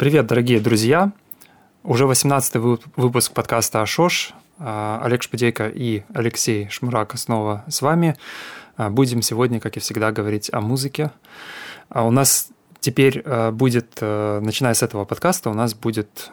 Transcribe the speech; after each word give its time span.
Привет, 0.00 0.26
дорогие 0.26 0.60
друзья! 0.60 1.12
Уже 1.84 2.04
18-й 2.04 2.80
выпуск 2.96 3.32
подкаста 3.34 3.82
«Ашош». 3.82 4.32
Олег 4.58 5.22
Шпадейко 5.22 5.68
и 5.68 6.04
Алексей 6.14 6.70
Шмурак 6.70 7.18
снова 7.18 7.66
с 7.68 7.82
вами. 7.82 8.16
Будем 8.78 9.20
сегодня, 9.20 9.60
как 9.60 9.76
и 9.76 9.80
всегда, 9.80 10.10
говорить 10.10 10.48
о 10.54 10.62
музыке. 10.62 11.10
У 11.90 12.10
нас 12.10 12.48
теперь 12.80 13.22
будет, 13.52 14.00
начиная 14.00 14.72
с 14.72 14.82
этого 14.82 15.04
подкаста, 15.04 15.50
у 15.50 15.54
нас 15.54 15.74
будет 15.74 16.30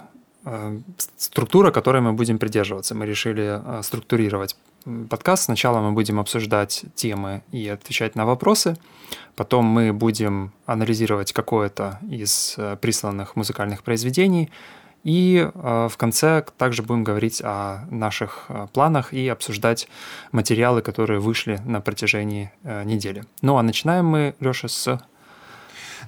структура, 1.17 1.71
которой 1.71 2.01
мы 2.01 2.13
будем 2.13 2.37
придерживаться. 2.39 2.95
Мы 2.95 3.05
решили 3.05 3.61
структурировать 3.81 4.55
подкаст. 5.09 5.43
Сначала 5.43 5.79
мы 5.79 5.91
будем 5.91 6.19
обсуждать 6.19 6.85
темы 6.95 7.43
и 7.51 7.67
отвечать 7.67 8.15
на 8.15 8.25
вопросы. 8.25 8.77
Потом 9.35 9.65
мы 9.65 9.93
будем 9.93 10.53
анализировать 10.65 11.33
какое-то 11.33 11.99
из 12.09 12.55
э, 12.57 12.77
присланных 12.79 13.35
музыкальных 13.35 13.83
произведений. 13.83 14.49
И 15.03 15.49
э, 15.53 15.87
в 15.89 15.97
конце 15.97 16.43
также 16.57 16.83
будем 16.83 17.03
говорить 17.03 17.41
о 17.43 17.85
наших 17.89 18.45
э, 18.49 18.67
планах 18.73 19.13
и 19.13 19.27
обсуждать 19.27 19.87
материалы, 20.31 20.81
которые 20.81 21.19
вышли 21.19 21.59
на 21.65 21.81
протяжении 21.81 22.51
недели. 22.63 23.25
Ну 23.41 23.57
а 23.57 23.63
начинаем 23.63 24.05
мы, 24.05 24.35
Леша, 24.39 24.67
с 24.67 24.99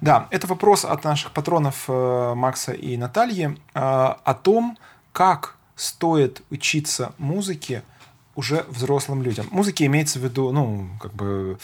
да, 0.01 0.27
это 0.31 0.47
вопрос 0.47 0.85
от 0.85 1.03
наших 1.03 1.31
патронов 1.31 1.87
Макса 1.87 2.73
и 2.73 2.97
Натальи 2.97 3.57
о 3.73 4.33
том, 4.33 4.77
как 5.11 5.57
стоит 5.75 6.41
учиться 6.49 7.13
музыке 7.17 7.83
уже 8.35 8.65
взрослым 8.69 9.21
людям. 9.21 9.47
Музыке 9.51 9.85
имеется 9.85 10.19
в 10.19 10.23
виду, 10.23 10.51
ну, 10.51 10.89
как 11.01 11.13
бы 11.13 11.57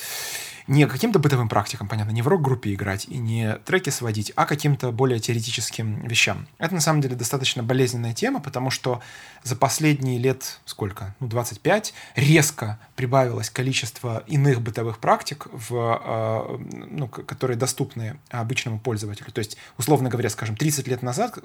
не 0.67 0.87
каким-то 0.87 1.19
бытовым 1.19 1.47
практикам, 1.47 1.87
понятно, 1.87 2.11
не 2.11 2.21
в 2.21 2.27
рок-группе 2.27 2.73
играть 2.73 3.05
и 3.05 3.17
не 3.17 3.55
треки 3.65 3.89
сводить, 3.89 4.31
а 4.35 4.45
каким-то 4.45 4.91
более 4.91 5.19
теоретическим 5.19 6.07
вещам. 6.07 6.47
Это 6.57 6.73
на 6.73 6.81
самом 6.81 7.01
деле 7.01 7.15
достаточно 7.15 7.61
болезненная 7.61 8.13
тема, 8.13 8.39
потому 8.39 8.69
что 8.71 9.01
за 9.43 9.55
последние 9.55 10.17
лет, 10.17 10.59
сколько, 10.66 11.16
ну, 11.19 11.27
25, 11.27 11.94
резко 12.16 12.80
прибавилось 12.95 13.49
количество 13.49 14.23
иных 14.27 14.61
бытовых 14.61 14.97
практик, 14.97 15.47
в, 15.52 16.02
э, 16.03 16.57
ну, 16.89 17.07
которые 17.07 17.57
доступны 17.57 18.17
обычному 18.29 18.79
пользователю. 18.79 19.31
То 19.31 19.39
есть, 19.39 19.57
условно 19.77 20.09
говоря, 20.09 20.29
скажем, 20.29 20.55
30 20.55 20.88
лет 20.88 21.03
назад, 21.03 21.38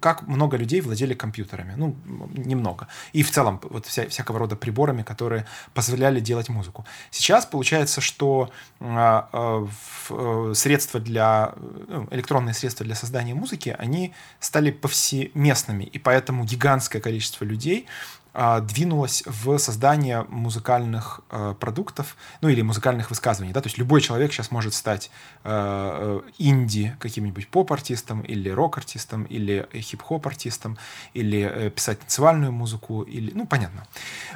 как 0.00 0.26
много 0.26 0.56
людей 0.56 0.80
владели 0.80 1.14
компьютерами? 1.14 1.74
Ну, 1.76 1.96
немного. 2.32 2.88
И 3.12 3.22
в 3.22 3.30
целом 3.30 3.60
вот 3.62 3.86
вся, 3.86 4.08
всякого 4.08 4.40
рода 4.40 4.56
приборами, 4.56 5.02
которые 5.02 5.46
позволяли 5.72 6.20
делать 6.20 6.48
музыку. 6.48 6.84
Сейчас 7.10 7.46
получается, 7.46 8.00
что 8.00 8.39
а, 8.80 9.28
а, 9.32 9.66
э, 10.10 10.52
средства 10.54 11.00
для, 11.00 11.52
ну, 11.88 12.08
электронные 12.10 12.54
средства 12.54 12.86
для 12.86 12.94
создания 12.94 13.34
музыки, 13.34 13.74
они 13.78 14.14
стали 14.38 14.70
повсеместными, 14.70 15.84
и 15.84 15.98
поэтому 15.98 16.44
гигантское 16.44 17.02
количество 17.02 17.44
людей 17.44 17.86
а, 18.32 18.60
двинулось 18.60 19.24
в 19.26 19.58
создание 19.58 20.24
музыкальных 20.28 21.20
э, 21.30 21.54
продуктов, 21.58 22.16
ну 22.40 22.48
или 22.48 22.62
музыкальных 22.62 23.10
высказываний, 23.10 23.52
да, 23.52 23.60
то 23.60 23.66
есть 23.66 23.76
любой 23.76 24.00
человек 24.00 24.32
сейчас 24.32 24.52
может 24.52 24.72
стать 24.72 25.10
э, 25.42 26.20
инди 26.38 26.96
каким-нибудь 27.00 27.48
поп-артистом 27.48 28.20
или 28.20 28.48
рок-артистом 28.48 29.24
или 29.24 29.68
хип-хоп-артистом 29.74 30.78
или 31.12 31.72
писать 31.74 31.98
танцевальную 32.00 32.52
музыку 32.52 33.02
или, 33.02 33.32
ну 33.34 33.46
понятно, 33.46 33.86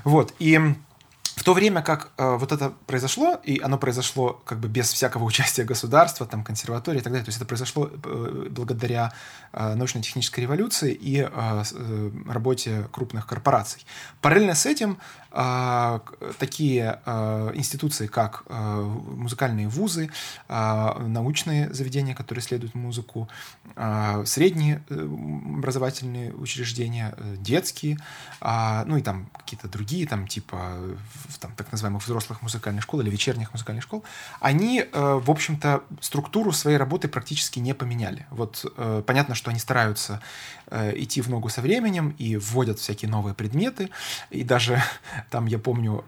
вот 0.03 0.35
и 0.41 0.75
в 1.45 1.47
то 1.47 1.53
время 1.53 1.83
как 1.83 2.11
э, 2.17 2.37
вот 2.39 2.53
это 2.53 2.73
произошло, 2.87 3.39
и 3.45 3.61
оно 3.61 3.77
произошло 3.77 4.41
как 4.47 4.61
бы 4.61 4.69
без 4.69 4.91
всякого 4.91 5.25
участия 5.31 5.65
государства, 5.65 6.25
там, 6.25 6.43
консерватории 6.43 7.01
и 7.01 7.03
так 7.03 7.13
далее, 7.13 7.23
то 7.23 7.29
есть 7.29 7.37
это 7.37 7.47
произошло 7.47 7.91
э, 7.93 8.47
благодаря 8.51 9.13
э, 9.53 9.75
научно-технической 9.75 10.45
революции 10.45 10.95
и 10.95 11.21
э, 11.21 11.29
э, 11.31 12.11
работе 12.27 12.89
крупных 12.91 13.27
корпораций. 13.27 13.85
Параллельно 14.23 14.55
с 14.55 14.65
этим 14.65 14.97
э, 15.35 16.01
такие 16.39 17.01
э, 17.05 17.51
институции, 17.55 18.07
как 18.07 18.45
э, 18.47 18.81
музыкальные 19.17 19.69
вузы, 19.69 20.11
научные 20.49 21.73
заведения, 21.73 22.15
которые 22.15 22.43
исследуют 22.43 22.75
музыку, 22.75 23.29
средние 24.25 24.83
э, 24.89 24.95
образовательные 24.95 26.33
учреждения, 26.33 27.15
э, 27.17 27.37
детские, 27.39 27.99
ну 28.41 28.97
и 28.97 29.03
там 29.03 29.29
какие-то 29.37 29.69
другие, 29.69 30.07
там 30.07 30.29
типа 30.29 30.79
там, 31.41 31.53
так 31.57 31.73
называемых 31.73 32.05
взрослых 32.05 32.43
музыкальных 32.43 32.85
школ 32.85 33.01
или 33.01 33.11
вечерних 33.11 33.53
музыкальных 33.53 33.83
школ, 33.83 34.05
они, 34.41 34.81
э, 34.81 35.21
в 35.25 35.31
общем-то, 35.31 35.83
структуру 36.01 36.53
своей 36.53 36.77
работы 36.77 37.09
практически 37.09 37.59
не 37.59 37.75
поменяли. 37.75 38.27
Вот 38.31 38.65
понятно, 39.07 39.35
что 39.35 39.51
они 39.51 39.59
стараются 39.59 40.21
идти 40.71 41.21
в 41.21 41.29
ногу 41.29 41.49
со 41.49 41.61
временем 41.61 42.15
и 42.19 42.37
вводят 42.37 42.79
всякие 42.79 43.11
новые 43.11 43.35
предметы, 43.35 43.91
и 44.31 44.45
даже 44.45 44.83
там, 45.31 45.47
я 45.47 45.59
помню, 45.59 46.05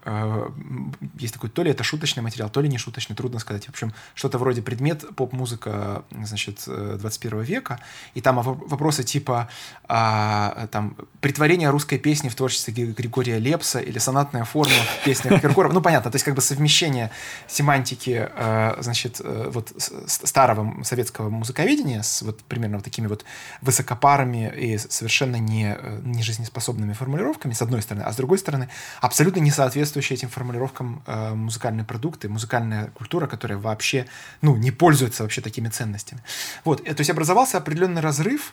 есть 1.19 1.35
такой, 1.35 1.51
то 1.51 1.63
ли 1.63 1.71
это 1.71 1.85
шуточный 1.85 2.23
материал, 2.23 2.51
то 2.51 2.61
ли 2.61 2.69
не 2.69 2.79
шуточный, 2.79 3.17
трудно 3.17 3.39
сказать. 3.39 3.67
В 3.67 3.71
общем, 3.71 3.93
что-то 4.15 4.39
вроде 4.39 4.63
предмет 4.63 5.05
поп-музыка, 5.17 6.05
значит, 6.23 6.63
21 6.67 7.41
века, 7.43 7.81
и 8.15 8.21
там 8.21 8.41
вопросы 8.43 9.03
типа 9.05 9.49
а, 9.89 10.67
там, 10.71 10.97
притворение 11.21 11.71
русской 11.71 11.99
песни 11.99 12.29
в 12.29 12.35
творчестве 12.35 12.73
Григория 12.73 13.39
Лепса 13.39 13.79
или 13.79 13.99
сонатная 13.99 14.45
форма 14.45 14.75
песнях 15.05 15.41
Киркорова. 15.41 15.73
Ну, 15.73 15.81
понятно, 15.81 16.11
то 16.11 16.17
есть 16.17 16.25
как 16.25 16.35
бы 16.35 16.41
совмещение 16.41 17.11
семантики, 17.47 18.29
э, 18.35 18.77
значит, 18.81 19.21
э, 19.23 19.51
вот 19.53 19.73
старого 20.07 20.83
советского 20.83 21.31
музыковедения 21.31 22.03
с 22.03 22.23
вот 22.23 22.43
примерно 22.45 22.77
вот 22.77 22.85
такими 22.85 23.07
вот 23.07 23.25
высокопарами 23.63 24.53
и 24.57 24.79
совершенно 24.79 25.37
не, 25.37 25.77
э, 25.79 26.01
не 26.05 26.23
жизнеспособными 26.23 26.93
формулировками, 26.93 27.53
с 27.53 27.63
одной 27.63 27.83
стороны, 27.83 28.05
а 28.05 28.13
с 28.13 28.17
другой 28.17 28.39
стороны, 28.39 28.69
абсолютно 29.07 29.41
не 29.41 29.51
соответствующие 29.51 30.17
этим 30.17 30.29
формулировкам 30.29 31.03
музыкальные 31.07 31.85
продукты, 31.85 32.29
музыкальная 32.29 32.89
культура, 32.89 33.27
которая 33.27 33.59
вообще, 33.59 34.07
ну, 34.43 34.57
не 34.57 34.71
пользуется 34.71 35.23
вообще 35.23 35.41
такими 35.41 35.69
ценностями. 35.69 36.23
Вот, 36.65 36.85
то 36.85 36.97
есть 36.99 37.11
образовался 37.11 37.59
определенный 37.59 38.01
разрыв, 38.01 38.53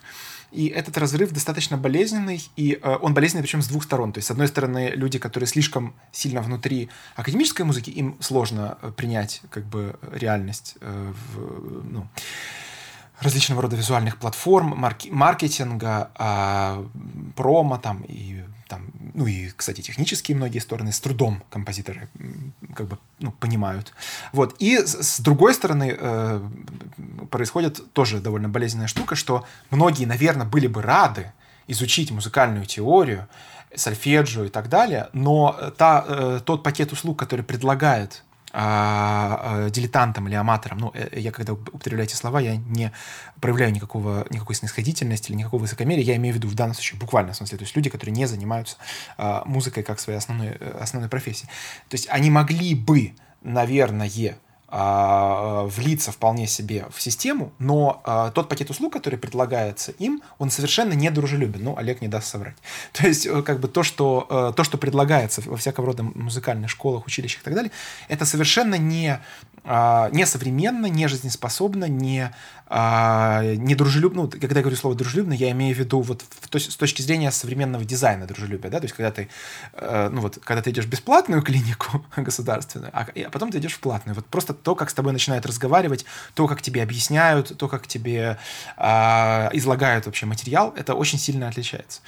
и 0.54 0.68
этот 0.68 0.98
разрыв 1.00 1.32
достаточно 1.32 1.78
болезненный, 1.78 2.48
и 2.56 2.80
э, 2.82 2.98
он 3.02 3.16
болезненный 3.16 3.42
причем 3.42 3.64
с 3.64 3.68
двух 3.68 3.84
сторон. 3.84 4.14
То 4.14 4.20
есть, 4.20 4.28
с 4.28 4.32
одной 4.32 4.48
стороны, 4.48 4.92
люди, 4.94 5.18
которые 5.18 5.48
слишком 5.48 5.96
сильно 6.12 6.42
внутри 6.42 6.90
академической 7.16 7.64
музыки, 7.64 7.90
им 7.90 8.16
сложно 8.20 8.78
э, 8.82 8.92
принять 8.96 9.42
как 9.50 9.66
бы 9.66 9.96
реальность 10.12 10.76
э, 10.80 11.14
в, 11.34 11.92
ну, 11.92 12.08
различного 13.20 13.64
рода 13.64 13.76
визуальных 13.76 14.18
платформ, 14.18 14.78
марки, 14.78 15.10
маркетинга, 15.10 16.12
э, 16.20 16.86
промо 17.36 17.80
там 17.80 18.04
и 18.08 18.44
там, 18.74 18.88
ну 19.14 19.28
и, 19.28 19.52
кстати, 19.56 19.82
технические 19.82 20.36
многие 20.36 20.58
стороны 20.58 20.92
с 20.92 21.00
трудом 21.00 21.44
композиторы 21.52 22.10
как 22.74 22.88
бы 22.88 22.98
ну, 23.20 23.32
понимают. 23.32 23.94
Вот. 24.32 24.56
И 24.58 24.78
с, 24.78 25.20
другой 25.20 25.54
стороны 25.54 25.96
э, 25.96 26.42
происходит 27.30 27.94
тоже 27.94 28.20
довольно 28.20 28.50
болезненная 28.50 28.88
штука, 28.88 29.16
что 29.16 29.46
многие, 29.70 30.06
наверное, 30.06 30.48
были 30.48 30.66
бы 30.66 30.82
рады 30.82 31.32
изучить 31.68 32.10
музыкальную 32.10 32.66
теорию, 32.66 33.28
сольфеджио 33.76 34.46
и 34.46 34.50
так 34.50 34.70
далее, 34.70 35.10
но 35.14 35.56
та, 35.78 36.04
э, 36.08 36.40
тот 36.44 36.64
пакет 36.64 36.92
услуг, 36.92 37.20
который 37.20 37.46
предлагает 37.46 38.24
а, 38.56 39.66
а, 39.66 39.70
дилетантам 39.72 40.28
или 40.28 40.36
аматорам, 40.36 40.78
ну, 40.78 40.92
э, 40.94 41.20
я 41.20 41.32
когда 41.32 41.54
употребляю 41.54 42.08
эти 42.08 42.14
слова, 42.14 42.40
я 42.40 42.56
не 42.56 42.92
проявляю 43.42 43.74
никакого, 43.74 44.28
никакой 44.30 44.56
снисходительности 44.56 45.32
или 45.32 45.38
никакого 45.40 45.62
высокомерия, 45.62 46.04
я 46.04 46.16
имею 46.18 46.36
в 46.36 46.38
виду 46.38 46.48
в 46.48 46.54
данном 46.54 46.76
случае 46.76 47.00
буквально 47.00 47.34
в 47.34 47.36
смысле, 47.36 47.58
то 47.58 47.64
есть 47.64 47.76
люди, 47.76 47.90
которые 47.90 48.16
не 48.16 48.28
занимаются 48.28 48.78
а, 49.18 49.44
музыкой 49.46 49.82
как 49.82 50.00
своей 50.00 50.20
основной, 50.20 50.50
э, 50.60 50.78
основной 50.80 51.10
профессией. 51.10 51.50
То 51.90 51.96
есть 51.96 52.08
они 52.10 52.30
могли 52.30 52.76
бы, 52.76 53.16
наверное, 53.42 54.08
влиться 54.74 56.12
вполне 56.12 56.48
себе 56.48 56.88
в 56.92 57.00
систему, 57.00 57.54
но 57.60 58.02
а, 58.06 58.32
тот 58.32 58.50
пакет 58.50 58.70
услуг, 58.70 58.94
который 58.94 59.20
предлагается 59.20 59.92
им, 59.92 60.22
он 60.40 60.50
совершенно 60.50 60.94
не 60.94 61.10
дружелюбен. 61.12 61.64
Ну, 61.64 61.78
Олег 61.78 62.02
не 62.02 62.08
даст 62.08 62.28
соврать. 62.28 62.56
То 62.94 63.08
есть, 63.08 63.26
э, 63.26 63.42
как 63.44 63.60
бы 63.60 63.68
то, 63.68 63.84
что, 63.84 64.28
э, 64.30 64.54
то, 64.56 64.64
что 64.64 64.78
предлагается 64.78 65.42
во 65.46 65.58
всякого 65.58 65.88
рода 65.88 66.04
музыкальных 66.04 66.70
школах, 66.70 67.06
училищах 67.06 67.42
и 67.42 67.44
так 67.44 67.54
далее, 67.54 67.72
это 68.08 68.26
совершенно 68.26 68.76
не, 68.76 69.20
а, 69.64 70.10
не 70.12 70.26
современно, 70.26 70.88
не 70.88 71.08
жизнеспособно, 71.08 71.86
не, 71.86 72.34
не 72.74 73.76
дружелюбно. 73.76 74.24
Ну, 74.24 74.30
когда 74.30 74.56
я 74.56 74.62
говорю 74.62 74.78
слово 74.78 74.96
дружелюбно, 74.96 75.34
я 75.34 75.52
имею 75.52 75.76
в 75.76 75.80
виду 75.80 76.02
вот 76.02 76.24
в, 76.24 76.60
с 76.60 76.76
точки 76.76 77.02
зрения 77.02 77.32
современного 77.32 77.86
дизайна 77.86 78.26
дружелюбия. 78.26 78.72
Да? 78.72 78.80
То 78.80 78.86
есть, 78.86 78.96
когда 78.96 79.12
ты, 79.12 79.30
э, 79.74 80.10
ну, 80.12 80.22
вот, 80.22 80.40
когда 80.44 80.62
ты 80.62 80.72
идешь 80.72 80.86
в 80.86 80.90
бесплатную 80.90 81.42
клинику 81.44 82.06
государственную, 82.16 82.92
а, 82.94 83.08
а 83.16 83.30
потом 83.30 83.52
ты 83.52 83.60
идешь 83.60 83.74
в 83.74 83.80
платную. 83.80 84.16
Вот 84.16 84.26
просто 84.26 84.54
то, 84.54 84.76
как 84.76 84.90
с 84.90 84.94
тобой 84.94 85.14
начинают 85.14 85.46
разговаривать, 85.46 86.06
то, 86.34 86.48
как 86.48 86.62
тебе 86.62 86.82
объясняют, 86.82 87.56
то, 87.58 87.68
как 87.68 87.86
тебе 87.88 88.38
э, 88.78 89.50
излагают 89.54 90.06
вообще 90.06 90.26
материал, 90.26 90.74
это 90.76 90.96
очень 90.96 91.20
сильно 91.20 91.48
отличается. 91.48 92.02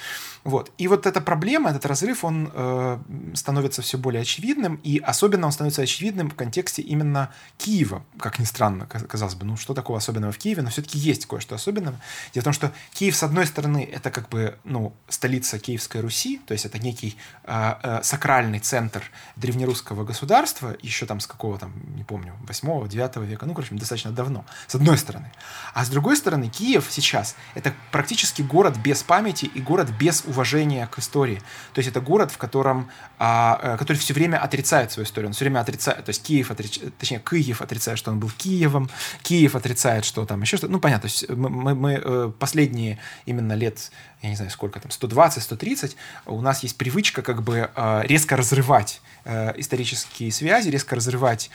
Вот. 0.45 0.71
И 0.77 0.88
вот 0.88 1.07
эта 1.07 1.21
проблема, 1.21 1.71
этот 1.71 1.85
разрыв, 1.88 2.23
он 2.23 2.51
э, 2.53 3.00
становится 3.33 3.81
все 3.81 3.97
более 3.97 4.21
очевидным, 4.21 4.79
и 4.83 5.00
особенно 5.00 5.47
он 5.47 5.51
становится 5.51 5.81
очевидным 5.81 6.29
в 6.29 6.35
контексте 6.35 6.83
именно 6.83 7.31
Киева, 7.57 8.03
как 8.19 8.39
ни 8.39 8.45
странно, 8.45 8.85
казалось 8.85 9.35
бы, 9.35 9.45
ну 9.45 9.57
что 9.57 9.73
такого 9.73 9.97
особенного 9.97 10.31
в 10.31 10.38
Киеве, 10.38 10.54
но 10.61 10.69
все-таки 10.69 10.97
есть 10.97 11.25
кое-что 11.25 11.55
особенного. 11.55 11.99
Дело 12.33 12.41
в 12.41 12.45
том, 12.45 12.53
что 12.53 12.71
Киев, 12.93 13.15
с 13.15 13.23
одной 13.23 13.45
стороны, 13.45 13.87
это 13.91 14.11
как 14.11 14.29
бы, 14.29 14.57
ну, 14.63 14.93
столица 15.07 15.59
Киевской 15.59 16.01
Руси, 16.01 16.41
то 16.45 16.53
есть 16.53 16.65
это 16.65 16.79
некий 16.79 17.17
э, 17.43 17.73
э, 17.83 17.99
сакральный 18.03 18.59
центр 18.59 19.03
древнерусского 19.35 20.03
государства, 20.03 20.75
еще 20.81 21.05
там 21.05 21.19
с 21.19 21.27
какого 21.27 21.57
там, 21.57 21.73
не 21.95 22.03
помню, 22.03 22.33
8-9 22.47 23.25
века, 23.25 23.45
ну, 23.45 23.53
короче, 23.53 23.75
достаточно 23.75 24.11
давно, 24.11 24.45
с 24.67 24.75
одной 24.75 24.97
стороны. 24.97 25.31
А 25.73 25.85
с 25.85 25.89
другой 25.89 26.17
стороны, 26.17 26.49
Киев 26.49 26.87
сейчас 26.89 27.35
это 27.53 27.73
практически 27.91 28.41
город 28.41 28.77
без 28.77 29.03
памяти 29.03 29.45
и 29.45 29.61
город 29.61 29.89
без 29.99 30.23
уважения 30.25 30.87
к 30.87 30.99
истории. 30.99 31.41
То 31.73 31.79
есть 31.79 31.89
это 31.89 32.01
город, 32.01 32.31
в 32.31 32.37
котором, 32.37 32.89
а, 33.17 33.59
э, 33.61 33.77
который 33.77 33.97
все 33.97 34.13
время 34.13 34.37
отрицает 34.37 34.91
свою 34.91 35.05
историю, 35.05 35.29
он 35.29 35.33
все 35.33 35.45
время 35.45 35.59
отрицает, 35.59 36.05
то 36.05 36.09
есть 36.09 36.23
Киев, 36.23 36.51
отрич... 36.51 36.79
точнее, 36.97 37.19
Киев 37.19 37.61
отрицает, 37.61 37.97
что 37.97 38.11
он 38.11 38.19
был 38.19 38.29
Киевом, 38.37 38.89
Киев 39.23 39.55
отрицает, 39.55 40.05
что 40.05 40.25
там 40.25 40.41
еще 40.45 40.57
что-то, 40.57 40.71
ну, 40.71 40.80
понятно, 40.80 41.09
то 41.09 41.13
есть 41.13 41.30
мы, 41.30 41.50
мы, 41.50 41.75
мы 41.75 42.01
э, 42.03 42.31
последние 42.39 43.00
именно 43.25 43.53
лет, 43.53 43.92
я 44.21 44.30
не 44.30 44.36
знаю, 44.36 44.51
сколько 44.51 44.80
там, 44.80 44.92
120-130, 44.92 45.95
у 46.25 46.42
нас 46.42 46.63
есть 46.63 46.77
привычка 46.77 47.21
как 47.21 47.44
бы 47.44 47.69
э, 47.74 48.01
резко 48.03 48.36
разрывать 48.36 49.01
исторические 49.57 50.31
связи, 50.31 50.69
резко 50.69 50.95
разрывать 50.95 51.50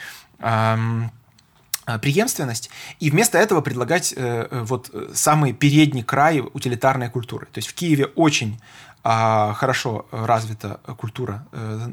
преемственность, 2.01 2.69
и 2.99 3.09
вместо 3.09 3.37
этого 3.37 3.61
предлагать 3.61 4.13
э, 4.15 4.47
вот 4.65 4.93
самый 5.13 5.53
передний 5.53 6.03
край 6.03 6.41
утилитарной 6.41 7.09
культуры. 7.09 7.47
То 7.47 7.57
есть 7.59 7.69
в 7.69 7.73
Киеве 7.73 8.05
очень 8.05 8.59
а, 9.03 9.53
хорошо 9.53 10.05
развита 10.11 10.79
культура 10.97 11.47
э, 11.51 11.89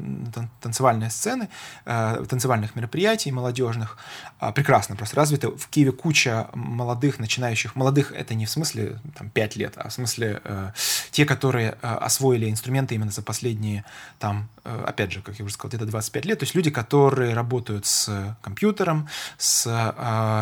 танцевальной 0.61 1.09
сцены, 1.09 1.49
э, 1.85 2.23
танцевальных 2.29 2.75
мероприятий 2.75 3.31
молодежных, 3.31 3.97
а, 4.39 4.51
прекрасно 4.51 4.95
просто 4.95 5.15
развита. 5.15 5.49
В 5.49 5.67
Киеве 5.69 5.91
куча 5.91 6.49
молодых, 6.53 7.17
начинающих, 7.17 7.75
молодых 7.75 8.11
это 8.11 8.35
не 8.35 8.45
в 8.45 8.49
смысле 8.51 8.99
там, 9.17 9.29
5 9.31 9.55
лет, 9.55 9.73
а 9.77 9.89
в 9.89 9.93
смысле 9.93 10.41
э, 10.43 10.71
те, 11.09 11.25
которые 11.25 11.71
освоили 11.81 12.49
инструменты 12.49 12.95
именно 12.95 13.11
за 13.11 13.23
последние, 13.23 13.85
там, 14.19 14.47
опять 14.63 15.11
же, 15.11 15.21
как 15.21 15.39
я 15.39 15.45
уже 15.45 15.55
сказал, 15.55 15.69
где-то 15.69 15.85
25 15.85 16.25
лет, 16.25 16.39
то 16.39 16.43
есть 16.43 16.55
люди, 16.55 16.69
которые 16.69 17.33
работают 17.33 17.85
с 17.85 18.35
компьютером, 18.41 19.09
с 19.37 19.63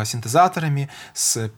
синтезаторами, 0.06 0.88
с 1.14 1.50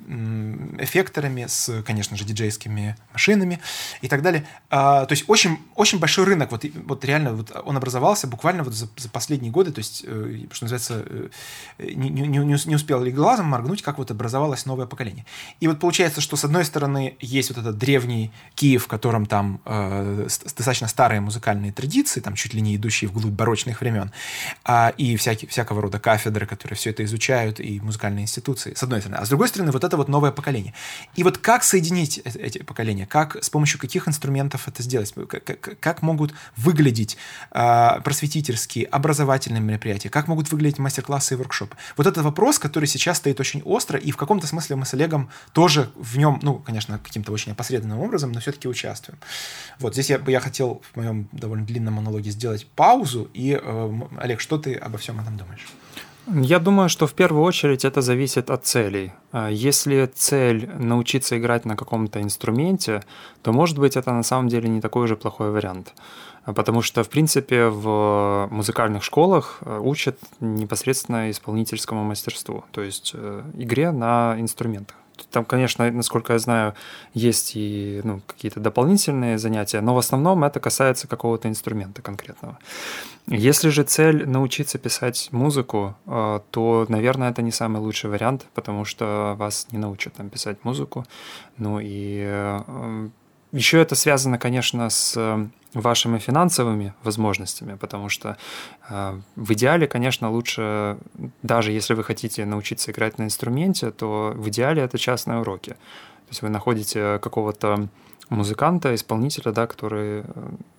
эффекторами, 0.79 1.47
с, 1.49 1.83
конечно 1.83 2.17
же, 2.17 2.25
диджейскими 2.25 2.97
машинами 3.13 3.61
и 4.01 4.09
так 4.09 4.23
далее. 4.23 4.47
А, 4.71 5.00
то 5.07 5.13
есть 5.13 5.25
очень, 5.29 5.59
очень 5.75 5.99
большой 5.99 6.25
рынок, 6.25 6.51
вот, 6.51 6.65
вот 6.87 7.05
реально 7.05 7.33
вот 7.33 7.51
он 7.65 7.77
образовался 7.77 8.27
буквально 8.27 8.63
вот 8.63 8.75
за, 8.75 8.89
за 8.97 9.09
последние 9.09 9.53
годы, 9.53 9.73
то 9.73 9.79
есть, 9.79 10.05
э, 10.07 10.47
что 10.53 10.65
называется, 10.65 11.05
э, 11.07 11.29
не, 11.79 12.09
не, 12.11 12.39
не 12.39 12.75
успел 12.75 13.03
ли 13.03 13.11
глазом 13.11 13.47
моргнуть, 13.47 13.83
как 13.83 13.99
вот 13.99 14.11
образовалось 14.11 14.67
новое 14.67 14.87
поколение. 14.87 15.27
И 15.61 15.69
вот 15.69 15.79
получается, 15.81 16.21
что 16.21 16.37
с 16.37 16.45
одной 16.45 16.65
стороны 16.65 17.17
есть 17.21 17.51
вот 17.51 17.59
этот 17.59 17.79
древний 17.79 18.31
Киев, 18.55 18.85
в 18.85 18.89
котором 18.89 19.27
там 19.27 19.61
э, 19.65 20.27
достаточно 20.27 20.89
старые 20.89 21.21
музыкальные 21.21 21.73
традиции, 21.73 22.21
там 22.21 22.35
чуть 22.35 22.55
ли 22.55 22.61
не 22.61 22.77
идущие 22.77 23.09
вглубь 23.09 23.33
барочных 23.33 23.81
времен, 23.81 24.13
э, 24.65 24.93
и 24.97 25.17
всякие, 25.17 25.49
всякого 25.49 25.83
рода 25.83 25.99
кафедры, 25.99 26.47
которые 26.47 26.77
все 26.77 26.91
это 26.91 27.05
изучают, 27.05 27.61
и 27.61 27.81
музыкальные 27.81 28.25
институции, 28.25 28.75
с 28.75 28.83
одной 28.83 29.01
стороны. 29.01 29.21
А 29.21 29.25
с 29.25 29.29
другой 29.29 29.49
стороны, 29.49 29.73
вот 29.73 29.85
это 29.85 29.97
вот 29.97 30.09
новое 30.09 30.33
поколение. 30.33 30.75
И 31.15 31.23
вот 31.23 31.39
как 31.39 31.65
соединить 31.65 32.19
эти 32.19 32.59
поколения, 32.59 33.07
как, 33.07 33.43
с 33.43 33.51
помощью 33.51 33.79
каких 33.81 34.09
инструментов 34.09 34.69
это 34.69 34.83
сделать? 34.83 34.90
Сделать, 34.91 35.15
как, 35.29 35.79
как 35.81 36.03
могут 36.03 36.35
выглядеть 36.57 37.17
э, 37.53 38.01
просветительские, 38.05 38.87
образовательные 38.87 39.61
мероприятия, 39.61 40.11
как 40.11 40.29
могут 40.29 40.51
выглядеть 40.53 40.79
мастер-классы 40.79 41.35
и 41.35 41.37
воркшопы. 41.37 41.77
Вот 41.97 42.07
это 42.07 42.23
вопрос, 42.23 42.59
который 42.59 42.87
сейчас 42.87 43.19
стоит 43.19 43.41
очень 43.41 43.63
остро, 43.63 43.99
и 43.99 44.11
в 44.11 44.17
каком-то 44.17 44.47
смысле 44.47 44.77
мы 44.77 44.85
с 44.85 44.95
Олегом 44.95 45.31
тоже 45.53 45.91
в 45.95 46.19
нем, 46.19 46.39
ну, 46.43 46.55
конечно, 46.59 46.99
каким-то 46.99 47.33
очень 47.33 47.53
опосредованным 47.53 48.01
образом, 48.01 48.33
но 48.33 48.41
все-таки 48.41 48.69
участвуем. 48.69 49.19
Вот 49.79 49.95
здесь 49.95 50.11
я 50.11 50.19
бы 50.19 50.31
я 50.31 50.41
хотел 50.41 50.83
в 50.93 50.97
моем 50.97 51.29
довольно 51.33 51.65
длинном 51.65 51.95
монологе 51.95 52.31
сделать 52.31 52.67
паузу, 52.67 53.31
и, 53.33 53.59
э, 53.63 54.01
Олег, 54.19 54.41
что 54.41 54.59
ты 54.59 54.75
обо 54.75 54.99
всем 54.99 55.21
этом 55.21 55.37
думаешь? 55.37 55.67
Я 56.33 56.61
думаю, 56.61 56.89
что 56.89 57.07
в 57.07 57.15
первую 57.15 57.43
очередь 57.43 57.85
это 57.85 58.03
зависит 58.03 58.51
от 58.51 58.65
целей. 58.65 59.13
А 59.33 59.49
если 59.49 60.09
цель 60.15 60.69
научиться 60.79 61.37
играть 61.37 61.65
на 61.65 61.77
каком-то 61.77 62.23
инструменте, 62.23 63.03
то, 63.43 63.53
может 63.53 63.79
быть, 63.79 63.97
это 63.97 64.13
на 64.13 64.23
самом 64.23 64.49
деле 64.49 64.69
не 64.69 64.81
такой 64.81 65.05
уже 65.05 65.17
плохой 65.17 65.51
вариант. 65.51 65.93
Потому 66.45 66.83
что, 66.83 67.03
в 67.03 67.09
принципе, 67.09 67.67
в 67.67 68.49
музыкальных 68.51 69.03
школах 69.03 69.59
э, 69.61 69.79
учат 69.83 70.19
непосредственно 70.41 71.31
исполнительскому 71.31 72.05
мастерству, 72.05 72.65
то 72.71 72.81
есть 72.81 73.13
э, 73.15 73.43
игре 73.59 73.91
на 73.91 74.37
инструментах. 74.39 74.97
Там, 75.31 75.45
конечно, 75.45 75.91
насколько 75.91 76.33
я 76.33 76.39
знаю, 76.39 76.75
есть 77.15 77.53
и 77.55 78.01
ну, 78.05 78.21
какие-то 78.27 78.61
дополнительные 78.61 79.39
занятия, 79.39 79.81
но 79.81 79.95
в 79.95 79.99
основном 79.99 80.45
это 80.45 80.61
касается 80.61 81.09
какого-то 81.09 81.49
инструмента 81.49 82.03
конкретного. 82.03 82.59
Если 83.27 83.69
же 83.69 83.85
цель 83.85 84.29
научиться 84.29 84.79
писать 84.79 85.29
музыку, 85.31 85.95
э, 86.07 86.41
то, 86.51 86.87
наверное, 86.89 87.31
это 87.31 87.43
не 87.43 87.53
самый 87.53 87.81
лучший 87.81 88.11
вариант, 88.11 88.47
потому 88.55 88.85
что 88.85 89.35
вас 89.39 89.69
не 89.71 89.79
научат 89.79 90.15
там 90.15 90.31
писать 90.31 90.65
музыку. 90.65 91.05
Ну 91.59 91.79
и 91.81 92.25
э, 92.27 93.09
еще 93.53 93.81
это 93.81 93.95
связано, 93.95 94.39
конечно, 94.39 94.91
с 94.91 95.49
вашими 95.75 96.19
финансовыми 96.19 96.95
возможностями, 97.05 97.77
потому 97.77 98.09
что 98.09 98.37
э, 98.89 99.21
в 99.37 99.53
идеале, 99.53 99.87
конечно, 99.87 100.31
лучше, 100.31 100.99
даже 101.43 101.71
если 101.73 101.95
вы 101.95 102.03
хотите 102.03 102.45
научиться 102.45 102.91
играть 102.91 103.19
на 103.19 103.25
инструменте, 103.25 103.91
то 103.91 104.33
в 104.35 104.49
идеале 104.49 104.83
это 104.83 104.99
частные 104.99 105.39
уроки. 105.39 105.71
То 105.71 106.31
есть 106.31 106.43
вы 106.43 106.49
находите 106.49 107.19
какого-то 107.21 107.89
музыканта, 108.31 108.95
исполнителя, 108.95 109.53
да, 109.53 109.67
который 109.67 110.21
э, 110.21 110.25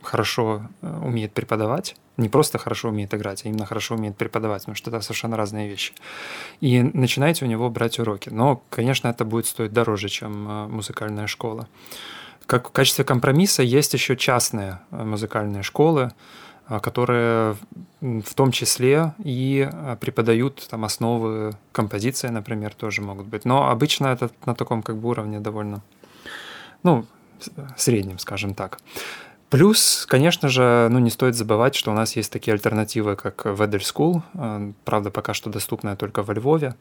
хорошо 0.02 0.64
э, 0.82 1.00
умеет 1.04 1.34
преподавать, 1.34 1.96
не 2.18 2.30
просто 2.30 2.58
хорошо 2.58 2.90
умеет 2.90 3.14
играть, 3.14 3.46
а 3.46 3.50
именно 3.50 3.66
хорошо 3.66 3.96
умеет 3.96 4.18
преподавать, 4.18 4.62
потому 4.64 4.76
что 4.76 4.90
это 4.90 5.02
совершенно 5.02 5.38
разные 5.38 5.70
вещи. 5.70 5.94
И 6.62 6.82
начинаете 6.82 7.46
у 7.46 7.48
него 7.48 7.70
брать 7.70 8.00
уроки. 8.00 8.30
Но, 8.30 8.64
конечно, 8.70 9.10
это 9.10 9.26
будет 9.26 9.46
стоить 9.46 9.74
дороже, 9.74 10.10
чем 10.10 10.48
э, 10.50 10.68
музыкальная 10.68 11.28
школа. 11.28 11.68
Как 12.52 12.68
в 12.68 12.72
качестве 12.74 13.06
компромисса 13.06 13.64
есть 13.64 13.94
еще 13.94 14.18
частные 14.18 14.82
э, 14.92 15.02
музыкальные 15.06 15.64
школы, 15.64 16.12
э, 16.68 16.82
которые 16.82 17.56
в 18.02 18.34
том 18.36 18.52
числе 18.52 19.14
и 19.24 19.70
э, 19.72 19.96
преподают 20.02 20.68
там 20.70 20.84
основы 20.84 21.54
композиции, 21.72 22.28
например, 22.28 22.74
тоже 22.74 23.02
могут 23.02 23.28
быть. 23.28 23.46
Но 23.46 23.70
обычно 23.70 24.08
это 24.08 24.32
на 24.46 24.54
таком 24.54 24.84
как 24.84 24.98
бы 24.98 25.08
уровне 25.08 25.40
довольно, 25.40 25.82
ну, 26.84 27.06
среднем, 27.78 28.20
скажем 28.20 28.54
так. 28.54 28.80
Плюс, 29.50 30.06
конечно 30.06 30.50
же, 30.50 30.90
ну, 30.92 31.00
не 31.00 31.10
стоит 31.10 31.36
забывать, 31.36 31.76
что 31.76 31.92
у 31.92 31.94
нас 31.94 32.18
есть 32.18 32.34
такие 32.34 32.52
альтернативы, 32.52 33.16
как 33.16 33.46
Weather 33.46 33.80
School, 33.80 34.74
правда, 34.84 35.10
пока 35.10 35.34
что 35.34 35.50
доступная 35.50 35.96
только 35.96 36.22
во 36.22 36.34
Львове. 36.34 36.76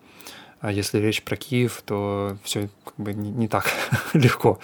А 0.60 0.70
если 0.70 0.98
речь 0.98 1.22
про 1.22 1.36
Киев, 1.36 1.82
то 1.86 2.36
все 2.42 2.68
как 2.84 2.94
бы 2.98 3.14
не, 3.14 3.30
не 3.30 3.48
так 3.48 3.64
легко. 4.12 4.58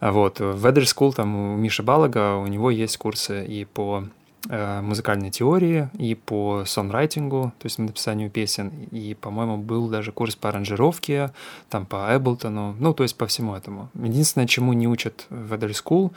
Вот. 0.00 0.40
В 0.40 0.66
Weather 0.66 0.82
School 0.82 1.12
там 1.14 1.36
у 1.36 1.56
Миши 1.56 1.82
Балага, 1.82 2.36
у 2.36 2.46
него 2.48 2.70
есть 2.70 2.96
курсы 2.96 3.44
и 3.46 3.64
по 3.64 4.04
э, 4.48 4.80
музыкальной 4.80 5.30
теории, 5.30 5.88
и 5.98 6.16
по 6.16 6.64
сонрайтингу, 6.66 7.52
то 7.58 7.66
есть 7.66 7.78
написанию 7.78 8.28
песен, 8.28 8.72
и, 8.90 9.14
по-моему, 9.14 9.58
был 9.58 9.88
даже 9.88 10.10
курс 10.10 10.34
по 10.34 10.48
аранжировке, 10.48 11.30
там 11.70 11.86
по 11.86 12.08
Эблтону, 12.16 12.74
ну, 12.80 12.92
то 12.92 13.04
есть 13.04 13.16
по 13.16 13.28
всему 13.28 13.54
этому. 13.54 13.88
Единственное, 13.94 14.48
чему 14.48 14.72
не 14.72 14.88
учат 14.88 15.26
в 15.30 15.52
Weather 15.52 15.70
School, 15.70 16.10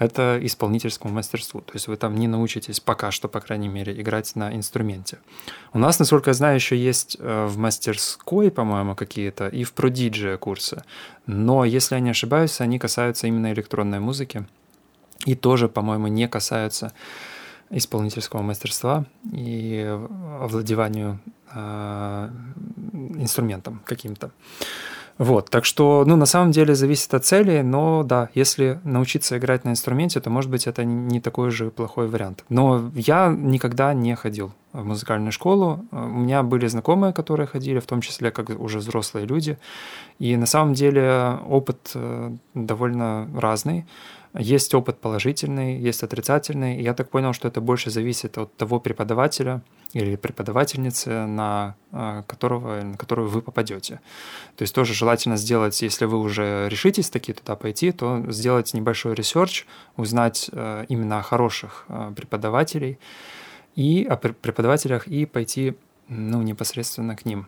это 0.00 0.38
исполнительскому 0.42 1.12
мастерству. 1.12 1.60
То 1.60 1.72
есть 1.74 1.86
вы 1.86 1.96
там 1.96 2.16
не 2.16 2.26
научитесь 2.26 2.80
пока 2.80 3.10
что, 3.10 3.28
по 3.28 3.40
крайней 3.40 3.68
мере, 3.68 3.92
играть 4.00 4.34
на 4.34 4.56
инструменте. 4.56 5.18
У 5.74 5.78
нас, 5.78 5.98
насколько 5.98 6.30
я 6.30 6.34
знаю, 6.34 6.54
еще 6.54 6.74
есть 6.74 7.18
э, 7.20 7.46
в 7.46 7.58
мастерской, 7.58 8.50
по-моему, 8.50 8.94
какие-то 8.94 9.48
и 9.48 9.62
в 9.62 9.74
продиджи 9.74 10.38
курсы. 10.38 10.82
Но, 11.26 11.66
если 11.66 11.96
я 11.96 12.00
не 12.00 12.10
ошибаюсь, 12.10 12.62
они 12.62 12.78
касаются 12.78 13.26
именно 13.26 13.52
электронной 13.52 14.00
музыки. 14.00 14.46
И 15.26 15.34
тоже, 15.34 15.68
по-моему, 15.68 16.06
не 16.06 16.28
касаются 16.28 16.92
исполнительского 17.68 18.40
мастерства 18.40 19.04
и 19.30 19.84
овладеванию 20.40 21.20
э, 21.52 22.30
инструментом 23.18 23.82
каким-то. 23.84 24.30
Вот, 25.20 25.50
так 25.50 25.66
что, 25.66 26.04
ну, 26.06 26.16
на 26.16 26.24
самом 26.24 26.50
деле 26.50 26.74
зависит 26.74 27.12
от 27.12 27.26
цели, 27.26 27.60
но 27.60 28.02
да, 28.04 28.30
если 28.34 28.80
научиться 28.84 29.36
играть 29.36 29.66
на 29.66 29.68
инструменте, 29.68 30.18
то, 30.18 30.30
может 30.30 30.50
быть, 30.50 30.66
это 30.66 30.82
не 30.82 31.20
такой 31.20 31.50
же 31.50 31.70
плохой 31.70 32.08
вариант. 32.08 32.46
Но 32.48 32.90
я 32.94 33.28
никогда 33.28 33.92
не 33.92 34.16
ходил 34.16 34.52
в 34.72 34.82
музыкальную 34.82 35.30
школу. 35.30 35.84
У 35.92 35.96
меня 35.96 36.42
были 36.42 36.66
знакомые, 36.68 37.12
которые 37.12 37.46
ходили, 37.46 37.80
в 37.80 37.86
том 37.86 38.00
числе 38.00 38.30
как 38.30 38.48
уже 38.48 38.78
взрослые 38.78 39.26
люди. 39.26 39.58
И 40.18 40.38
на 40.38 40.46
самом 40.46 40.72
деле 40.72 41.38
опыт 41.46 41.90
э, 41.94 42.30
довольно 42.54 43.28
разный. 43.36 43.84
Есть 44.32 44.74
опыт 44.74 45.00
положительный, 45.00 45.78
есть 45.78 46.02
отрицательный. 46.02 46.78
И 46.78 46.82
я 46.82 46.94
так 46.94 47.10
понял, 47.10 47.34
что 47.34 47.46
это 47.46 47.60
больше 47.60 47.90
зависит 47.90 48.38
от 48.38 48.56
того 48.56 48.80
преподавателя 48.80 49.60
или 49.92 50.16
преподавательницы, 50.16 51.26
на 51.26 51.74
а, 51.92 52.22
которого, 52.22 52.80
на 52.82 52.96
которую 52.96 53.28
вы 53.28 53.42
попадете. 53.42 54.00
То 54.56 54.62
есть 54.62 54.74
тоже 54.74 54.94
желательно 54.94 55.36
сделать, 55.36 55.80
если 55.82 56.04
вы 56.04 56.18
уже 56.18 56.68
решитесь 56.68 57.10
таки 57.10 57.32
туда 57.32 57.56
пойти, 57.56 57.90
то 57.92 58.22
сделать 58.28 58.72
небольшой 58.74 59.14
research, 59.14 59.66
узнать 59.96 60.48
э, 60.52 60.84
именно 60.88 61.18
о 61.18 61.22
хороших 61.22 61.86
э, 61.88 62.12
преподавателей 62.14 62.98
и 63.74 64.06
о 64.08 64.16
преподавателях 64.16 65.08
и 65.08 65.26
пойти 65.26 65.74
ну, 66.08 66.42
непосредственно 66.42 67.16
к 67.16 67.24
ним. 67.24 67.46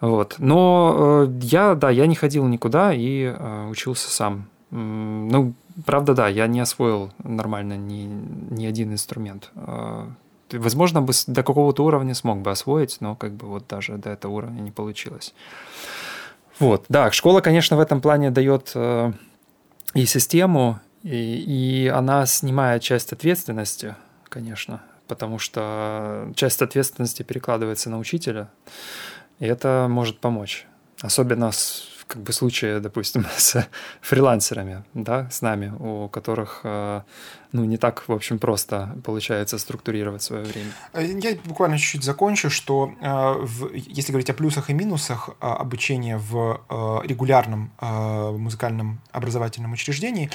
Вот. 0.00 0.36
Но 0.38 1.26
э, 1.26 1.38
я, 1.42 1.74
да, 1.74 1.90
я 1.90 2.06
не 2.06 2.14
ходил 2.14 2.46
никуда 2.46 2.94
и 2.94 3.24
э, 3.24 3.68
учился 3.68 4.10
сам. 4.10 4.48
Ну, 4.70 5.52
правда, 5.84 6.14
да, 6.14 6.28
я 6.28 6.46
не 6.46 6.60
освоил 6.60 7.12
нормально 7.22 7.76
ни, 7.76 8.04
ни 8.50 8.64
один 8.64 8.92
инструмент. 8.92 9.50
Возможно, 10.52 11.02
бы 11.02 11.12
до 11.26 11.42
какого-то 11.42 11.84
уровня 11.84 12.14
смог 12.14 12.38
бы 12.40 12.50
освоить, 12.50 12.98
но 13.00 13.14
как 13.14 13.32
бы 13.32 13.46
вот 13.46 13.66
даже 13.68 13.96
до 13.98 14.10
этого 14.10 14.32
уровня 14.32 14.60
не 14.60 14.70
получилось. 14.70 15.34
Вот, 16.58 16.84
да, 16.88 17.10
школа, 17.10 17.40
конечно, 17.40 17.76
в 17.76 17.80
этом 17.80 18.00
плане 18.00 18.30
дает 18.30 18.72
э, 18.74 19.12
и 19.94 20.06
систему, 20.06 20.80
и, 21.02 21.86
и 21.86 21.88
она 21.88 22.26
снимает 22.26 22.82
часть 22.82 23.12
ответственности, 23.12 23.96
конечно, 24.28 24.82
потому 25.08 25.38
что 25.38 26.30
часть 26.36 26.62
ответственности 26.62 27.22
перекладывается 27.22 27.90
на 27.90 27.98
учителя, 27.98 28.48
и 29.38 29.46
это 29.46 29.86
может 29.88 30.20
помочь. 30.20 30.66
Особенно 31.00 31.50
как 32.12 32.22
бы 32.22 32.32
случаи, 32.32 32.78
допустим, 32.78 33.26
с 33.36 33.66
фрилансерами, 34.02 34.84
да, 34.94 35.30
с 35.30 35.40
нами, 35.40 35.72
у 35.78 36.08
которых, 36.08 36.60
э, 36.64 37.00
ну, 37.52 37.64
не 37.64 37.78
так, 37.78 38.06
в 38.06 38.12
общем, 38.12 38.38
просто 38.38 38.94
получается 39.02 39.58
структурировать 39.58 40.22
свое 40.22 40.44
время. 40.44 40.72
Э, 40.92 41.04
я 41.04 41.36
буквально 41.44 41.78
чуть-чуть 41.78 42.04
закончу, 42.04 42.50
что 42.50 42.92
э, 43.00 43.46
если 43.74 44.12
говорить 44.12 44.28
о 44.28 44.34
плюсах 44.34 44.68
и 44.68 44.74
минусах 44.74 45.30
обучения 45.40 46.18
в 46.18 46.60
регулярном 47.04 47.72
музыкальном 47.80 49.00
образовательном 49.12 49.72
учреждении, 49.72 50.30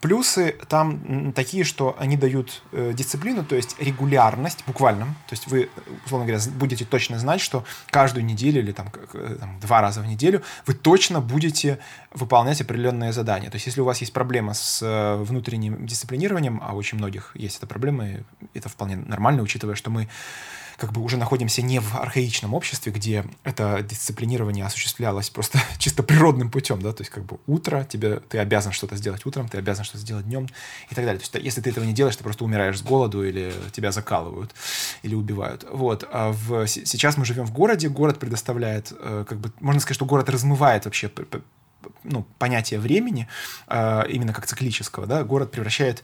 Плюсы 0.00 0.56
там 0.68 1.32
такие, 1.32 1.64
что 1.64 1.96
они 1.98 2.16
дают 2.16 2.62
э, 2.72 2.92
дисциплину, 2.94 3.44
то 3.44 3.56
есть 3.56 3.76
регулярность, 3.80 4.62
буквально. 4.66 5.06
То 5.26 5.32
есть 5.32 5.46
вы, 5.46 5.68
условно 6.04 6.26
говоря, 6.26 6.42
будете 6.54 6.84
точно 6.84 7.18
знать, 7.18 7.40
что 7.40 7.64
каждую 7.90 8.24
неделю 8.24 8.60
или 8.60 8.72
там, 8.72 8.92
э, 9.14 9.36
там 9.40 9.58
два 9.60 9.80
раза 9.80 10.00
в 10.02 10.06
неделю 10.06 10.42
вы 10.66 10.74
точно 10.74 11.20
будете 11.20 11.78
выполнять 12.12 12.60
определенные 12.60 13.12
задания. 13.12 13.50
То 13.50 13.56
есть 13.56 13.66
если 13.66 13.80
у 13.80 13.84
вас 13.84 14.00
есть 14.00 14.12
проблема 14.12 14.54
с 14.54 14.80
э, 14.82 15.16
внутренним 15.22 15.86
дисциплинированием, 15.86 16.60
а 16.62 16.74
у 16.74 16.82
очень 16.86 16.98
многих 16.98 17.32
есть 17.34 17.58
эта 17.58 17.66
проблема, 17.66 18.06
и 18.06 18.22
это 18.54 18.68
вполне 18.68 18.96
нормально, 18.96 19.42
учитывая, 19.42 19.74
что 19.74 19.90
мы 19.90 20.08
как 20.76 20.92
бы 20.92 21.02
уже 21.02 21.16
находимся 21.16 21.62
не 21.62 21.80
в 21.80 21.94
архаичном 21.94 22.54
обществе, 22.54 22.92
где 22.92 23.24
это 23.44 23.82
дисциплинирование 23.82 24.64
осуществлялось 24.64 25.30
просто 25.30 25.58
чисто 25.78 26.02
природным 26.02 26.50
путем, 26.50 26.80
да, 26.82 26.92
то 26.92 27.02
есть 27.02 27.10
как 27.10 27.24
бы 27.24 27.38
утро, 27.46 27.84
тебе, 27.84 28.20
ты 28.20 28.38
обязан 28.38 28.72
что-то 28.72 28.96
сделать 28.96 29.24
утром, 29.26 29.48
ты 29.48 29.58
обязан 29.58 29.84
что-то 29.84 30.00
сделать 30.00 30.26
днем 30.26 30.48
и 30.90 30.94
так 30.94 31.04
далее. 31.04 31.18
То 31.18 31.24
есть 31.24 31.44
если 31.44 31.60
ты 31.60 31.70
этого 31.70 31.84
не 31.84 31.92
делаешь, 31.92 32.16
ты 32.16 32.24
просто 32.24 32.44
умираешь 32.44 32.78
с 32.78 32.82
голоду 32.82 33.24
или 33.24 33.52
тебя 33.72 33.92
закалывают 33.92 34.54
или 35.02 35.14
убивают. 35.14 35.66
Вот. 35.70 36.06
А 36.12 36.32
в, 36.32 36.66
сейчас 36.66 37.16
мы 37.16 37.24
живем 37.24 37.46
в 37.46 37.52
городе, 37.52 37.88
город 37.88 38.18
предоставляет, 38.18 38.92
э, 38.98 39.24
как 39.28 39.38
бы, 39.38 39.52
можно 39.60 39.80
сказать, 39.80 39.96
что 39.96 40.04
город 40.04 40.28
размывает 40.28 40.84
вообще 40.84 41.10
ну, 42.08 42.26
понятие 42.38 42.80
времени, 42.80 43.28
э, 43.68 44.04
именно 44.08 44.32
как 44.32 44.46
циклического, 44.46 45.06
да, 45.06 45.24
город 45.24 45.50
превращает 45.50 46.02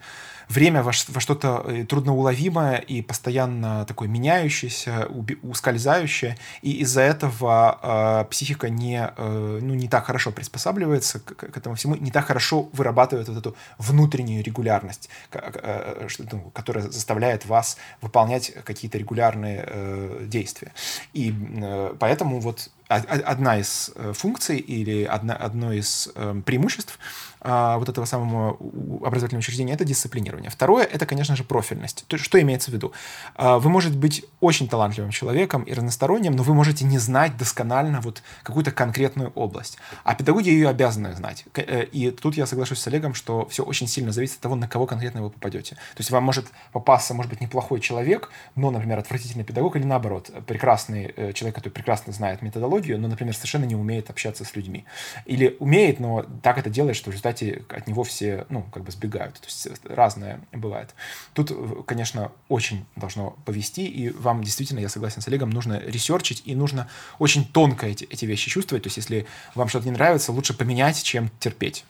время 0.49 0.83
во, 0.83 0.93
что-то 0.93 1.65
э, 1.67 1.85
трудноуловимое 1.85 2.77
и 2.77 3.03
постоянно 3.03 3.85
такое 3.87 4.09
меняющееся, 4.09 5.09
ускользающее, 5.43 6.37
и 6.63 6.73
из-за 6.83 7.03
этого 7.03 7.79
э, 7.83 8.31
психика 8.31 8.69
не, 8.69 9.11
э, 9.17 9.59
ну, 9.63 9.75
не 9.75 9.89
так 9.89 10.07
хорошо 10.07 10.31
приспосабливается 10.31 11.21
к, 11.21 11.35
к 11.35 11.57
этому 11.57 11.75
всему, 11.75 11.97
не 11.97 12.11
так 12.11 12.27
хорошо 12.27 12.69
вырабатывает 12.73 13.29
вот 13.29 13.39
эту 13.39 13.57
внутреннюю 13.79 14.45
регулярность, 14.45 15.09
э, 15.33 16.07
ну, 16.31 16.51
которая 16.53 16.91
заставляет 16.91 17.47
вас 17.47 17.77
выполнять 18.01 18.53
какие-то 18.65 18.99
регулярные 18.99 19.65
э, 19.67 20.25
действия. 20.27 20.73
И 21.13 21.35
э, 21.35 21.95
поэтому 21.99 22.41
вот 22.41 22.71
одна 22.97 23.59
из 23.59 23.91
э, 23.95 24.13
функций 24.13 24.59
или 24.59 25.05
одна, 25.05 25.35
одно 25.35 25.73
из 25.73 26.11
э, 26.15 26.41
преимуществ 26.45 26.99
а, 27.45 27.79
вот 27.79 27.89
этого 27.89 28.05
самого 28.05 28.57
образовательного 29.05 29.41
учреждения, 29.41 29.73
это 29.73 29.85
дисциплинирование. 29.85 30.51
Второе, 30.51 30.85
это, 30.85 31.07
конечно 31.07 31.35
же, 31.35 31.43
профильность. 31.43 32.05
То, 32.07 32.17
что 32.17 32.41
имеется 32.41 32.71
в 32.71 32.75
виду? 32.75 32.93
А, 33.35 33.59
вы 33.59 33.69
можете 33.69 33.99
быть 33.99 34.25
очень 34.41 34.69
талантливым 34.69 35.11
человеком 35.11 35.65
и 35.65 35.75
разносторонним, 35.75 36.37
но 36.37 36.45
вы 36.45 36.55
можете 36.55 36.85
не 36.85 36.99
знать 36.99 37.37
досконально 37.37 38.01
вот 38.01 38.23
какую-то 38.45 38.71
конкретную 38.71 39.33
область. 39.35 39.79
А 40.05 40.15
педагоги 40.15 40.51
ее 40.51 40.69
обязаны 40.69 41.15
знать. 41.15 41.45
Э, 41.55 41.85
и 41.85 42.13
тут 42.13 42.37
я 42.37 42.47
соглашусь 42.47 42.79
с 42.79 42.87
Олегом, 42.87 43.15
что 43.15 43.47
все 43.49 43.65
очень 43.65 43.89
сильно 43.89 44.13
зависит 44.13 44.37
от 44.37 44.43
того, 44.43 44.55
на 44.55 44.69
кого 44.69 44.87
конкретно 44.87 45.23
вы 45.23 45.31
попадете. 45.31 45.75
То 45.75 45.99
есть 45.99 46.11
вам 46.13 46.23
может 46.23 46.47
попасться, 46.73 47.13
может 47.13 47.31
быть, 47.31 47.41
неплохой 47.41 47.81
человек, 47.81 48.31
но, 48.55 48.71
например, 48.71 49.01
отвратительный 49.01 49.45
педагог, 49.45 49.75
или 49.75 49.85
наоборот, 49.85 50.31
прекрасный 50.47 51.13
э, 51.17 51.33
человек, 51.33 51.57
который 51.57 51.71
прекрасно 51.71 52.13
знает 52.13 52.41
методологию, 52.41 53.01
но, 53.01 53.09
например, 53.09 53.35
совершенно 53.35 53.65
не 53.65 53.75
умеет 53.75 54.11
общаться 54.11 54.45
с 54.45 54.55
людьми. 54.55 54.85
Или 55.27 55.57
умеет, 55.59 55.99
но 55.99 56.25
так 56.43 56.59
это 56.59 56.71
делает, 56.71 56.97
что 56.97 57.11
в 57.11 57.13
результате 57.13 57.32
результате 57.33 57.65
от 57.69 57.87
него 57.87 58.05
все, 58.05 58.47
ну, 58.49 58.62
как 58.73 58.85
бы 58.85 58.93
сбегают. 58.93 59.41
То 59.41 59.47
есть 59.47 59.69
разное 59.85 60.41
бывает. 60.53 60.95
Тут, 61.33 61.53
конечно, 61.87 62.33
очень 62.49 62.85
должно 62.97 63.31
повести, 63.45 63.87
и 63.87 64.11
вам 64.11 64.43
действительно, 64.45 64.81
я 64.81 64.89
согласен 64.89 65.23
с 65.23 65.29
Олегом, 65.29 65.51
нужно 65.51 65.81
ресерчить, 65.81 66.43
и 66.45 66.55
нужно 66.55 66.89
очень 67.19 67.45
тонко 67.45 67.87
эти, 67.87 68.05
эти 68.05 68.25
вещи 68.25 68.51
чувствовать. 68.51 68.85
То 68.85 68.89
есть 68.89 68.97
если 68.97 69.27
вам 69.55 69.69
что-то 69.69 69.87
не 69.87 69.93
нравится, 69.93 70.33
лучше 70.33 70.55
поменять, 70.55 71.03
чем 71.03 71.31
терпеть. 71.41 71.85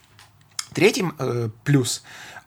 Третий 0.73 1.05
э, 1.19 1.51
плюс 1.65 2.03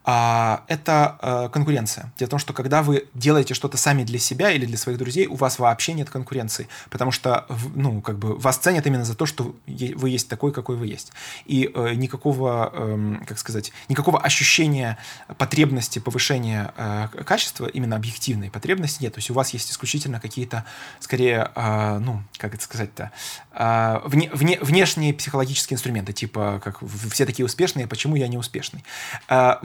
это 0.05 1.17
а, 1.19 1.49
конкуренция. 1.49 2.11
Дело 2.17 2.27
в 2.27 2.29
том, 2.31 2.39
что 2.39 2.53
когда 2.53 2.83
вы 2.83 3.07
делаете 3.15 3.53
что-то 3.55 3.77
сами 3.77 4.03
для 4.03 4.19
себя 4.19 4.51
или 4.51 4.65
для 4.65 4.77
своих 4.77 4.99
друзей, 4.99 5.25
у 5.25 5.35
вас 5.35 5.57
вообще 5.57 5.93
нет 5.93 6.09
конкуренции, 6.09 6.67
потому 6.91 7.11
что, 7.11 7.47
ну, 7.73 8.01
как 8.01 8.19
бы 8.19 8.37
вас 8.37 8.57
ценят 8.57 8.85
именно 8.85 9.03
за 9.03 9.15
то, 9.15 9.25
что 9.25 9.55
вы 9.65 10.09
есть 10.09 10.29
такой, 10.29 10.51
какой 10.51 10.75
вы 10.75 10.87
есть. 10.87 11.11
И 11.45 11.71
э, 11.73 11.93
никакого, 11.95 12.71
э, 12.71 13.25
как 13.27 13.39
сказать, 13.39 13.71
никакого 13.89 14.19
ощущения 14.21 14.97
потребности 15.37 15.99
повышения 15.99 16.73
э, 16.77 17.07
качества, 17.25 17.65
именно 17.65 17.95
объективной 17.95 18.51
потребности 18.51 19.03
нет. 19.03 19.13
То 19.13 19.19
есть 19.19 19.31
у 19.31 19.33
вас 19.33 19.51
есть 19.51 19.71
исключительно 19.71 20.19
какие-то, 20.19 20.65
скорее, 20.99 21.51
э, 21.55 21.97
ну, 21.99 22.21
как 22.37 22.53
это 22.53 22.63
сказать-то, 22.63 23.11
э, 23.53 23.99
вне, 24.05 24.29
вне, 24.33 24.59
внешние 24.61 25.13
психологические 25.13 25.75
инструменты, 25.75 26.13
типа, 26.13 26.61
как 26.63 26.79
все 27.11 27.25
такие 27.25 27.45
успешные, 27.45 27.87
почему 27.87 28.15
я 28.15 28.27
не 28.27 28.37
успешный. 28.37 28.83
Э, 29.29 29.55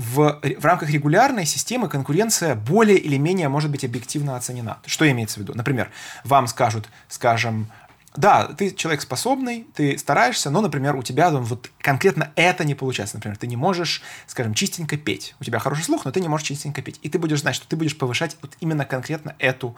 в 0.59 0.65
рамках 0.65 0.91
регулярной 0.91 1.47
системы 1.47 1.89
конкуренция 1.89 2.55
более 2.55 2.99
или 2.99 3.17
менее 3.17 3.49
может 3.49 3.71
быть 3.71 3.85
объективно 3.85 4.37
оценена. 4.37 4.79
Что 4.87 5.11
имеется 5.11 5.39
в 5.39 5.43
виду? 5.43 5.55
Например, 5.55 5.91
вам 6.25 6.47
скажут, 6.47 6.89
скажем, 7.09 7.71
да, 8.17 8.47
ты 8.47 8.73
человек 8.73 9.03
способный, 9.03 9.67
ты 9.75 9.97
стараешься, 9.97 10.51
но, 10.51 10.61
например, 10.61 10.97
у 10.97 11.03
тебя 11.03 11.31
вот 11.31 11.71
конкретно 11.81 12.33
это 12.35 12.65
не 12.65 12.75
получается. 12.75 13.17
Например, 13.17 13.37
ты 13.37 13.47
не 13.47 13.57
можешь, 13.57 14.03
скажем, 14.27 14.55
чистенько 14.55 14.97
петь. 14.97 15.35
У 15.41 15.45
тебя 15.45 15.59
хороший 15.61 15.85
слух, 15.85 16.05
но 16.05 16.11
ты 16.11 16.21
не 16.21 16.29
можешь 16.29 16.49
чистенько 16.49 16.83
петь. 16.83 16.99
И 17.03 17.09
ты 17.09 17.19
будешь 17.19 17.41
знать, 17.41 17.55
что 17.55 17.69
ты 17.69 17.77
будешь 17.77 17.97
повышать 17.97 18.37
вот 18.43 18.57
именно 18.61 18.85
конкретно 18.85 19.37
эту, 19.39 19.77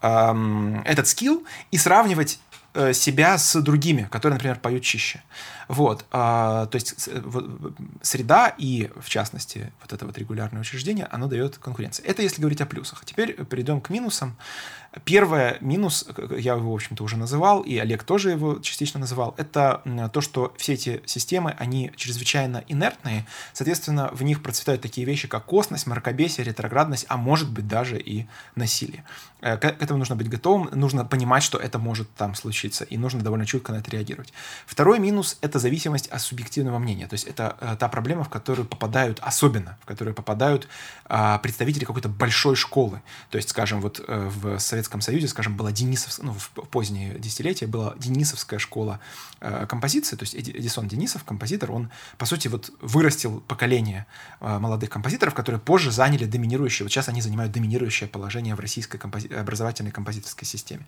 эм, 0.00 0.80
этот 0.86 1.06
скилл 1.06 1.44
и 1.70 1.76
сравнивать 1.76 2.38
Э, 2.78 2.92
себя 2.92 3.38
с 3.38 3.58
другими, 3.62 4.06
которые, 4.10 4.34
например, 4.34 4.58
поют 4.58 4.82
чище. 4.82 5.22
Вот, 5.68 6.04
а, 6.10 6.66
то 6.66 6.76
есть 6.76 7.08
э, 7.08 7.22
среда 8.02 8.54
и, 8.56 8.90
в 9.00 9.08
частности, 9.08 9.72
вот 9.80 9.92
это 9.92 10.06
вот 10.06 10.16
регулярное 10.18 10.60
учреждение, 10.60 11.06
оно 11.06 11.26
дает 11.26 11.58
конкуренцию. 11.58 12.06
Это 12.06 12.22
если 12.22 12.40
говорить 12.40 12.60
о 12.60 12.66
плюсах. 12.66 13.04
Теперь 13.04 13.44
перейдем 13.44 13.80
к 13.80 13.90
минусам. 13.90 14.36
Первое 15.04 15.58
минус, 15.60 16.08
я 16.38 16.54
его, 16.54 16.72
в 16.72 16.74
общем-то, 16.74 17.04
уже 17.04 17.18
называл, 17.18 17.60
и 17.60 17.76
Олег 17.76 18.02
тоже 18.04 18.30
его 18.30 18.60
частично 18.60 18.98
называл, 18.98 19.34
это 19.36 19.82
то, 20.12 20.20
что 20.22 20.54
все 20.56 20.72
эти 20.72 21.02
системы, 21.04 21.54
они 21.58 21.92
чрезвычайно 21.96 22.64
инертные, 22.66 23.26
соответственно, 23.52 24.08
в 24.12 24.22
них 24.22 24.42
процветают 24.42 24.80
такие 24.80 25.06
вещи, 25.06 25.28
как 25.28 25.44
косность, 25.44 25.86
мракобесие, 25.86 26.44
ретроградность, 26.44 27.04
а 27.08 27.18
может 27.18 27.50
быть 27.50 27.68
даже 27.68 27.98
и 27.98 28.26
насилие. 28.54 29.04
Э, 29.40 29.56
к 29.56 29.64
этому 29.64 29.98
нужно 29.98 30.16
быть 30.16 30.28
готовым, 30.28 30.68
нужно 30.72 31.04
понимать, 31.04 31.42
что 31.42 31.58
это 31.58 31.78
может 31.78 32.12
там 32.14 32.34
случиться, 32.34 32.84
и 32.84 32.96
нужно 32.96 33.20
довольно 33.20 33.46
чутко 33.46 33.72
на 33.72 33.78
это 33.78 33.90
реагировать. 33.90 34.32
Второй 34.66 34.98
минус— 34.98 35.38
это 35.40 35.55
зависимость 35.58 36.08
от 36.08 36.20
субъективного 36.20 36.78
мнения, 36.78 37.06
то 37.06 37.14
есть 37.14 37.24
это 37.24 37.56
э, 37.60 37.76
та 37.78 37.88
проблема, 37.88 38.24
в 38.24 38.28
которую 38.28 38.66
попадают, 38.66 39.18
особенно, 39.22 39.78
в 39.82 39.86
которую 39.86 40.14
попадают 40.14 40.68
а, 41.04 41.38
представители 41.38 41.84
какой-то 41.84 42.08
большой 42.08 42.56
школы. 42.56 43.02
То 43.30 43.36
есть, 43.36 43.48
скажем, 43.50 43.80
вот 43.80 44.02
э, 44.06 44.30
в 44.34 44.58
Советском 44.58 45.00
Союзе, 45.00 45.28
скажем, 45.28 45.56
была 45.56 45.72
Денисовская, 45.72 46.26
ну, 46.26 46.32
в 46.32 46.50
поздние 46.68 47.18
десятилетия 47.18 47.66
была 47.66 47.94
Денисовская 47.98 48.58
школа 48.58 49.00
композиции, 49.68 50.16
то 50.16 50.22
есть 50.22 50.34
Эдисон 50.34 50.88
Денисов, 50.88 51.22
композитор, 51.24 51.70
он, 51.70 51.90
по 52.16 52.26
сути, 52.26 52.48
вот 52.48 52.70
вырастил 52.80 53.40
поколение 53.46 54.06
молодых 54.40 54.88
композиторов, 54.88 55.34
которые 55.34 55.60
позже 55.60 55.92
заняли 55.92 56.24
доминирующее, 56.24 56.84
вот 56.84 56.90
сейчас 56.90 57.08
они 57.08 57.20
занимают 57.20 57.52
доминирующее 57.52 58.08
положение 58.08 58.54
в 58.54 58.60
российской 58.60 58.98
компози 58.98 59.28
образовательной 59.28 59.90
композиторской 59.90 60.46
системе. 60.46 60.86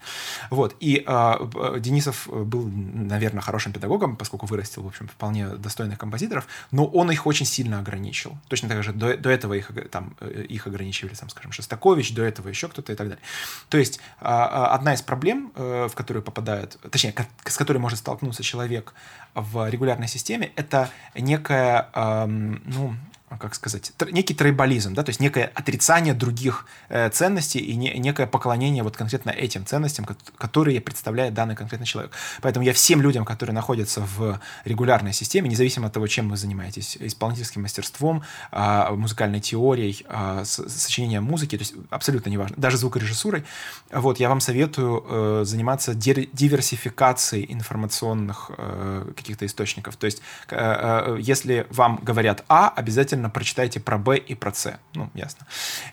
Вот. 0.51 0.77
И 0.81 1.05
э, 1.07 1.79
Денисов 1.79 2.29
был, 2.29 2.67
наверное, 2.69 3.43
хорошим 3.43 3.73
педагогом, 3.73 4.17
поскольку 4.17 4.47
вырастил, 4.59 4.83
в 4.83 4.87
общем, 4.87 5.07
вполне 5.09 5.49
достойных 5.49 5.99
композиторов, 5.99 6.47
но 6.71 6.85
он 6.87 7.11
их 7.11 7.27
очень 7.27 7.47
сильно 7.47 7.79
ограничил. 7.79 8.37
Точно 8.49 8.69
так 8.69 8.83
же 8.83 8.93
до, 8.93 9.17
до 9.17 9.31
этого 9.31 9.55
их, 9.55 9.71
там, 9.91 10.17
э, 10.21 10.45
их 10.49 10.67
ограничивали, 10.67 11.15
там, 11.15 11.29
скажем, 11.29 11.53
Шостакович, 11.53 12.15
до 12.15 12.23
этого 12.23 12.49
еще 12.49 12.69
кто-то 12.69 12.93
и 12.93 12.97
так 12.97 13.09
далее. 13.09 13.23
То 13.69 13.79
есть 13.79 14.01
э, 14.21 14.25
одна 14.25 14.95
из 14.95 15.03
проблем, 15.03 15.53
э, 15.55 15.89
в 15.91 15.95
которую 15.95 16.23
попадает, 16.23 16.79
точнее, 16.91 17.15
с 17.45 17.57
которой 17.57 17.79
может 17.79 17.99
столкнуться 18.01 18.43
человек 18.43 18.95
в 19.35 19.69
регулярной 19.69 20.09
системе, 20.09 20.51
это 20.57 20.91
некая, 21.15 21.89
э, 21.95 22.27
ну, 22.27 22.95
а 22.95 23.18
как 23.37 23.55
сказать, 23.55 23.93
некий 24.11 24.35
трейбализм, 24.35 24.95
да, 24.95 25.03
то 25.03 25.11
есть 25.11 25.21
некое 25.21 25.51
отрицание 25.55 26.15
других 26.15 26.67
э, 26.89 27.11
ценностей 27.11 27.59
и 27.59 27.77
не, 27.77 27.99
некое 27.99 28.27
поклонение 28.27 28.83
вот 28.83 28.97
конкретно 28.97 29.31
этим 29.31 29.67
ценностям, 29.67 30.07
которые 30.37 30.81
представляет 30.81 31.35
данный 31.35 31.57
конкретный 31.57 31.87
человек. 31.87 32.13
Поэтому 32.41 32.65
я 32.65 32.73
всем 32.73 33.03
людям, 33.03 33.25
которые 33.25 33.55
находятся 33.55 34.01
в 34.01 34.41
регулярной 34.65 35.13
системе, 35.13 35.51
независимо 35.51 35.89
от 35.89 35.93
того, 35.93 36.07
чем 36.07 36.31
вы 36.31 36.37
занимаетесь, 36.37 36.97
исполнительским 37.01 37.63
мастерством, 37.63 38.23
э, 38.53 38.91
музыкальной 38.93 39.41
теорией, 39.41 40.05
э, 40.09 40.45
сочинением 40.45 41.25
музыки, 41.25 41.57
то 41.57 41.63
есть 41.63 41.75
абсолютно 41.91 42.31
неважно, 42.31 42.57
даже 42.57 42.77
звукорежиссурой, 42.77 43.45
вот, 43.91 44.21
я 44.21 44.29
вам 44.29 44.41
советую 44.41 45.05
э, 45.09 45.43
заниматься 45.45 45.95
диверсификацией 45.95 47.47
информационных 47.53 48.51
э, 48.57 49.13
каких-то 49.17 49.47
источников. 49.47 49.97
То 49.97 50.07
есть, 50.07 50.23
э, 50.51 50.57
э, 50.57 51.19
если 51.21 51.67
вам 51.71 52.01
говорят 52.03 52.45
А, 52.49 52.69
обязательно 52.69 53.18
обязательно 53.19 53.31
прочитайте 53.31 53.81
про 53.81 53.99
Б 53.99 54.17
и 54.17 54.35
про 54.35 54.53
С. 54.53 54.79
Ну, 54.95 55.11
ясно. 55.15 55.47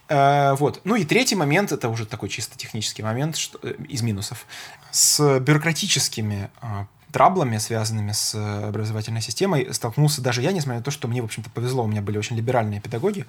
Э, 0.09 0.55
вот. 0.55 0.81
Ну 0.83 0.95
и 0.95 1.05
третий 1.05 1.35
момент, 1.35 1.71
это 1.71 1.89
уже 1.89 2.05
такой 2.05 2.29
чисто 2.29 2.57
технический 2.57 3.03
момент 3.03 3.35
что, 3.35 3.59
э, 3.63 3.75
из 3.89 4.01
минусов. 4.01 4.45
С 4.91 5.39
бюрократическими 5.39 6.49
э, 6.61 6.85
траблами, 7.11 7.57
связанными 7.59 8.11
с 8.11 8.35
образовательной 8.35 9.21
системой, 9.21 9.73
столкнулся 9.73 10.21
даже 10.21 10.41
я, 10.41 10.51
несмотря 10.51 10.79
на 10.79 10.83
то, 10.83 10.91
что 10.91 11.07
мне, 11.07 11.21
в 11.21 11.25
общем-то, 11.25 11.49
повезло, 11.49 11.83
у 11.83 11.87
меня 11.87 12.01
были 12.01 12.17
очень 12.17 12.35
либеральные 12.35 12.81
педагоги, 12.81 13.25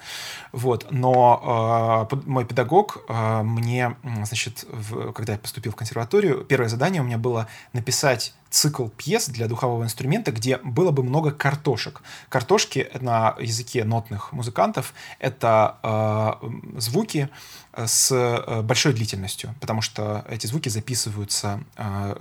вот, 0.52 0.88
но 0.90 2.08
э, 2.12 2.16
мой 2.26 2.44
педагог 2.44 2.98
э, 3.08 3.42
мне, 3.42 3.96
значит, 4.24 4.64
в, 4.70 5.12
когда 5.12 5.34
я 5.34 5.38
поступил 5.38 5.72
в 5.72 5.76
консерваторию, 5.76 6.44
первое 6.44 6.68
задание 6.68 7.00
у 7.00 7.04
меня 7.04 7.18
было 7.18 7.46
написать 7.72 8.34
цикл 8.56 8.88
пьес 8.88 9.28
для 9.28 9.48
духового 9.48 9.84
инструмента, 9.84 10.32
где 10.32 10.56
было 10.56 10.90
бы 10.90 11.02
много 11.02 11.30
картошек. 11.30 12.00
Картошки 12.30 12.88
на 13.00 13.36
языке 13.38 13.84
нотных 13.84 14.32
музыкантов— 14.32 14.94
это 15.18 15.76
э, 15.82 16.80
звуки 16.80 17.28
с 17.76 18.10
э, 18.10 18.62
большой 18.62 18.94
длительностью, 18.94 19.54
потому 19.60 19.82
что 19.82 20.24
эти 20.30 20.46
звуки 20.46 20.70
записываются 20.70 21.60
э, 21.76 22.16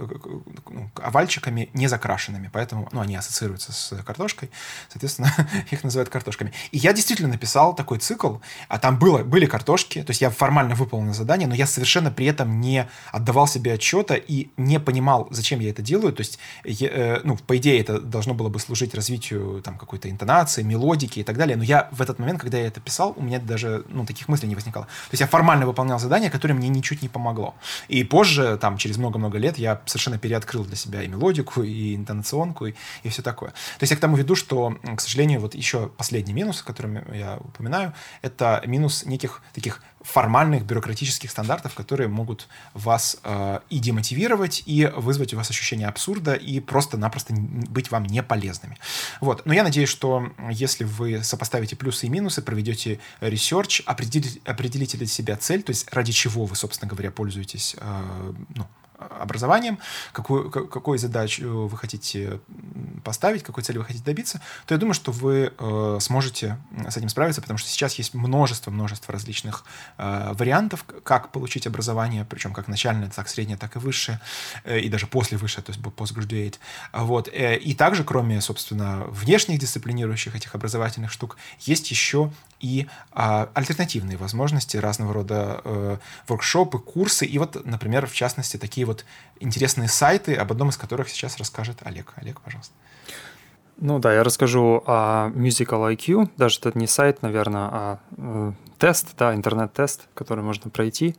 ну, 0.70 0.92
овальчиками, 0.96 1.70
не 1.74 1.88
закрашенными, 1.88 2.50
поэтому 2.52 2.90
ну, 2.92 3.00
они 3.00 3.16
ассоциируются 3.16 3.72
с 3.72 3.96
картошкой, 4.04 4.52
соответственно, 4.90 5.34
их 5.72 5.84
называют 5.86 6.10
картошками. 6.10 6.52
И 6.72 6.78
я 6.78 6.92
действительно 6.92 7.30
написал 7.30 7.74
такой 7.74 8.00
цикл, 8.00 8.38
а 8.68 8.80
там 8.80 9.00
было, 9.00 9.24
были 9.24 9.46
картошки, 9.46 10.04
то 10.04 10.12
есть 10.12 10.20
я 10.20 10.30
формально 10.30 10.76
выполнил 10.76 11.14
задание, 11.14 11.48
но 11.48 11.56
я 11.56 11.68
совершенно 11.68 12.12
при 12.12 12.26
этом 12.26 12.60
не 12.60 12.90
отдавал 13.14 13.48
себе 13.48 13.74
отчета 13.74 14.16
и 14.16 14.50
не 14.58 14.82
понимал, 14.82 15.30
зачем 15.32 15.62
я 15.62 15.70
это 15.70 15.82
делаю, 15.82 16.12
то 16.12 16.22
э, 16.64 17.22
ну, 17.24 17.38
по 17.38 17.58
идее, 17.58 17.80
это 17.80 18.00
должно 18.00 18.34
было 18.34 18.50
бы 18.50 18.60
служить 18.60 18.94
развитию 18.96 19.62
там 19.64 19.78
какой-то 19.78 20.10
интонации, 20.10 20.64
мелодики 20.64 21.20
и 21.20 21.24
так 21.24 21.38
далее. 21.38 21.58
Но 21.58 21.64
я 21.64 21.90
в 21.92 22.02
этот 22.02 22.20
момент, 22.20 22.42
когда 22.42 22.58
я 22.58 22.68
это 22.68 22.80
писал, 22.80 23.14
у 23.16 23.22
меня 23.22 23.40
даже 23.40 23.86
ну, 23.90 24.06
таких 24.06 24.28
мыслей 24.28 24.50
не 24.50 24.56
возникало. 24.56 24.86
То 24.86 25.12
есть 25.12 25.22
я 25.22 25.28
формально 25.28 25.66
выполнял 25.66 26.00
задание, 26.00 26.30
которое 26.30 26.54
мне 26.54 26.70
ничуть 26.70 27.02
не 27.02 27.10
помогло. 27.10 27.56
И 27.88 28.04
позже, 28.04 28.58
там, 28.58 28.78
через 28.78 28.98
много-много 28.98 29.38
лет, 29.38 29.58
я 29.58 29.82
совершенно 29.86 30.18
переоткрыл 30.18 30.66
для 30.66 30.76
себя 30.76 31.04
и 31.04 31.08
мелодику, 31.08 31.64
и 31.64 31.96
интонационку, 31.96 32.68
и, 32.68 32.74
и 33.04 33.10
все 33.10 33.22
такое. 33.22 33.52
То 33.52 33.84
есть 33.84 33.92
я 33.92 33.98
к 33.98 34.00
тому 34.00 34.16
веду, 34.16 34.36
что, 34.36 34.78
к 34.96 35.02
сожалению, 35.02 35.42
вот 35.42 35.56
еще 35.56 35.90
последний 35.98 36.34
минус, 36.34 36.62
который 36.62 37.02
я 37.18 37.38
упоминаю, 37.38 37.94
это 38.22 38.62
минус 38.66 39.06
неких 39.06 39.42
таких 39.54 39.82
формальных 40.06 40.66
бюрократических 40.66 41.32
стандартов, 41.32 41.74
которые 41.74 42.08
могут 42.08 42.48
вас 42.74 43.18
э, 43.24 43.60
и 43.70 43.80
демотивировать, 43.80 44.62
и 44.66 44.86
вызвать 44.96 45.34
у 45.34 45.38
вас 45.38 45.50
ощущение 45.50 45.88
абсурда, 45.88 46.36
и 46.36 46.60
просто-напросто 46.60 47.34
быть 47.34 47.90
вам 47.90 48.04
не 48.06 48.22
полезными. 48.22 48.78
Вот. 49.20 49.46
Но 49.46 49.54
я 49.54 49.64
надеюсь, 49.64 49.90
что 49.90 50.32
если 50.52 50.84
вы 50.84 51.24
сопоставите 51.24 51.76
плюсы 51.76 52.06
и 52.06 52.10
минусы, 52.10 52.44
проведете 52.44 53.00
research, 53.20 53.82
определите, 53.86 54.40
определите 54.46 54.98
для 54.98 55.08
себя 55.08 55.36
цель, 55.38 55.64
то 55.64 55.72
есть 55.72 55.92
ради 55.92 56.12
чего 56.12 56.46
вы, 56.46 56.56
собственно 56.56 56.90
говоря, 56.90 57.10
пользуетесь 57.10 57.76
э, 57.80 58.34
ну, 58.56 58.68
образованием, 58.98 59.80
какую, 60.12 60.50
какой 60.50 60.98
задачу 60.98 61.68
вы 61.68 61.78
хотите 61.78 62.40
поставить, 63.04 63.44
какой 63.44 63.64
цели 63.64 63.78
вы 63.78 63.86
хотите 63.86 64.04
добиться, 64.04 64.42
то 64.66 64.74
я 64.74 64.80
думаю, 64.80 64.94
что 64.94 65.12
вы 65.12 65.54
э, 65.58 65.98
сможете 66.02 66.58
с 66.90 66.98
этим 66.98 67.10
справиться, 67.10 67.42
потому 67.42 67.58
что 67.58 67.70
сейчас 67.70 67.96
есть 67.96 68.14
множество-множество 68.14 69.12
различных 69.14 69.64
э, 69.98 70.34
вариантов, 70.34 70.86
как 71.04 71.32
получить 71.32 71.68
образование, 71.68 72.26
причем 72.30 72.54
как 72.54 72.68
начальное, 72.68 73.10
так 73.10 73.30
среднее, 73.30 73.58
так 73.58 73.76
и 73.76 73.80
высшее, 73.80 74.20
э, 74.64 74.80
и 74.80 74.90
даже 74.90 75.08
после 75.08 75.38
высшее, 75.38 75.64
то 75.64 75.72
есть 75.72 75.82
postgraduate. 75.82 76.56
Вот. 76.94 77.28
Э, 77.28 77.58
и 77.58 77.74
также, 77.74 78.04
кроме, 78.04 78.42
собственно, 78.42 79.06
внешних 79.10 79.60
дисциплинирующих 79.60 80.36
этих 80.36 80.56
образовательных 80.56 81.12
штук, 81.12 81.38
есть 81.60 81.92
еще 81.92 82.32
и 82.60 82.88
э, 83.14 83.48
альтернативные 83.54 84.18
возможности, 84.18 84.78
разного 84.78 85.14
рода 85.14 85.62
э, 85.64 85.98
воркшопы, 86.28 86.80
курсы, 86.80 87.26
и 87.26 87.38
вот, 87.38 87.66
например, 87.66 88.08
в 88.08 88.14
частности, 88.14 88.58
такие 88.58 88.86
вот 88.86 89.06
интересные 89.40 89.88
сайты, 89.88 90.36
об 90.36 90.52
одном 90.52 90.70
из 90.70 90.78
которых 90.78 91.10
сейчас 91.10 91.38
расскажет 91.38 91.80
Олег. 91.84 92.14
Олег, 92.16 92.42
пожалуйста. 92.42 92.74
Ну 93.78 94.00
да, 94.00 94.14
я 94.14 94.24
расскажу 94.24 94.84
о 94.86 95.30
Musical 95.36 95.94
IQ. 95.94 96.30
Даже 96.38 96.60
это 96.60 96.78
не 96.80 96.88
сайт, 96.88 97.22
наверное, 97.22 97.70
а 97.72 98.00
э, 98.18 98.54
тест, 98.78 99.16
да, 99.18 99.36
интернет-тест, 99.36 100.08
который 100.14 100.44
можно 100.44 100.72
пройти. 100.72 101.16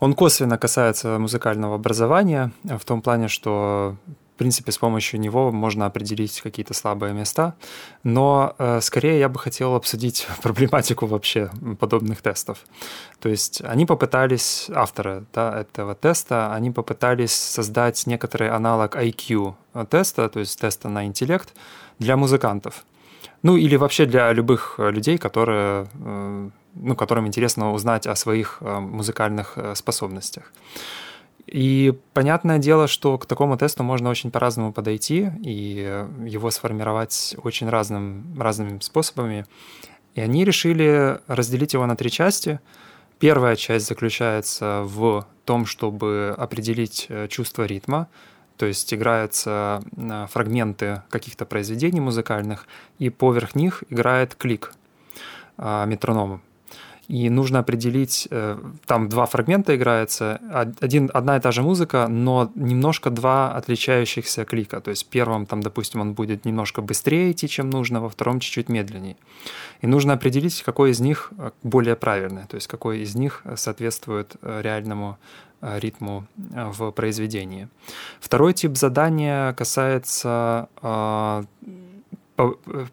Он 0.00 0.14
косвенно 0.14 0.58
касается 0.58 1.18
музыкального 1.18 1.76
образования 1.76 2.50
в 2.64 2.84
том 2.84 3.00
плане, 3.00 3.28
что 3.28 3.96
в 4.34 4.36
принципе, 4.36 4.72
с 4.72 4.78
помощью 4.78 5.20
него 5.20 5.52
можно 5.52 5.86
определить 5.86 6.40
какие-то 6.40 6.74
слабые 6.74 7.14
места, 7.14 7.54
но 8.02 8.56
э, 8.58 8.80
скорее 8.80 9.20
я 9.20 9.28
бы 9.28 9.38
хотел 9.38 9.76
обсудить 9.76 10.26
проблематику 10.42 11.06
вообще 11.06 11.50
подобных 11.78 12.20
тестов. 12.20 12.58
То 13.20 13.28
есть 13.28 13.62
они 13.64 13.86
попытались, 13.86 14.68
авторы 14.74 15.24
да, 15.32 15.60
этого 15.60 15.94
теста, 15.94 16.52
они 16.52 16.72
попытались 16.72 17.32
создать 17.32 18.06
некоторый 18.06 18.50
аналог 18.50 18.96
IQ 18.96 19.54
теста, 19.88 20.28
то 20.28 20.40
есть 20.40 20.60
теста 20.60 20.88
на 20.88 21.06
интеллект 21.06 21.54
для 22.00 22.16
музыкантов. 22.16 22.84
Ну 23.42 23.56
или 23.56 23.76
вообще 23.76 24.06
для 24.06 24.32
любых 24.32 24.76
людей, 24.78 25.16
которые, 25.16 25.86
э, 25.94 26.50
ну, 26.74 26.96
которым 26.96 27.26
интересно 27.28 27.72
узнать 27.72 28.06
о 28.08 28.16
своих 28.16 28.58
э, 28.60 28.80
музыкальных 28.80 29.52
э, 29.56 29.74
способностях. 29.76 30.52
И 31.46 31.92
понятное 32.14 32.58
дело, 32.58 32.88
что 32.88 33.18
к 33.18 33.26
такому 33.26 33.56
тесту 33.56 33.82
можно 33.82 34.08
очень 34.08 34.30
по-разному 34.30 34.72
подойти 34.72 35.30
и 35.42 36.04
его 36.24 36.50
сформировать 36.50 37.36
очень 37.42 37.68
разным, 37.68 38.34
разными 38.38 38.78
способами. 38.80 39.46
И 40.14 40.20
они 40.20 40.44
решили 40.44 41.20
разделить 41.26 41.74
его 41.74 41.86
на 41.86 41.96
три 41.96 42.10
части. 42.10 42.60
Первая 43.18 43.56
часть 43.56 43.86
заключается 43.86 44.82
в 44.84 45.26
том, 45.44 45.66
чтобы 45.66 46.34
определить 46.36 47.06
э, 47.08 47.28
чувство 47.28 47.64
ритма, 47.64 48.08
то 48.56 48.66
есть 48.66 48.92
играются 48.92 49.82
э, 49.96 50.26
фрагменты 50.30 51.02
каких-то 51.10 51.44
произведений 51.44 52.00
музыкальных, 52.00 52.66
и 52.98 53.10
поверх 53.10 53.54
них 53.54 53.84
играет 53.90 54.34
клик 54.34 54.72
э, 55.58 55.84
метрономом. 55.86 56.42
И 57.08 57.30
нужно 57.30 57.58
определить, 57.58 58.28
э, 58.30 58.58
там 58.86 59.08
два 59.08 59.26
фрагмента 59.26 59.74
играется, 59.74 60.40
один, 60.80 61.10
одна 61.12 61.36
и 61.36 61.40
та 61.40 61.52
же 61.52 61.62
музыка, 61.62 62.06
но 62.08 62.50
немножко 62.54 63.10
два 63.10 63.52
отличающихся 63.52 64.44
клика. 64.44 64.80
То 64.80 64.90
есть 64.90 65.04
в 65.06 65.08
первом, 65.08 65.46
там, 65.46 65.62
допустим, 65.62 66.00
он 66.00 66.14
будет 66.14 66.44
немножко 66.44 66.82
быстрее 66.82 67.32
идти, 67.32 67.48
чем 67.48 67.70
нужно, 67.70 68.00
во 68.00 68.08
втором 68.08 68.40
чуть-чуть 68.40 68.68
медленнее. 68.68 69.16
И 69.82 69.86
нужно 69.86 70.14
определить, 70.14 70.62
какой 70.62 70.90
из 70.90 71.00
них 71.00 71.32
э, 71.38 71.50
более 71.62 71.96
правильный, 71.96 72.44
то 72.48 72.56
есть 72.56 72.66
какой 72.66 73.00
из 73.00 73.14
них 73.14 73.42
соответствует 73.56 74.36
э, 74.42 74.60
реальному 74.62 75.18
ритму 75.60 76.26
в 76.36 76.90
произведении. 76.90 77.68
Второй 78.20 78.52
тип 78.52 78.76
задания 78.76 79.54
касается 79.54 80.68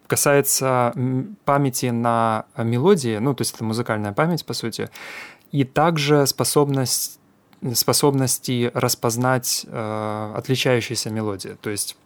касается 0.06 0.94
памяти 1.44 1.86
на 1.86 2.46
мелодии, 2.56 3.18
ну, 3.18 3.34
то 3.34 3.42
есть 3.42 3.54
это 3.54 3.64
музыкальная 3.64 4.12
память, 4.12 4.46
по 4.46 4.52
сути, 4.52 4.88
и 5.50 5.64
также 5.64 6.26
способность 6.26 7.18
способности 7.74 8.70
распознать 8.74 9.64
э, 9.68 10.34
отличающиеся 10.36 11.10
мелодии. 11.10 11.56
То 11.60 11.70
есть 11.70 11.96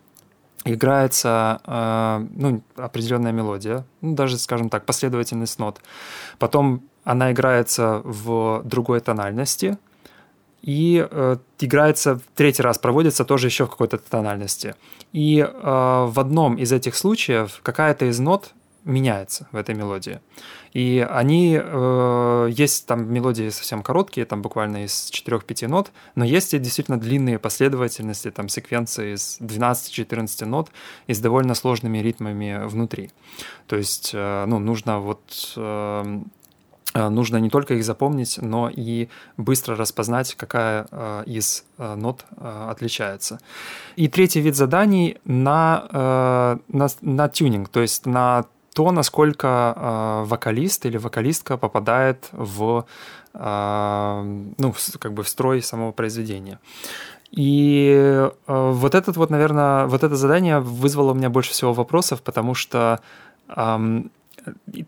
играется 0.65 1.61
э, 1.65 2.27
ну, 2.35 2.63
определенная 2.77 3.33
мелодия, 3.33 3.87
ну, 4.01 4.15
даже, 4.15 4.39
скажем 4.39 4.69
так, 4.69 4.85
последовательность 4.85 5.59
нот. 5.59 5.81
Потом 6.39 6.83
она 7.05 7.33
играется 7.33 8.03
в 8.05 8.63
другой 8.65 9.01
тональности, 9.01 9.79
и 10.63 11.07
э, 11.09 11.37
играется 11.61 12.17
в 12.17 12.23
третий 12.35 12.63
раз, 12.63 12.79
проводится 12.79 13.25
тоже 13.25 13.47
еще 13.47 13.67
в 13.67 13.71
какой-то 13.71 13.99
тональности. 13.99 14.75
И 15.13 15.39
э, 15.39 15.47
в 15.53 16.19
одном 16.19 16.57
из 16.57 16.73
этих 16.73 16.97
случаев 16.97 17.61
какая-то 17.63 18.07
из 18.07 18.19
нот 18.19 18.53
меняется 18.85 19.49
в 19.53 19.57
этой 19.57 19.75
мелодии. 19.75 20.21
И 20.73 21.07
они, 21.09 21.59
э, 21.61 22.49
есть 22.51 22.87
там 22.87 23.13
мелодии 23.13 23.49
совсем 23.49 23.83
короткие, 23.83 24.27
там 24.27 24.43
буквально 24.43 24.85
из 24.85 25.11
4-5 25.11 25.69
нот, 25.69 25.91
но 26.15 26.25
есть 26.25 26.55
и 26.55 26.59
действительно 26.59 27.01
длинные 27.01 27.39
последовательности, 27.39 28.31
там 28.31 28.49
секвенции 28.49 29.15
из 29.15 29.39
12-14 29.41 30.45
нот 30.45 30.71
и 31.07 31.15
с 31.15 31.19
довольно 31.19 31.55
сложными 31.55 31.99
ритмами 31.99 32.67
внутри. 32.67 33.11
То 33.67 33.77
есть, 33.77 34.11
э, 34.15 34.45
ну, 34.47 34.59
нужно 34.59 35.01
вот 35.01 35.55
э, 35.57 36.21
нужно 37.09 37.37
не 37.39 37.51
только 37.51 37.75
их 37.75 37.85
запомнить, 37.85 38.39
но 38.41 38.71
и 38.71 39.09
быстро 39.37 39.77
распознать, 39.77 40.35
какая 40.35 40.87
э, 40.91 41.25
из 41.27 41.65
э, 41.79 41.95
нот 41.95 42.25
отличается. 42.37 43.39
И 43.97 44.09
третий 44.09 44.41
вид 44.41 44.57
заданий 44.57 45.19
на, 45.25 46.59
на, 46.69 46.89
на 47.01 47.29
тюнинг, 47.29 47.69
то 47.69 47.81
есть 47.81 48.07
на 48.07 48.45
то, 48.75 48.93
насколько 48.93 50.25
вокалист 50.27 50.87
или 50.87 50.99
вокалистка 50.99 51.57
попадает 51.57 52.29
в, 52.33 52.85
ну, 53.33 54.75
как 54.99 55.13
бы 55.15 55.23
в 55.23 55.29
строй 55.29 55.63
самого 55.63 55.93
произведения. 55.93 56.59
И 57.31 58.29
вот 58.47 58.95
этот 58.95 59.17
вот, 59.17 59.31
наверное, 59.31 59.87
вот 59.87 60.05
это 60.05 60.15
задание 60.15 60.61
вызвало 60.61 61.13
у 61.13 61.15
меня 61.15 61.31
больше 61.31 61.53
всего 61.53 61.73
вопросов, 61.73 62.21
потому 62.21 62.55
что 62.55 63.01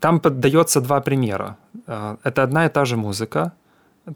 там 0.00 0.20
поддается 0.20 0.80
два 0.80 1.00
примера. 1.00 1.56
Э, 1.86 2.16
это 2.24 2.42
одна 2.42 2.66
и 2.66 2.68
та 2.68 2.84
же 2.84 2.96
музыка, 2.96 3.52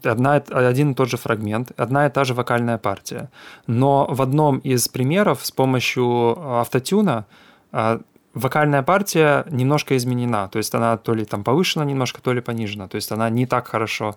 одна, 0.03 0.35
один 0.35 0.91
и 0.91 0.95
тот 0.95 1.09
же 1.09 1.17
фрагмент, 1.17 1.71
одна 1.77 2.07
и 2.07 2.09
та 2.09 2.23
же 2.23 2.33
вокальная 2.33 2.77
партия. 2.77 3.29
Но 3.67 4.07
в 4.09 4.21
одном 4.21 4.59
из 4.59 4.87
примеров 4.87 5.45
с 5.45 5.51
помощью 5.51 6.35
э, 6.37 6.59
автотюна 6.59 7.25
э, 7.71 7.99
вокальная 8.33 8.83
партия 8.83 9.45
немножко 9.49 9.95
изменена, 9.95 10.47
то 10.47 10.57
есть 10.57 10.75
она 10.75 10.97
то 10.97 11.13
ли 11.13 11.25
там 11.25 11.43
повышена 11.43 11.85
немножко, 11.85 12.21
то 12.21 12.33
ли 12.33 12.41
понижена, 12.41 12.87
то 12.87 12.95
есть 12.95 13.11
она 13.11 13.29
не 13.29 13.45
так 13.45 13.67
хорошо, 13.67 14.15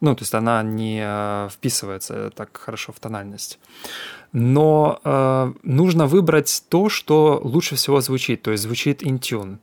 ну, 0.00 0.14
то 0.14 0.22
есть 0.22 0.34
она 0.34 0.62
не 0.62 1.48
вписывается 1.48 2.30
так 2.30 2.56
хорошо 2.56 2.92
в 2.92 3.00
тональность. 3.00 3.58
Но 4.32 5.00
э, 5.04 5.52
нужно 5.62 6.06
выбрать 6.06 6.64
то, 6.68 6.88
что 6.88 7.40
лучше 7.42 7.76
всего 7.76 8.00
звучит, 8.00 8.42
то 8.42 8.50
есть 8.50 8.62
звучит 8.64 9.02
in 9.02 9.18
tune. 9.18 9.58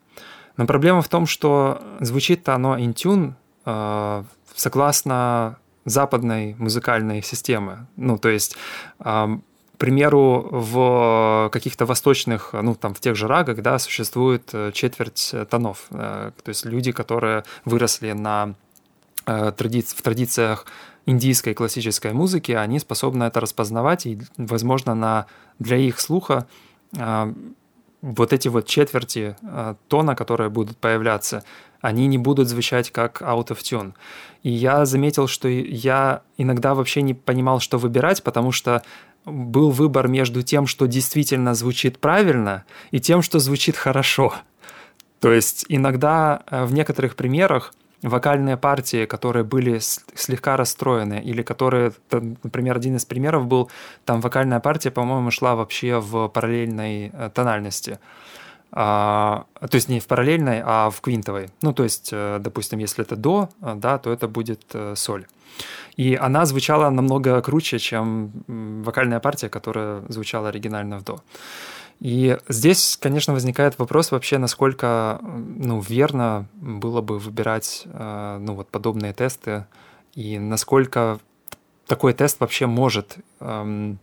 Но 0.58 0.66
проблема 0.66 1.02
в 1.02 1.08
том, 1.08 1.26
что 1.26 1.82
звучит-то 2.00 2.56
оно 2.56 2.80
интюн 2.80 3.36
э, 3.66 4.24
согласно 4.56 5.58
западной 5.86 6.56
музыкальной 6.60 7.22
системы. 7.24 7.88
Ну, 7.96 8.18
то 8.18 8.30
есть, 8.30 8.56
э, 9.00 9.04
к 9.04 9.78
примеру, 9.78 10.48
в 10.52 11.50
каких-то 11.52 11.86
восточных, 11.86 12.54
ну, 12.54 12.76
там, 12.76 12.94
в 12.94 13.00
тех 13.00 13.16
же 13.16 13.28
рагах, 13.28 13.62
да, 13.62 13.80
существует 13.80 14.50
э, 14.54 14.72
четверть 14.74 15.34
тонов. 15.50 15.88
Э, 15.92 16.32
то 16.44 16.50
есть 16.50 16.66
люди, 16.66 16.92
которые 16.92 17.44
выросли 17.66 18.12
на 18.12 18.54
э, 19.26 19.52
тради... 19.58 19.82
в 19.82 20.02
традициях 20.02 20.66
индийской 21.08 21.56
классической 21.56 22.14
музыки, 22.14 22.52
они 22.52 22.78
способны 22.78 23.24
это 23.24 23.40
распознавать, 23.40 24.06
и, 24.06 24.20
возможно, 24.38 24.94
на... 24.94 25.26
для 25.58 25.78
их 25.78 26.00
слуха 26.00 26.46
э, 26.96 27.34
вот 28.02 28.34
эти 28.34 28.48
вот 28.48 28.66
четверти 28.66 29.36
э, 29.42 29.76
тона, 29.88 30.16
которые 30.16 30.50
будут 30.50 30.78
появляться, 30.78 31.44
они 31.82 32.08
не 32.08 32.18
будут 32.18 32.48
звучать 32.48 32.92
как 32.92 33.22
out 33.22 33.48
of 33.48 33.58
tune. 33.58 33.94
И 34.44 34.50
я 34.50 34.86
заметил, 34.86 35.28
что 35.28 35.48
я 35.48 36.22
иногда 36.38 36.74
вообще 36.74 37.02
не 37.02 37.14
понимал, 37.14 37.60
что 37.60 37.78
выбирать, 37.78 38.24
потому 38.24 38.52
что 38.52 38.84
был 39.26 39.70
выбор 39.70 40.08
между 40.08 40.42
тем, 40.42 40.66
что 40.66 40.88
действительно 40.88 41.54
звучит 41.54 42.00
правильно, 42.00 42.66
и 42.90 43.00
тем, 43.00 43.22
что 43.22 43.40
звучит 43.40 43.76
хорошо. 43.76 44.34
То 45.20 45.32
есть 45.32 45.66
иногда 45.70 46.42
э, 46.50 46.66
в 46.66 46.74
некоторых 46.74 47.16
примерах 47.16 47.74
вокальные 48.04 48.58
партии, 48.58 49.06
которые 49.06 49.44
были 49.44 49.80
слегка 49.80 50.58
расстроены, 50.58 51.22
или 51.22 51.42
которые, 51.42 51.92
например, 52.12 52.78
один 52.78 52.96
из 52.96 53.06
примеров 53.06 53.46
был, 53.46 53.70
там 54.06 54.22
вокальная 54.22 54.60
партия, 54.60 54.92
по-моему, 54.92 55.32
шла 55.32 55.56
вообще 55.56 56.00
в 56.00 56.28
параллельной 56.28 57.12
э, 57.14 57.30
тональности. 57.34 58.00
А, 58.74 59.46
то 59.60 59.76
есть 59.76 59.90
не 59.90 60.00
в 60.00 60.08
параллельной, 60.08 60.62
а 60.64 60.90
в 60.90 61.02
квинтовой. 61.02 61.50
Ну, 61.62 61.74
то 61.74 61.84
есть, 61.84 62.10
э, 62.14 62.40
допустим, 62.40 62.80
если 62.80 63.04
это 63.04 63.16
до, 63.16 63.50
э, 63.62 63.74
да, 63.76 63.98
то 63.98 64.12
это 64.12 64.28
будет 64.28 64.76
соль. 64.96 65.26
И 65.98 66.16
она 66.16 66.46
звучала 66.46 66.90
намного 66.90 67.42
круче, 67.42 67.78
чем 67.78 68.32
вокальная 68.48 69.20
партия, 69.20 69.50
которая 69.50 70.02
звучала 70.08 70.48
оригинально 70.48 70.98
в 70.98 71.04
до. 71.04 71.20
И 72.02 72.40
здесь, 72.50 72.98
конечно, 73.00 73.32
возникает 73.32 73.78
вопрос 73.78 74.10
вообще, 74.12 74.40
насколько 74.40 75.20
ну, 75.22 75.80
верно 75.82 76.48
было 76.54 77.02
бы 77.02 77.20
выбирать 77.20 77.84
э, 77.86 78.38
ну, 78.42 78.56
вот 78.56 78.70
подобные 78.70 79.14
тесты, 79.14 79.68
и 80.16 80.40
насколько 80.40 81.20
такой 81.86 82.14
тест 82.14 82.40
вообще 82.40 82.66
может 82.66 83.18
эм, 83.40 84.00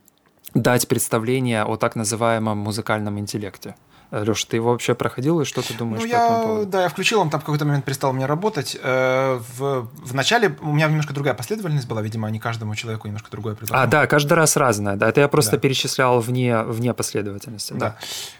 дать 0.54 0.86
представление 0.86 1.64
о 1.64 1.76
так 1.76 1.96
называемом 1.96 2.58
музыкальном 2.58 3.18
интеллекте. 3.18 3.74
Леша, 4.10 4.46
ты 4.48 4.56
его 4.56 4.70
вообще 4.70 4.94
проходил, 4.94 5.40
и 5.40 5.44
что 5.44 5.60
ты 5.60 5.74
думаешь 5.74 6.02
ну, 6.02 6.08
по 6.08 6.14
этому 6.14 6.42
поводу? 6.42 6.70
Да, 6.70 6.82
я 6.82 6.88
включил, 6.88 7.20
он 7.20 7.28
там 7.28 7.40
в 7.40 7.44
какой-то 7.44 7.66
момент 7.66 7.84
перестал 7.84 8.10
у 8.10 8.12
меня 8.14 8.26
работать. 8.26 8.76
Э, 8.82 9.38
в, 9.56 9.88
в 9.98 10.14
начале 10.14 10.56
у 10.62 10.72
меня 10.72 10.88
немножко 10.88 11.12
другая 11.12 11.34
последовательность 11.34 11.86
была, 11.86 12.00
видимо, 12.00 12.26
они 12.26 12.38
каждому 12.38 12.74
человеку 12.74 13.06
немножко 13.06 13.30
другое 13.30 13.54
предлагали. 13.54 13.86
А, 13.86 13.90
да, 13.90 14.06
каждый 14.06 14.32
раз 14.32 14.56
разное, 14.56 14.96
да, 14.96 15.10
это 15.10 15.20
я 15.20 15.28
просто 15.28 15.52
да. 15.52 15.58
перечислял 15.58 16.20
вне, 16.20 16.62
вне 16.62 16.94
последовательности. 16.94 17.74
Да. 17.74 17.78
да. 17.78 17.96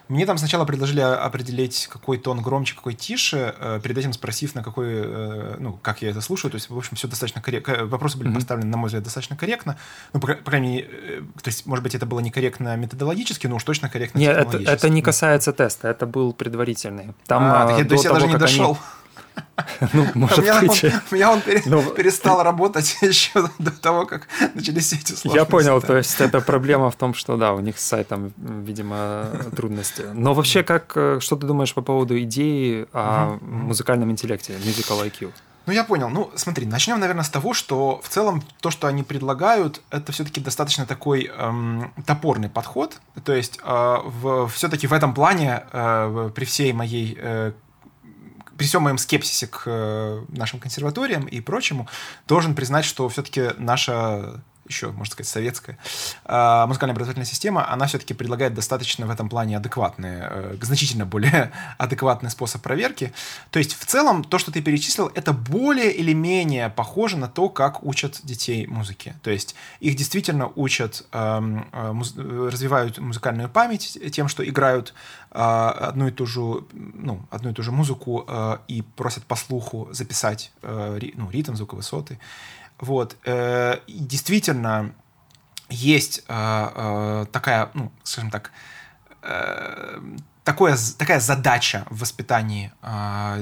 Мне 0.09 0.25
там 0.25 0.39
сначала 0.39 0.65
предложили 0.65 1.01
определить, 1.01 1.87
какой 1.93 2.17
тон 2.17 2.41
громче, 2.41 2.75
какой 2.75 2.95
тише, 2.95 3.55
э, 3.59 3.81
перед 3.83 3.99
этим 3.99 4.15
спросив, 4.15 4.55
на 4.55 4.63
какой, 4.63 4.87
э, 4.89 5.57
ну, 5.59 5.79
как 5.83 6.01
я 6.01 6.09
это 6.09 6.23
слушаю, 6.23 6.51
то 6.51 6.55
есть, 6.55 6.71
в 6.71 6.79
общем, 6.79 6.97
все 6.97 7.09
достаточно 7.09 7.43
корректно, 7.43 7.85
вопросы 7.85 8.17
были 8.17 8.31
mm-hmm. 8.31 8.35
поставлены, 8.35 8.71
на 8.71 8.79
мой 8.79 8.87
взгляд, 8.87 9.05
достаточно 9.05 9.37
корректно, 9.37 9.77
ну, 10.15 10.21
по, 10.21 10.29
по 10.29 10.51
крайней 10.51 10.69
мере, 10.69 10.89
то 11.43 11.49
есть, 11.49 11.67
может 11.67 11.83
быть, 11.83 11.95
это 11.95 12.07
было 12.07 12.21
некорректно 12.21 12.75
методологически, 12.77 13.47
но 13.47 13.57
уж 13.57 13.65
точно 13.65 13.91
корректно 13.91 14.19
Нет, 14.19 14.35
это, 14.35 14.59
это 14.59 14.89
не 14.89 15.03
касается 15.03 15.53
теста, 15.59 15.89
это 15.89 16.07
был 16.07 16.33
предварительный. 16.33 17.15
Там, 17.27 17.43
а, 17.45 17.67
так 17.67 17.79
я, 17.79 17.85
то 17.85 17.95
есть 17.95 18.05
я 18.05 18.13
даже 18.13 18.27
не 18.27 18.37
дошел. 18.37 18.71
Они... 18.71 18.79
Ну, 19.93 20.07
может 20.15 20.39
у 20.39 20.43
быть. 20.43 20.85
Он, 20.85 20.91
у 21.11 21.15
меня 21.15 21.33
он 21.33 21.41
пере, 21.41 21.63
ну, 21.67 21.83
перестал 21.91 22.43
работать 22.43 22.97
еще 23.03 23.49
до 23.59 23.71
того, 23.71 24.07
как 24.07 24.29
начались 24.55 24.93
эти 24.93 25.13
сложности. 25.13 25.37
Я 25.37 25.45
понял, 25.45 25.81
то 25.81 25.97
есть 25.97 26.21
это 26.21 26.41
проблема 26.41 26.91
в 26.91 26.97
том, 26.97 27.15
что 27.15 27.37
да, 27.37 27.53
у 27.53 27.61
них 27.61 27.79
с 27.79 27.85
сайтом, 27.85 28.33
видимо, 28.37 29.27
трудности. 29.57 30.05
Но 30.13 30.35
вообще, 30.35 30.63
как, 30.63 30.93
э, 30.97 31.19
что 31.21 31.37
ты 31.37 31.47
думаешь 31.47 31.75
по 31.75 31.83
поводу 31.83 32.19
идеи 32.21 32.87
о 32.93 33.39
музыкальном 33.41 34.11
интеллекте, 34.11 34.55
Musical 34.55 35.11
IQ? 35.11 35.33
Ну, 35.69 35.75
я 35.75 35.85
понял. 35.85 36.09
Ну, 36.09 36.31
смотри, 36.35 36.65
начнем, 36.65 36.99
наверное, 36.99 37.25
с 37.25 37.29
того, 37.29 37.53
что 37.53 38.01
в 38.03 38.09
целом 38.09 38.43
то, 38.63 38.71
что 38.71 38.87
они 38.87 39.03
предлагают, 39.03 39.83
это 39.91 40.13
все-таки 40.13 40.41
достаточно 40.41 40.87
такой 40.87 41.25
эм, 41.31 41.93
топорный 42.07 42.49
подход. 42.49 42.99
То 43.23 43.35
есть 43.35 43.59
э, 43.63 43.97
в, 44.03 44.49
все-таки 44.49 44.87
в 44.87 44.95
этом 44.95 45.13
плане, 45.13 45.65
э, 45.71 46.31
при 46.35 46.47
всей 46.47 46.73
моей 46.73 47.19
э, 47.21 47.53
при 48.57 48.65
всем 48.65 48.85
моем 48.85 48.97
скепсисе 48.97 49.47
к 49.47 49.65
э, 49.67 50.25
нашим 50.29 50.59
консерваториям 50.59 51.27
и 51.27 51.39
прочему, 51.43 51.87
должен 52.27 52.55
признать, 52.55 52.87
что 52.87 53.07
все-таки 53.11 53.51
наша 53.59 54.43
еще, 54.69 54.91
можно 54.93 55.13
сказать, 55.13 55.29
советская 55.29 55.79
э, 56.25 56.65
музыкальная 56.67 56.93
образовательная 56.93 57.27
система, 57.27 57.71
она 57.71 57.87
все-таки 57.87 58.15
предлагает 58.15 58.55
достаточно 58.55 59.07
в 59.07 59.11
этом 59.11 59.29
плане 59.29 59.57
адекватные, 59.57 60.29
э, 60.31 60.57
значительно 60.63 61.07
более 61.07 61.53
адекватный 61.79 62.31
способ 62.31 62.63
проверки. 62.63 63.13
То 63.51 63.59
есть, 63.59 63.75
в 63.75 63.85
целом, 63.87 64.25
то, 64.25 64.39
что 64.39 64.53
ты 64.53 64.63
перечислил, 64.63 65.11
это 65.15 65.33
более 65.33 65.93
или 65.93 66.13
менее 66.13 66.69
похоже 66.69 67.17
на 67.17 67.29
то, 67.29 67.49
как 67.49 67.83
учат 67.83 68.21
детей 68.23 68.67
музыке. 68.67 69.15
То 69.23 69.31
есть, 69.31 69.55
их 69.81 69.97
действительно 69.97 70.51
учат, 70.55 71.05
эм, 71.13 71.69
э, 71.73 71.93
муз- 71.93 72.17
развивают 72.17 72.99
музыкальную 72.99 73.49
память 73.49 73.99
тем, 74.13 74.29
что 74.29 74.49
играют 74.49 74.95
э, 75.31 75.39
одну 75.39 76.09
и 76.09 76.11
ту 76.11 76.27
же, 76.27 76.41
ну, 76.73 77.23
одну 77.31 77.51
и 77.51 77.55
ту 77.55 77.63
же 77.63 77.73
музыку 77.73 78.25
э, 78.27 78.59
и 78.69 78.83
просят 78.83 79.25
по 79.25 79.37
слуху 79.37 79.89
записать 79.93 80.53
э, 80.63 80.99
ну, 81.15 81.31
ритм, 81.31 81.55
звуковысоты. 81.55 82.19
Вот. 82.81 83.17
Э, 83.25 83.79
действительно, 83.89 84.95
есть 85.69 86.25
э, 86.29 86.69
э, 86.75 87.27
такая, 87.33 87.71
ну, 87.75 87.93
скажем 88.03 88.31
так, 88.31 88.53
такое, 90.45 90.77
такая 90.97 91.21
задача 91.21 91.85
в 91.91 92.01
воспитании 92.01 92.73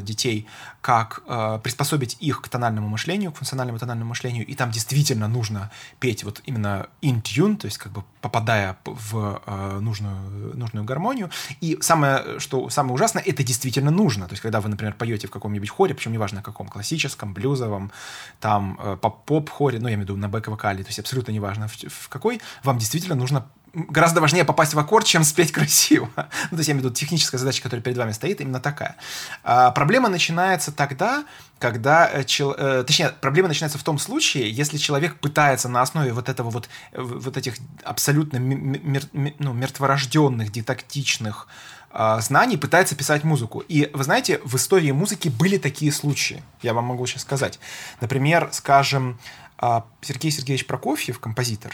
детей, 0.01 0.49
как 0.87 1.25
э, 1.27 1.59
приспособить 1.64 2.16
их 2.20 2.40
к 2.42 2.49
тональному 2.49 2.88
мышлению, 2.88 3.33
к 3.33 3.38
функциональному 3.38 3.77
тональному 3.77 4.11
мышлению, 4.11 4.46
и 4.46 4.55
там 4.55 4.70
действительно 4.70 5.27
нужно 5.27 5.72
петь 5.99 6.22
вот 6.22 6.40
именно 6.44 6.87
in 7.03 7.20
tune, 7.22 7.57
то 7.57 7.66
есть 7.66 7.77
как 7.77 7.90
бы 7.90 8.05
попадая 8.20 8.77
в 8.85 9.42
э, 9.44 9.79
нужную, 9.81 10.57
нужную 10.57 10.85
гармонию. 10.85 11.29
И 11.61 11.77
самое, 11.81 12.38
что 12.38 12.70
самое 12.70 12.94
ужасное, 12.94 13.20
это 13.20 13.42
действительно 13.42 13.90
нужно. 13.90 14.29
То 14.29 14.35
есть 14.35 14.42
когда 14.42 14.61
вы, 14.61 14.68
например, 14.68 14.94
поете 14.94 15.27
в 15.27 15.33
каком-нибудь 15.33 15.70
хоре, 15.70 15.92
причем 15.92 16.12
неважно 16.12 16.40
каком, 16.40 16.68
классическом, 16.68 17.35
блюзовом, 17.35 17.90
там 18.38 18.79
э, 18.81 18.96
поп-хоре, 19.01 19.81
ну 19.81 19.88
я 19.88 19.94
имею 19.94 20.07
в 20.07 20.11
виду 20.11 20.16
на 20.16 20.29
бэк-вокале, 20.29 20.85
то 20.85 20.88
есть 20.88 21.01
абсолютно 21.01 21.33
неважно 21.33 21.66
в, 21.66 21.75
в 21.75 22.09
какой, 22.09 22.40
вам 22.62 22.79
действительно 22.79 23.16
нужно 23.16 23.44
гораздо 23.77 24.20
важнее 24.20 24.44
попасть 24.44 24.75
в 24.75 24.79
аккорд, 24.79 25.07
чем 25.07 25.25
спеть 25.25 25.53
красиво. 25.53 26.09
ну, 26.16 26.22
то 26.51 26.57
есть 26.57 26.68
я 26.68 26.72
имею 26.72 26.83
в 26.83 26.87
виду 26.87 26.94
техническая 26.94 27.38
задача, 27.38 27.62
которая 27.62 27.83
перед 27.83 27.96
вами 27.96 28.12
стоит, 28.12 28.40
именно 28.40 28.61
такая. 28.61 28.96
А, 29.44 29.70
проблема 29.70 30.09
начинается 30.09 30.72
тогда, 30.76 31.24
когда, 31.58 32.08
э, 32.08 32.24
чел, 32.24 32.52
э, 32.52 32.84
точнее, 32.86 33.10
проблема 33.20 33.48
начинается 33.48 33.78
в 33.78 33.82
том 33.82 33.98
случае, 33.98 34.50
если 34.50 34.76
человек 34.76 35.18
пытается 35.18 35.68
на 35.68 35.82
основе 35.82 36.12
вот 36.12 36.28
этого 36.28 36.50
вот, 36.50 36.68
э, 36.92 37.00
вот 37.00 37.36
этих 37.36 37.54
абсолютно 37.82 38.36
мер, 38.36 39.02
ну, 39.38 39.52
мертворожденных, 39.52 40.52
дидактичных 40.52 41.48
э, 41.90 42.18
знаний 42.20 42.56
пытается 42.58 42.94
писать 42.94 43.24
музыку. 43.24 43.60
И 43.60 43.90
вы 43.94 44.04
знаете, 44.04 44.40
в 44.44 44.54
истории 44.56 44.92
музыки 44.92 45.28
были 45.28 45.58
такие 45.58 45.90
случаи, 45.92 46.42
я 46.62 46.74
вам 46.74 46.84
могу 46.84 47.06
сейчас 47.06 47.22
сказать. 47.22 47.58
Например, 48.00 48.50
скажем, 48.52 49.18
э, 49.60 49.80
Сергей 50.02 50.30
Сергеевич 50.30 50.66
Прокофьев, 50.66 51.18
композитор, 51.18 51.72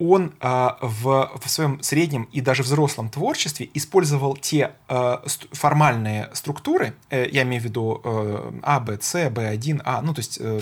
он 0.00 0.32
э, 0.40 0.68
в, 0.80 1.30
в 1.40 1.48
своем 1.48 1.80
среднем 1.82 2.24
и 2.32 2.40
даже 2.40 2.62
взрослом 2.62 3.10
творчестве 3.10 3.68
использовал 3.74 4.36
те 4.36 4.72
э, 4.88 5.18
ст 5.26 5.46
формальные 5.52 6.30
структуры, 6.32 6.94
э, 7.10 7.28
я 7.30 7.42
имею 7.42 7.60
в 7.60 7.64
виду 7.64 8.00
э, 8.02 8.52
А, 8.62 8.80
Б, 8.80 8.98
С, 9.00 9.14
Б1, 9.28 9.82
А, 9.84 10.00
ну 10.00 10.14
то 10.14 10.20
есть 10.20 10.38
э, 10.40 10.60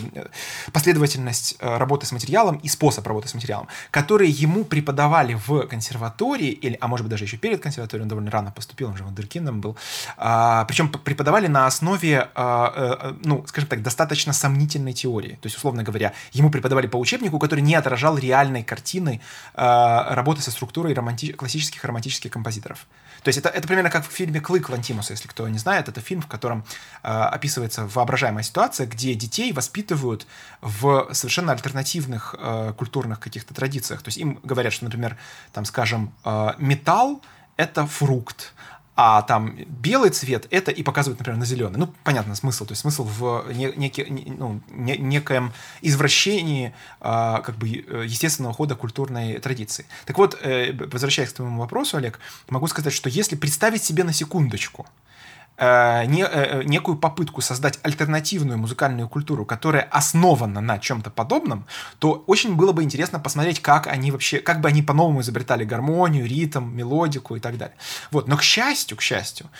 последовательность 0.72 1.56
э, 1.60 1.76
работы 1.78 2.04
с 2.04 2.12
материалом 2.12 2.56
и 2.56 2.68
способ 2.68 3.06
работы 3.06 3.28
с 3.28 3.34
материалом, 3.34 3.68
которые 3.92 4.30
ему 4.30 4.64
преподавали 4.64 5.34
в 5.34 5.66
консерватории, 5.68 6.50
или, 6.50 6.76
а 6.80 6.88
может 6.88 7.04
быть 7.04 7.10
даже 7.10 7.24
еще 7.24 7.36
перед 7.36 7.62
консерваторией, 7.62 8.02
он 8.02 8.08
довольно 8.08 8.30
рано 8.32 8.50
поступил, 8.50 8.88
он 8.88 8.96
же 8.96 9.04
вундеркиндом 9.04 9.60
был, 9.60 9.76
э, 10.16 10.64
причем 10.66 10.88
преподавали 10.88 11.46
на 11.46 11.66
основе, 11.66 12.28
э, 12.34 12.66
э, 12.76 13.14
ну, 13.24 13.46
скажем 13.46 13.68
так, 13.68 13.82
достаточно 13.82 14.32
сомнительной 14.32 14.94
теории. 14.94 15.38
То 15.40 15.46
есть, 15.46 15.56
условно 15.56 15.84
говоря, 15.84 16.12
ему 16.32 16.50
преподавали 16.50 16.88
по 16.88 16.96
учебнику, 16.96 17.38
который 17.38 17.60
не 17.60 17.76
отражал 17.76 18.18
реальной 18.18 18.64
картины 18.64 19.20
работы 19.54 20.42
со 20.42 20.50
структурой 20.50 20.94
романти- 20.94 21.32
классических 21.32 21.84
романтических 21.84 22.30
композиторов. 22.30 22.86
То 23.22 23.28
есть 23.28 23.38
это, 23.38 23.48
это 23.48 23.66
примерно 23.66 23.90
как 23.90 24.06
в 24.06 24.10
фильме 24.10 24.40
«Клык» 24.40 24.68
Лантимуса, 24.68 25.12
если 25.12 25.28
кто 25.28 25.48
не 25.48 25.58
знает. 25.58 25.88
Это 25.88 26.00
фильм, 26.00 26.22
в 26.22 26.26
котором 26.26 26.64
э, 27.02 27.08
описывается 27.08 27.86
воображаемая 27.86 28.44
ситуация, 28.44 28.86
где 28.86 29.14
детей 29.14 29.52
воспитывают 29.52 30.26
в 30.60 31.08
совершенно 31.12 31.52
альтернативных 31.52 32.34
э, 32.38 32.72
культурных 32.76 33.20
каких-то 33.20 33.54
традициях. 33.54 34.02
То 34.02 34.08
есть 34.08 34.18
им 34.18 34.38
говорят, 34.42 34.72
что, 34.72 34.84
например, 34.84 35.16
там, 35.52 35.64
скажем, 35.64 36.14
э, 36.24 36.50
металл— 36.58 37.22
это 37.56 37.86
фрукт, 37.86 38.54
а 39.00 39.22
там 39.22 39.54
белый 39.68 40.10
цвет 40.10 40.48
это 40.50 40.72
и 40.72 40.82
показывают, 40.82 41.20
например, 41.20 41.38
на 41.38 41.46
зеленый. 41.46 41.78
Ну, 41.78 41.94
понятно, 42.02 42.34
смысл. 42.34 42.66
То 42.66 42.72
есть 42.72 42.80
смысл 42.80 43.04
в 43.04 43.44
не, 43.52 43.72
неки, 43.76 44.04
ну, 44.36 44.60
не, 44.70 44.96
некоем 44.96 45.52
извращении 45.82 46.74
а, 47.00 47.40
как 47.42 47.54
бы 47.58 47.68
естественного 47.68 48.52
хода 48.52 48.74
культурной 48.74 49.38
традиции. 49.38 49.86
Так 50.04 50.18
вот, 50.18 50.36
э, 50.42 50.72
возвращаясь 50.72 51.28
к 51.28 51.34
твоему 51.34 51.60
вопросу, 51.60 51.96
Олег, 51.96 52.18
могу 52.48 52.66
сказать, 52.66 52.92
что 52.92 53.08
если 53.08 53.36
представить 53.36 53.84
себе 53.84 54.02
на 54.02 54.12
секундочку, 54.12 54.84
э, 55.58 56.06
не, 56.06 56.24
э, 56.24 56.62
некую 56.64 56.96
попытку 56.96 57.40
создать 57.40 57.78
альтернативную 57.82 58.58
музыкальную 58.58 59.08
культуру, 59.08 59.44
которая 59.44 59.82
основана 59.82 60.60
на 60.60 60.78
чем-то 60.78 61.10
подобном, 61.10 61.66
то 61.98 62.24
очень 62.26 62.54
было 62.54 62.72
бы 62.72 62.82
интересно 62.82 63.20
посмотреть, 63.20 63.60
как 63.60 63.86
они 63.86 64.10
вообще, 64.10 64.38
как 64.38 64.60
бы 64.60 64.68
они 64.68 64.82
по-новому 64.82 65.20
изобретали 65.20 65.64
гармонию, 65.64 66.26
ритм, 66.26 66.70
мелодику 66.74 67.36
и 67.36 67.40
так 67.40 67.58
далее. 67.58 67.76
Вот. 68.10 68.28
Но 68.28 68.36
к 68.36 68.42
счастью, 68.42 68.96
к 68.96 69.02
счастью, 69.02 69.50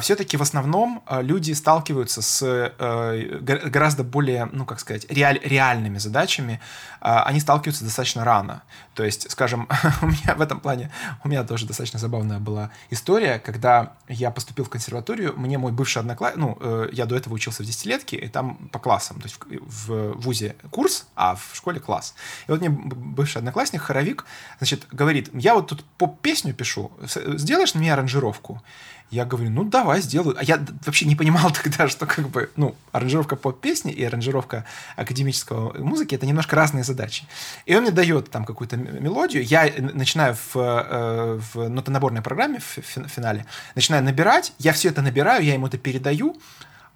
все-таки 0.00 0.36
в 0.36 0.42
основном 0.42 1.02
э, 1.06 1.22
люди 1.22 1.52
сталкиваются 1.52 2.20
с 2.20 2.42
э, 2.42 3.38
гораздо 3.40 4.02
более, 4.02 4.46
ну 4.46 4.64
как 4.64 4.80
сказать, 4.80 5.06
реаль, 5.08 5.38
реальными 5.42 5.98
задачами. 5.98 6.60
Э, 7.00 7.20
они 7.24 7.40
сталкиваются 7.40 7.84
достаточно 7.84 8.24
рано. 8.24 8.62
То 8.94 9.04
есть, 9.04 9.30
скажем, 9.30 9.68
у 10.02 10.06
меня 10.06 10.34
в 10.34 10.40
этом 10.40 10.60
плане, 10.60 10.90
у 11.24 11.28
меня 11.28 11.44
тоже 11.44 11.66
достаточно 11.66 11.98
забавная 11.98 12.40
была 12.40 12.70
история, 12.90 13.38
когда 13.38 13.92
я 14.08 14.30
поступил 14.30 14.64
в 14.64 14.68
консерваторию, 14.68 15.34
мне 15.36 15.58
мой 15.58 15.72
бывший 15.72 15.98
одноклассник, 15.98 16.40
ну, 16.40 16.58
э, 16.60 16.88
я 16.92 17.06
до 17.06 17.16
этого 17.16 17.34
учился 17.34 17.62
в 17.62 17.66
десятилетке, 17.66 18.16
и 18.16 18.28
там 18.28 18.68
по 18.72 18.78
классам, 18.78 19.20
то 19.20 19.26
есть 19.26 19.38
в, 19.38 19.88
в 19.88 20.20
ВУЗе 20.20 20.56
курс, 20.70 21.06
а 21.14 21.36
в 21.36 21.50
школе 21.54 21.80
класс. 21.80 22.14
И 22.46 22.50
вот 22.50 22.60
мне 22.60 22.70
бывший 22.70 23.38
одноклассник, 23.38 23.82
хоровик, 23.82 24.24
значит, 24.58 24.86
говорит, 24.90 25.30
я 25.34 25.54
вот 25.54 25.68
тут 25.68 25.84
поп-песню 25.98 26.52
пишу, 26.54 26.90
сделаешь 27.04 27.74
на 27.74 27.78
меня 27.78 27.94
аранжировку? 27.94 28.62
Я 29.10 29.24
говорю, 29.24 29.50
ну 29.50 29.64
давай, 29.64 30.02
сделаю. 30.02 30.36
А 30.38 30.44
я 30.44 30.62
вообще 30.84 31.06
не 31.06 31.16
понимал 31.16 31.50
тогда, 31.62 31.88
что 31.88 32.06
как 32.06 32.28
бы, 32.28 32.50
ну, 32.56 32.74
аранжировка 32.92 33.36
поп-песни 33.36 33.92
и 33.92 34.04
аранжировка 34.04 34.64
академического 34.96 35.78
музыки 35.78 36.14
это 36.14 36.26
немножко 36.26 36.56
разные 36.56 36.84
задачи. 36.84 37.26
И 37.64 37.74
он 37.74 37.82
мне 37.82 37.90
дает 37.90 38.30
там 38.30 38.44
какую-то 38.44 38.76
мелодию, 38.76 39.44
я 39.44 39.72
начинаю 39.78 40.34
в, 40.34 40.56
э, 40.56 41.40
в 41.52 41.68
нотонаборной 41.68 42.20
программе 42.20 42.58
в 42.58 42.80
финале, 43.08 43.46
начинаю 43.74 44.04
набирать, 44.04 44.52
я 44.58 44.72
все 44.72 44.90
это 44.90 45.00
набираю, 45.00 45.44
я 45.44 45.54
ему 45.54 45.66
это 45.66 45.78
передаю, 45.78 46.36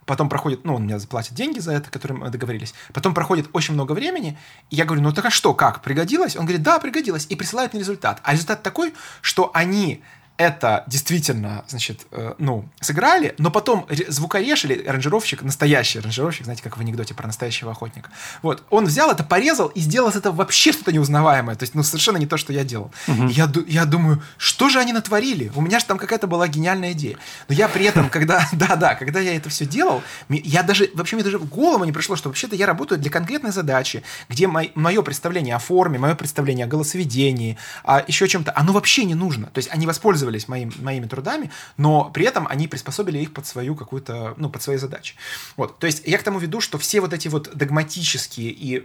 Потом 0.05 0.29
проходит, 0.29 0.65
ну, 0.65 0.75
он 0.75 0.83
мне 0.83 0.99
заплатит 0.99 1.35
деньги 1.35 1.61
за 1.61 1.73
это, 1.73 1.89
которые 1.89 2.19
мы 2.19 2.29
договорились. 2.29 2.75
Потом 2.93 3.15
проходит 3.15 3.49
очень 3.53 3.75
много 3.75 3.93
времени, 3.93 4.37
и 4.69 4.77
я 4.77 4.85
говорю, 4.85 5.03
ну 5.03 5.13
так 5.13 5.27
а 5.27 5.31
что, 5.31 5.55
как, 5.55 5.81
пригодилось? 5.81 6.37
Он 6.37 6.45
говорит, 6.45 6.63
да, 6.63 6.81
пригодилось, 6.81 7.27
и 7.29 7.37
присылает 7.37 7.73
мне 7.73 7.81
результат. 7.81 8.21
А 8.25 8.33
результат 8.33 8.65
такой, 8.65 8.95
что 9.21 9.53
они 9.55 10.03
это 10.39 10.85
действительно, 10.87 11.65
значит, 11.69 12.07
э, 12.11 12.35
ну, 12.39 12.69
сыграли, 12.81 13.35
но 13.39 13.51
потом 13.51 13.87
звукореж 14.09 14.65
или 14.65 14.83
аранжировщик, 14.85 15.43
настоящий 15.43 15.99
аранжировщик, 15.99 16.45
знаете, 16.45 16.63
как 16.63 16.79
в 16.79 16.81
анекдоте 16.81 17.15
про 17.15 17.27
настоящего 17.27 17.71
охотника, 17.71 18.11
вот, 18.41 18.65
он 18.71 18.87
взял 18.87 19.11
это, 19.11 19.25
порезал 19.25 19.69
и 19.69 19.81
сделал 19.81 20.09
из 20.09 20.17
этого 20.17 20.35
вообще 20.35 20.73
что-то 20.73 20.93
неузнаваемое, 20.93 21.55
то 21.55 21.65
есть, 21.65 21.75
ну, 21.75 21.83
совершенно 21.83 22.17
не 22.17 22.27
то, 22.27 22.37
что 22.37 22.53
я 22.53 22.65
делал. 22.65 22.91
Угу. 23.09 23.29
Я, 23.29 23.51
я 23.67 23.85
думаю, 23.85 24.23
что 24.39 24.69
же 24.69 24.81
они 24.81 24.93
натворили? 24.93 25.53
У 25.55 25.61
меня 25.61 25.79
же 25.79 25.85
там 25.85 25.99
какая-то 25.99 26.27
была 26.27 26.49
гениальная 26.49 26.93
идея. 26.93 27.19
Но 27.49 27.55
я 27.55 27.69
при 27.69 27.85
этом, 27.85 28.09
когда, 28.09 28.49
да-да, 28.53 28.95
когда 28.95 29.21
я 29.21 29.37
это 29.37 29.51
все 29.51 29.67
делал, 29.67 30.03
я 30.29 30.63
даже, 30.63 30.91
вообще 30.95 31.17
мне 31.17 31.25
даже 31.25 31.39
в 31.39 31.49
голову 31.49 31.85
не 31.85 31.93
пришло, 31.93 32.17
что 32.17 32.29
вообще-то 32.29 32.57
я 32.57 32.67
работаю 32.67 33.01
для 33.01 33.11
конкретной 33.11 33.53
задачи, 33.53 34.03
где 34.29 34.47
мое 34.47 35.03
представление 35.03 35.55
о 35.57 35.59
форме, 35.59 35.99
мое 35.99 36.15
представление 36.15 36.65
о 36.65 36.69
голосоведении, 36.69 37.59
о 37.85 38.03
еще 38.07 38.27
чем-то, 38.27 38.53
оно 38.57 38.73
вообще 38.73 39.05
не 39.05 39.15
нужно. 39.15 39.49
То 39.49 39.59
есть 39.59 39.69
они 39.71 39.87
воспользовались 39.87 40.22
пользовались 40.23 40.49
моим, 40.49 40.71
моими 40.83 41.07
трудами, 41.07 41.51
но 41.77 42.11
при 42.11 42.25
этом 42.25 42.47
они 42.47 42.69
приспособили 42.69 43.19
их 43.19 43.33
под 43.33 43.47
свою 43.47 43.75
какую-то, 43.75 44.35
ну, 44.37 44.51
под 44.51 44.63
свои 44.63 44.77
задачи. 44.77 45.15
Вот, 45.57 45.79
то 45.79 45.87
есть 45.87 46.03
я 46.07 46.19
к 46.19 46.23
тому 46.23 46.39
веду, 46.39 46.61
что 46.61 46.79
все 46.79 47.01
вот 47.01 47.13
эти 47.13 47.29
вот 47.29 47.51
догматические 47.55 48.51
и 48.51 48.83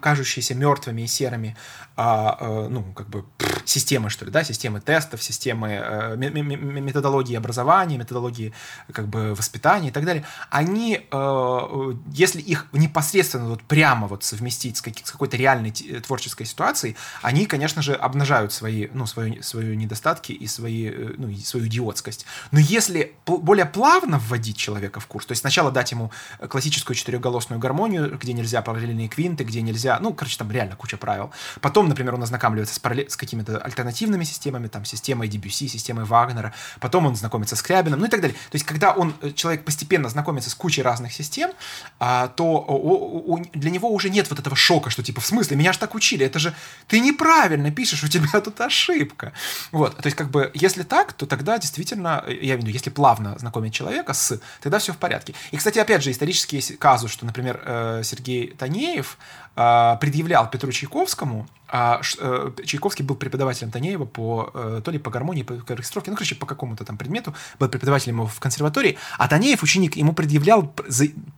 кажущиеся 0.00 0.54
мертвыми 0.54 1.02
и 1.02 1.06
серыми, 1.06 1.56
а, 1.96 2.36
а, 2.40 2.68
ну, 2.68 2.82
как 2.94 3.08
бы 3.08 3.24
системы, 3.64 4.10
что 4.10 4.24
ли, 4.24 4.30
да, 4.30 4.44
системы 4.44 4.80
тестов, 4.80 5.22
системы 5.22 5.68
э, 5.68 6.16
методологии 6.16 7.36
образования, 7.36 7.98
методологии 7.98 8.52
как 8.92 9.08
бы 9.08 9.34
воспитания 9.34 9.88
и 9.88 9.92
так 9.92 10.04
далее, 10.04 10.24
они, 10.50 11.06
э, 11.10 11.94
если 12.12 12.40
их 12.40 12.66
непосредственно 12.72 13.48
вот 13.48 13.62
прямо 13.62 14.06
вот 14.06 14.24
совместить 14.24 14.76
с, 14.76 14.80
с 14.80 15.10
какой-то 15.10 15.36
реальной 15.36 15.72
творческой 15.72 16.46
ситуацией, 16.46 16.96
они, 17.22 17.46
конечно 17.46 17.82
же, 17.82 17.94
обнажают 17.94 18.52
свои, 18.52 18.88
ну, 18.92 19.06
свои, 19.06 19.40
свои 19.42 19.76
недостатки 19.76 20.32
и 20.32 20.46
свои 20.46 20.59
свои, 20.60 20.88
э, 20.88 21.14
ну, 21.16 21.34
свою 21.38 21.66
идиотскость. 21.66 22.26
Но 22.50 22.58
если 22.58 23.14
более 23.26 23.66
плавно 23.66 24.18
вводить 24.18 24.56
человека 24.56 25.00
в 25.00 25.06
курс, 25.06 25.26
то 25.26 25.32
есть 25.32 25.40
сначала 25.40 25.70
дать 25.70 25.90
ему 25.90 26.10
классическую 26.48 26.94
четырехголосную 26.94 27.58
гармонию, 27.58 28.18
где 28.18 28.32
нельзя 28.32 28.62
параллельные 28.62 29.08
квинты, 29.08 29.44
где 29.44 29.62
нельзя, 29.62 29.98
ну, 30.00 30.12
короче, 30.12 30.36
там 30.36 30.50
реально 30.50 30.76
куча 30.76 30.96
правил. 30.96 31.30
Потом, 31.60 31.88
например, 31.88 32.14
он 32.14 32.22
ознакомливается 32.22 32.74
с, 32.74 32.78
параллель, 32.78 33.08
с 33.08 33.16
какими-то 33.16 33.58
альтернативными 33.58 34.24
системами, 34.24 34.68
там, 34.68 34.84
системой 34.84 35.28
DBC, 35.28 35.68
системой 35.68 36.04
Вагнера, 36.04 36.52
потом 36.80 37.06
он 37.06 37.16
знакомится 37.16 37.56
с 37.56 37.62
Крябином, 37.62 38.00
ну 38.00 38.06
и 38.06 38.10
так 38.10 38.20
далее. 38.20 38.36
То 38.50 38.56
есть, 38.56 38.66
когда 38.66 38.92
он, 38.92 39.14
э, 39.22 39.32
человек 39.32 39.64
постепенно 39.64 40.08
знакомится 40.08 40.50
с 40.50 40.54
кучей 40.54 40.82
разных 40.82 41.12
систем, 41.12 41.50
а, 41.98 42.28
то 42.28 43.40
для 43.54 43.70
него 43.70 43.92
уже 43.92 44.10
нет 44.10 44.28
вот 44.30 44.38
этого 44.38 44.56
шока, 44.56 44.90
что 44.90 45.02
типа, 45.02 45.20
в 45.20 45.26
смысле, 45.26 45.56
меня 45.56 45.72
же 45.72 45.78
так 45.78 45.94
учили, 45.94 46.26
это 46.26 46.38
же 46.38 46.54
ты 46.86 47.00
неправильно 47.00 47.70
пишешь, 47.70 48.04
у 48.04 48.08
тебя 48.08 48.40
тут 48.40 48.60
ошибка. 48.60 49.32
Вот, 49.72 49.96
то 49.96 50.06
есть, 50.06 50.16
как 50.16 50.30
бы, 50.30 50.49
если 50.54 50.82
так, 50.82 51.12
то 51.12 51.26
тогда 51.26 51.58
действительно, 51.58 52.24
я 52.26 52.34
имею 52.34 52.58
в 52.58 52.60
виду, 52.60 52.70
если 52.70 52.90
плавно 52.90 53.38
знакомить 53.38 53.74
человека 53.74 54.12
с, 54.12 54.40
тогда 54.60 54.78
все 54.78 54.92
в 54.92 54.98
порядке. 54.98 55.34
И, 55.50 55.56
кстати, 55.56 55.78
опять 55.78 56.02
же, 56.02 56.10
исторический 56.10 56.56
есть 56.56 56.78
казус, 56.78 57.10
что, 57.10 57.26
например, 57.26 57.60
э, 57.64 58.02
Сергей 58.04 58.48
Танеев 58.48 59.18
а, 59.56 59.96
предъявлял 59.96 60.48
Петру 60.48 60.72
Чайковскому, 60.72 61.46
а 61.72 62.00
э, 62.18 62.50
Чайковский 62.64 63.04
был 63.04 63.14
преподавателем 63.14 63.70
Танеева 63.70 64.04
по, 64.04 64.50
э, 64.52 64.80
то 64.84 64.90
ли 64.90 64.98
по 64.98 65.10
гармонии, 65.10 65.42
по 65.42 65.54
оркестровке, 65.54 66.10
ну, 66.10 66.16
короче, 66.16 66.34
по 66.34 66.46
какому-то 66.46 66.84
там 66.84 66.96
предмету, 66.96 67.34
был 67.58 67.68
преподавателем 67.68 68.16
его 68.16 68.26
в 68.26 68.40
консерватории, 68.40 68.98
а 69.18 69.28
Танеев, 69.28 69.62
ученик, 69.62 69.96
ему 69.96 70.12
предъявлял, 70.12 70.74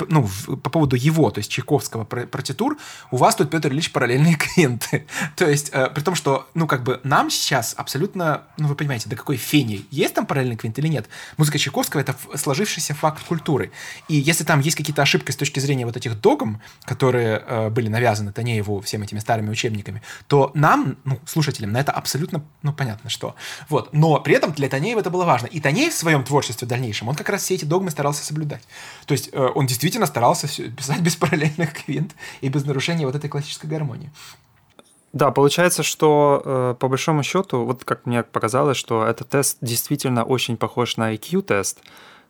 ну, 0.09 0.29
по 0.63 0.71
поводу 0.71 0.97
его, 0.97 1.31
то 1.31 1.39
есть 1.39 1.51
Чайковского 1.51 2.05
партитур, 2.05 2.79
у 3.11 3.19
вас 3.19 3.37
тут, 3.37 3.51
Петр 3.51 3.71
Ильич, 3.71 3.93
параллельные 3.93 4.37
квинты. 4.39 5.07
то 5.37 5.49
есть, 5.49 5.71
э, 5.73 5.91
при 5.91 6.03
том, 6.03 6.15
что, 6.15 6.49
ну, 6.55 6.67
как 6.67 6.83
бы 6.83 7.01
нам 7.05 7.31
сейчас 7.31 7.75
абсолютно, 7.77 8.43
ну, 8.57 8.69
вы 8.69 8.75
понимаете, 8.75 9.11
до 9.11 9.17
какой 9.17 9.37
фени, 9.37 9.85
есть 9.91 10.15
там 10.15 10.27
параллельный 10.27 10.57
квинт 10.57 10.79
или 10.79 10.89
нет? 10.89 11.09
Музыка 11.37 11.59
Чайковского— 11.59 12.01
это 12.03 12.17
сложившийся 12.35 12.95
факт 12.95 13.23
культуры. 13.27 13.71
И 14.09 14.17
если 14.17 14.45
там 14.45 14.61
есть 14.61 14.77
какие-то 14.77 15.03
ошибки 15.03 15.31
с 15.31 15.37
точки 15.37 15.61
зрения 15.61 15.85
вот 15.85 15.97
этих 15.97 16.19
догм, 16.21 16.61
которые 16.85 17.71
были 17.71 17.89
навязаны 17.89 18.33
Танееву 18.33 18.81
всеми 18.81 19.05
этими 19.05 19.19
старыми 19.19 19.51
учебниками, 19.51 20.03
то 20.29 20.51
нам, 20.55 20.97
ну, 21.05 21.19
слушателям, 21.27 21.73
на 21.73 21.81
это 21.81 21.93
абсолютно, 21.93 22.45
ну, 22.63 22.73
понятно, 22.73 23.11
что. 23.11 23.35
Вот. 23.69 23.93
Но 23.93 24.21
при 24.21 24.35
этом 24.35 24.53
для 24.53 24.69
Танеева 24.69 25.01
это 25.01 25.11
было 25.11 25.25
важно. 25.25 25.47
И 25.47 25.61
Танеев 25.61 25.93
в 25.93 25.97
своем 25.97 26.25
творчестве 26.25 26.67
в 26.67 26.69
дальнейшем, 26.69 27.09
он 27.09 27.15
как 27.15 27.29
раз 27.29 27.43
все 27.43 27.55
эти 27.55 27.65
догмы 27.65 27.91
старался 27.91 28.25
соблюдать. 28.25 28.63
То 29.07 29.13
есть 29.13 29.31
э, 29.33 29.49
он 29.55 29.67
действительно 29.67 30.07
старался 30.07 30.49
писать 30.49 31.01
без 31.03 31.17
параллельных 31.17 31.73
квинт 31.73 32.13
и 32.41 32.49
без 32.49 32.65
нарушения 32.65 33.07
вот 33.07 33.15
этой 33.15 33.29
классической 33.29 33.67
гармонии. 33.67 34.11
Да, 35.13 35.31
получается, 35.31 35.83
что 35.83 36.43
э, 36.45 36.75
по 36.79 36.89
большому 36.89 37.23
счету, 37.23 37.65
вот 37.65 37.85
как 37.85 38.07
мне 38.07 38.23
показалось, 38.23 38.79
что 38.79 39.05
этот 39.05 39.29
тест 39.29 39.59
действительно 39.61 40.25
очень 40.25 40.57
похож 40.57 40.97
на 40.97 41.15
IQ-тест, 41.15 41.81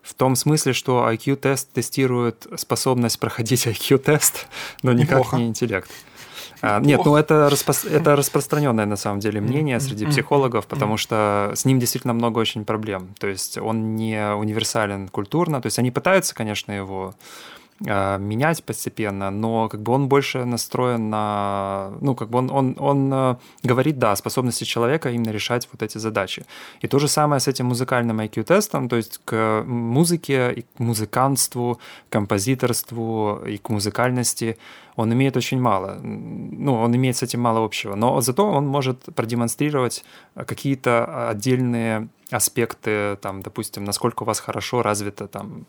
в 0.02 0.14
том 0.14 0.35
смысле, 0.35 0.72
что 0.72 1.09
IQ-тест 1.09 1.72
тестирует 1.72 2.46
способность 2.57 3.20
проходить 3.20 3.66
IQ-тест, 3.68 4.48
но 4.83 4.92
никак 4.92 5.18
Неплохо. 5.18 5.37
не 5.37 5.46
интеллект. 5.46 5.90
А, 6.62 6.79
нет, 6.81 7.01
ну 7.05 7.16
это, 7.16 7.51
распро... 7.51 7.75
это 7.90 8.14
распространенное 8.14 8.87
на 8.87 8.94
самом 8.94 9.18
деле 9.18 9.40
мнение 9.40 9.81
среди 9.81 10.07
психологов, 10.07 10.66
потому 10.68 10.96
что 10.96 11.53
с 11.57 11.64
ним 11.64 11.81
действительно 11.81 12.14
много 12.14 12.38
очень 12.38 12.64
проблем. 12.64 13.14
То 13.18 13.27
есть 13.27 13.59
он 13.59 13.96
не 13.96 14.35
универсален 14.35 15.09
культурно, 15.09 15.61
то 15.61 15.66
есть 15.66 15.81
они 15.81 15.90
пытаются, 15.90 16.37
конечно, 16.37 16.70
его 16.70 17.14
менять 17.85 18.64
постепенно, 18.64 19.31
но 19.31 19.68
как 19.68 19.83
бы 19.83 19.92
он 19.92 20.09
больше 20.09 20.45
настроен 20.45 21.11
на, 21.11 21.92
ну, 22.01 22.14
как 22.14 22.29
бы 22.29 22.38
он, 22.38 22.51
он, 22.51 22.77
он 22.79 23.12
э, 23.12 23.37
говорит, 23.62 23.99
да, 23.99 24.16
способности 24.16 24.64
человека 24.64 25.11
именно 25.11 25.31
решать 25.31 25.68
вот 25.73 25.83
эти 25.83 25.99
задачи. 25.99 26.45
И 26.81 26.88
то 26.88 26.99
же 26.99 27.09
самое 27.09 27.40
с 27.40 27.49
этим 27.49 27.66
музыкальным 27.66 28.21
IQ-тестом, 28.21 28.88
то 28.88 28.97
есть 28.97 29.21
к 29.25 29.64
музыке 29.66 30.53
и 30.53 30.62
к 30.62 30.79
музыкантству, 30.79 31.79
композиторству 32.09 33.40
и 33.47 33.59
к 33.59 33.68
музыкальности 33.68 34.57
он 34.97 35.12
имеет 35.12 35.37
очень 35.37 35.61
мало. 35.61 35.99
Ну, 36.03 36.75
он 36.75 36.95
имеет 36.95 37.16
с 37.16 37.23
этим 37.23 37.40
мало 37.40 37.64
общего, 37.64 37.95
но 37.95 38.21
зато 38.21 38.47
он 38.47 38.66
может 38.66 39.03
продемонстрировать 39.14 40.05
какие-то 40.35 41.31
отдельные 41.31 42.09
аспекты, 42.33 43.16
там, 43.16 43.42
допустим, 43.42 43.85
насколько 43.85 44.23
у 44.23 44.27
вас 44.27 44.40
хорошо 44.40 44.83
развита 44.83 45.29
там 45.29 45.66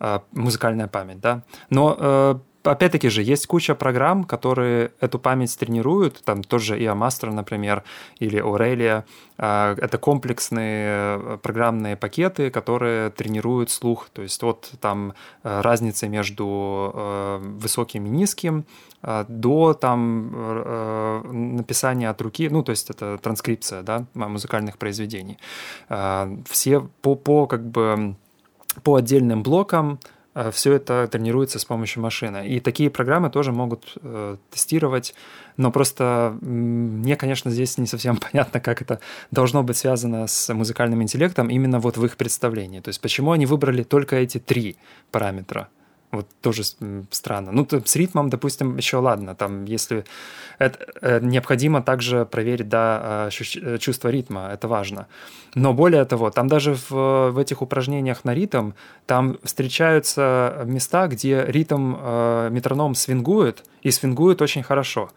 э, 0.00 0.20
музыкальная 0.32 0.88
память, 0.88 1.20
да. 1.20 1.42
Но 1.70 1.96
э, 1.98 2.38
опять-таки 2.70 3.08
же, 3.08 3.22
есть 3.22 3.46
куча 3.46 3.74
программ, 3.74 4.24
которые 4.24 4.92
эту 5.00 5.18
память 5.18 5.58
тренируют, 5.58 6.22
там 6.24 6.42
тоже 6.42 6.78
и 6.78 6.84
Amastro, 6.84 7.32
например, 7.32 7.82
или 8.18 8.40
Aurelia. 8.40 9.04
Э, 9.38 9.74
это 9.78 9.98
комплексные 9.98 11.38
программные 11.42 11.96
пакеты, 11.96 12.50
которые 12.50 13.10
тренируют 13.10 13.70
слух. 13.70 14.08
То 14.12 14.22
есть 14.22 14.42
вот 14.42 14.70
там 14.80 15.14
разница 15.42 16.08
между 16.08 17.38
высоким 17.60 18.06
и 18.06 18.08
низким, 18.08 18.64
до 19.02 19.74
там 19.74 21.56
написания 21.56 22.10
от 22.10 22.20
руки, 22.20 22.48
ну, 22.48 22.62
то 22.62 22.70
есть 22.70 22.90
это 22.90 23.18
транскрипция, 23.18 23.82
да, 23.82 24.06
музыкальных 24.14 24.78
произведений. 24.78 25.38
Все 26.46 26.80
по, 27.02 27.14
по 27.14 27.46
как 27.46 27.64
бы 27.64 28.16
по 28.82 28.96
отдельным 28.96 29.42
блокам 29.42 29.98
э, 30.02 30.17
все 30.52 30.74
это 30.74 31.08
тренируется 31.10 31.58
с 31.58 31.64
помощью 31.64 32.02
машины. 32.02 32.46
И 32.48 32.60
такие 32.60 32.90
программы 32.90 33.30
тоже 33.30 33.52
могут 33.52 33.94
э, 34.02 34.36
тестировать, 34.50 35.14
но 35.56 35.72
просто 35.72 36.36
мне, 36.40 37.16
конечно, 37.16 37.50
здесь 37.50 37.78
не 37.78 37.86
совсем 37.86 38.16
понятно, 38.32 38.60
как 38.60 38.82
это 38.82 39.00
должно 39.30 39.62
быть 39.62 39.76
связано 39.76 40.26
с 40.26 40.52
музыкальным 40.52 41.02
интеллектом 41.02 41.48
именно 41.48 41.80
вот 41.80 41.96
в 41.96 42.04
их 42.04 42.16
представлении. 42.16 42.80
То 42.80 42.88
есть 42.88 43.00
почему 43.00 43.32
они 43.32 43.46
выбрали 43.46 43.82
только 43.82 44.16
эти 44.16 44.38
три 44.38 44.76
параметра? 45.10 45.68
Вот 46.10 46.26
тоже 46.40 46.62
странно. 47.10 47.52
Ну, 47.52 47.66
с 47.84 47.96
ритмом, 47.96 48.30
допустим, 48.30 48.78
еще 48.78 48.96
ладно. 48.96 49.34
Там, 49.34 49.66
если 49.66 50.04
это, 50.58 50.78
э, 51.02 51.20
необходимо 51.22 51.82
также 51.82 52.24
проверить, 52.24 52.68
да, 52.68 53.28
э, 53.30 53.78
чувство 53.78 54.08
ритма, 54.08 54.48
это 54.52 54.68
важно. 54.68 55.06
Но 55.54 55.74
более 55.74 56.04
того, 56.06 56.30
там 56.30 56.48
даже 56.48 56.74
в, 56.74 57.30
в 57.30 57.38
этих 57.38 57.60
упражнениях 57.62 58.24
на 58.24 58.34
ритм, 58.34 58.72
там 59.06 59.36
встречаются 59.44 60.62
места, 60.64 61.08
где 61.08 61.44
ритм 61.46 61.96
э, 61.98 62.48
метроном 62.50 62.94
свингует, 62.94 63.64
и 63.82 63.90
свингует 63.90 64.40
очень 64.40 64.62
хорошо. 64.62 65.10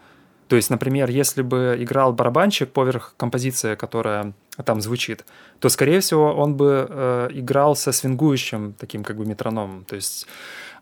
То 0.51 0.57
есть, 0.57 0.69
например, 0.69 1.09
если 1.09 1.43
бы 1.43 1.77
играл 1.79 2.11
барабанщик 2.11 2.73
поверх 2.73 3.13
композиции, 3.15 3.75
которая 3.75 4.33
там 4.65 4.81
звучит, 4.81 5.23
то, 5.59 5.69
скорее 5.69 6.01
всего, 6.01 6.33
он 6.33 6.55
бы 6.55 6.87
э, 6.89 7.29
играл 7.31 7.73
со 7.73 7.93
свингующим 7.93 8.73
таким 8.73 9.05
как 9.05 9.15
бы 9.15 9.25
метрономом. 9.25 9.85
То 9.85 9.95
есть 9.95 10.27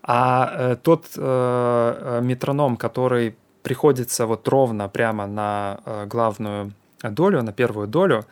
а 0.02 0.52
э, 0.52 0.76
тот 0.82 1.06
э, 1.16 1.20
э, 1.20 2.20
метроном, 2.22 2.76
который 2.76 3.36
приходится 3.62 4.26
вот 4.26 4.48
ровно 4.48 4.88
прямо 4.88 5.26
на 5.26 5.80
э, 5.84 6.06
главную 6.06 6.72
долю, 7.02 7.42
на 7.42 7.52
первую 7.52 7.86
долю, 7.86 8.24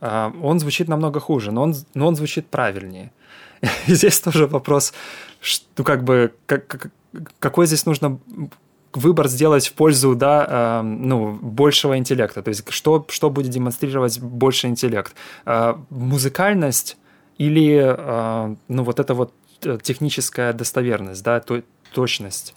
э, 0.00 0.30
он 0.42 0.60
звучит 0.60 0.88
намного 0.88 1.20
хуже, 1.20 1.52
но 1.52 1.62
он, 1.62 1.74
но 1.94 2.08
он 2.08 2.16
звучит 2.16 2.48
правильнее. 2.48 3.12
И 3.86 3.94
здесь 3.94 4.20
тоже 4.20 4.46
вопрос, 4.46 4.92
что, 5.40 5.64
ну 5.78 5.84
как 5.84 6.04
бы, 6.04 6.32
как, 6.46 6.90
какой 7.38 7.66
здесь 7.66 7.86
нужно 7.86 8.18
выбор 8.92 9.28
сделать 9.28 9.68
в 9.68 9.74
пользу 9.74 10.14
да, 10.14 10.80
э, 10.80 10.82
ну, 10.82 11.32
большего 11.32 11.96
интеллекта. 11.98 12.42
То 12.42 12.48
есть 12.48 12.64
что, 12.70 13.04
что 13.08 13.30
будет 13.30 13.50
демонстрировать 13.50 14.20
больше 14.20 14.68
интеллект? 14.68 15.14
Э, 15.44 15.74
музыкальность 15.90 16.96
или 17.38 17.94
э, 17.96 18.56
ну, 18.68 18.84
вот 18.84 18.98
это 18.98 19.14
вот 19.14 19.32
техническая 19.82 20.52
достоверность, 20.52 21.22
да, 21.22 21.40
то, 21.40 21.62
точность. 21.92 22.54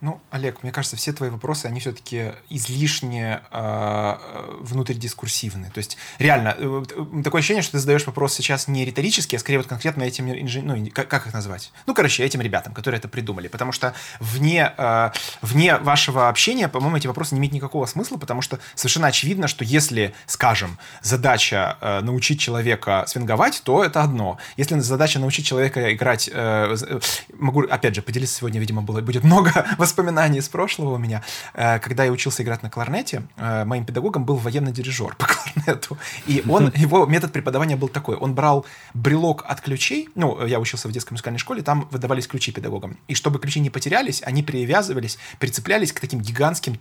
Ну, 0.00 0.18
Олег, 0.30 0.62
мне 0.62 0.72
кажется, 0.72 0.96
все 0.96 1.12
твои 1.12 1.28
вопросы, 1.28 1.66
они 1.66 1.78
все-таки 1.78 2.32
излишне 2.48 3.42
э, 3.50 4.16
внутридискурсивны. 4.60 5.70
То 5.74 5.78
есть, 5.78 5.98
реально, 6.18 6.54
э, 6.56 6.84
такое 7.22 7.40
ощущение, 7.40 7.62
что 7.62 7.72
ты 7.72 7.80
задаешь 7.80 8.06
вопрос 8.06 8.32
сейчас 8.32 8.66
не 8.66 8.86
риторически, 8.86 9.36
а 9.36 9.38
скорее 9.38 9.58
вот 9.58 9.66
конкретно 9.66 10.02
этим 10.04 10.32
инженерам, 10.32 10.84
ну, 10.84 10.90
как, 10.90 11.08
как 11.08 11.26
их 11.26 11.34
назвать? 11.34 11.70
Ну, 11.86 11.94
короче, 11.94 12.24
этим 12.24 12.40
ребятам, 12.40 12.72
которые 12.72 12.98
это 12.98 13.08
придумали. 13.08 13.48
Потому 13.48 13.72
что 13.72 13.92
вне, 14.20 14.72
э, 14.74 15.10
вне 15.42 15.76
вашего 15.76 16.30
общения, 16.30 16.68
по-моему, 16.68 16.96
эти 16.96 17.06
вопросы 17.06 17.34
не 17.34 17.40
имеют 17.40 17.52
никакого 17.52 17.84
смысла, 17.84 18.16
потому 18.16 18.40
что 18.40 18.58
совершенно 18.74 19.08
очевидно, 19.08 19.48
что 19.48 19.64
если, 19.64 20.14
скажем, 20.24 20.78
задача 21.02 21.76
э, 21.82 22.00
научить 22.00 22.40
человека 22.40 23.04
свинговать, 23.06 23.60
то 23.64 23.84
это 23.84 24.02
одно. 24.02 24.38
Если 24.56 24.78
задача 24.78 25.18
научить 25.18 25.44
человека 25.44 25.92
играть, 25.92 26.30
э, 26.32 26.74
э 26.80 27.00
могу, 27.38 27.64
опять 27.64 27.94
же, 27.94 28.00
поделиться 28.00 28.38
сегодня, 28.38 28.60
видимо, 28.60 28.80
было, 28.80 29.02
будет 29.02 29.24
много 29.24 29.66
воспоминаний 29.90 30.38
из 30.38 30.48
прошлого 30.48 30.94
у 30.94 30.98
меня. 30.98 31.22
Э, 31.54 31.78
когда 31.80 32.04
я 32.04 32.12
учился 32.12 32.42
играть 32.42 32.62
на 32.62 32.70
кларнете, 32.70 33.22
э, 33.36 33.64
моим 33.64 33.84
педагогом 33.84 34.24
был 34.24 34.36
военный 34.36 34.72
дирижер 34.72 35.16
по 35.16 35.26
кларнету. 35.32 35.98
И 36.26 36.42
он, 36.48 36.72
его 36.76 37.06
метод 37.06 37.32
преподавания 37.32 37.76
был 37.76 37.88
такой. 37.88 38.16
Он 38.16 38.34
брал 38.34 38.64
брелок 38.94 39.44
от 39.48 39.60
ключей. 39.60 40.08
Ну, 40.14 40.46
я 40.46 40.60
учился 40.60 40.88
в 40.88 40.92
детской 40.92 41.14
музыкальной 41.14 41.38
школе, 41.38 41.62
там 41.62 41.88
выдавались 41.90 42.26
ключи 42.26 42.52
педагогам. 42.52 42.96
И 43.08 43.14
чтобы 43.14 43.38
ключи 43.38 43.60
не 43.60 43.70
потерялись, 43.70 44.22
они 44.24 44.42
привязывались, 44.42 45.18
прицеплялись 45.38 45.92
к 45.92 46.00
таким 46.00 46.20
гигантским 46.20 46.78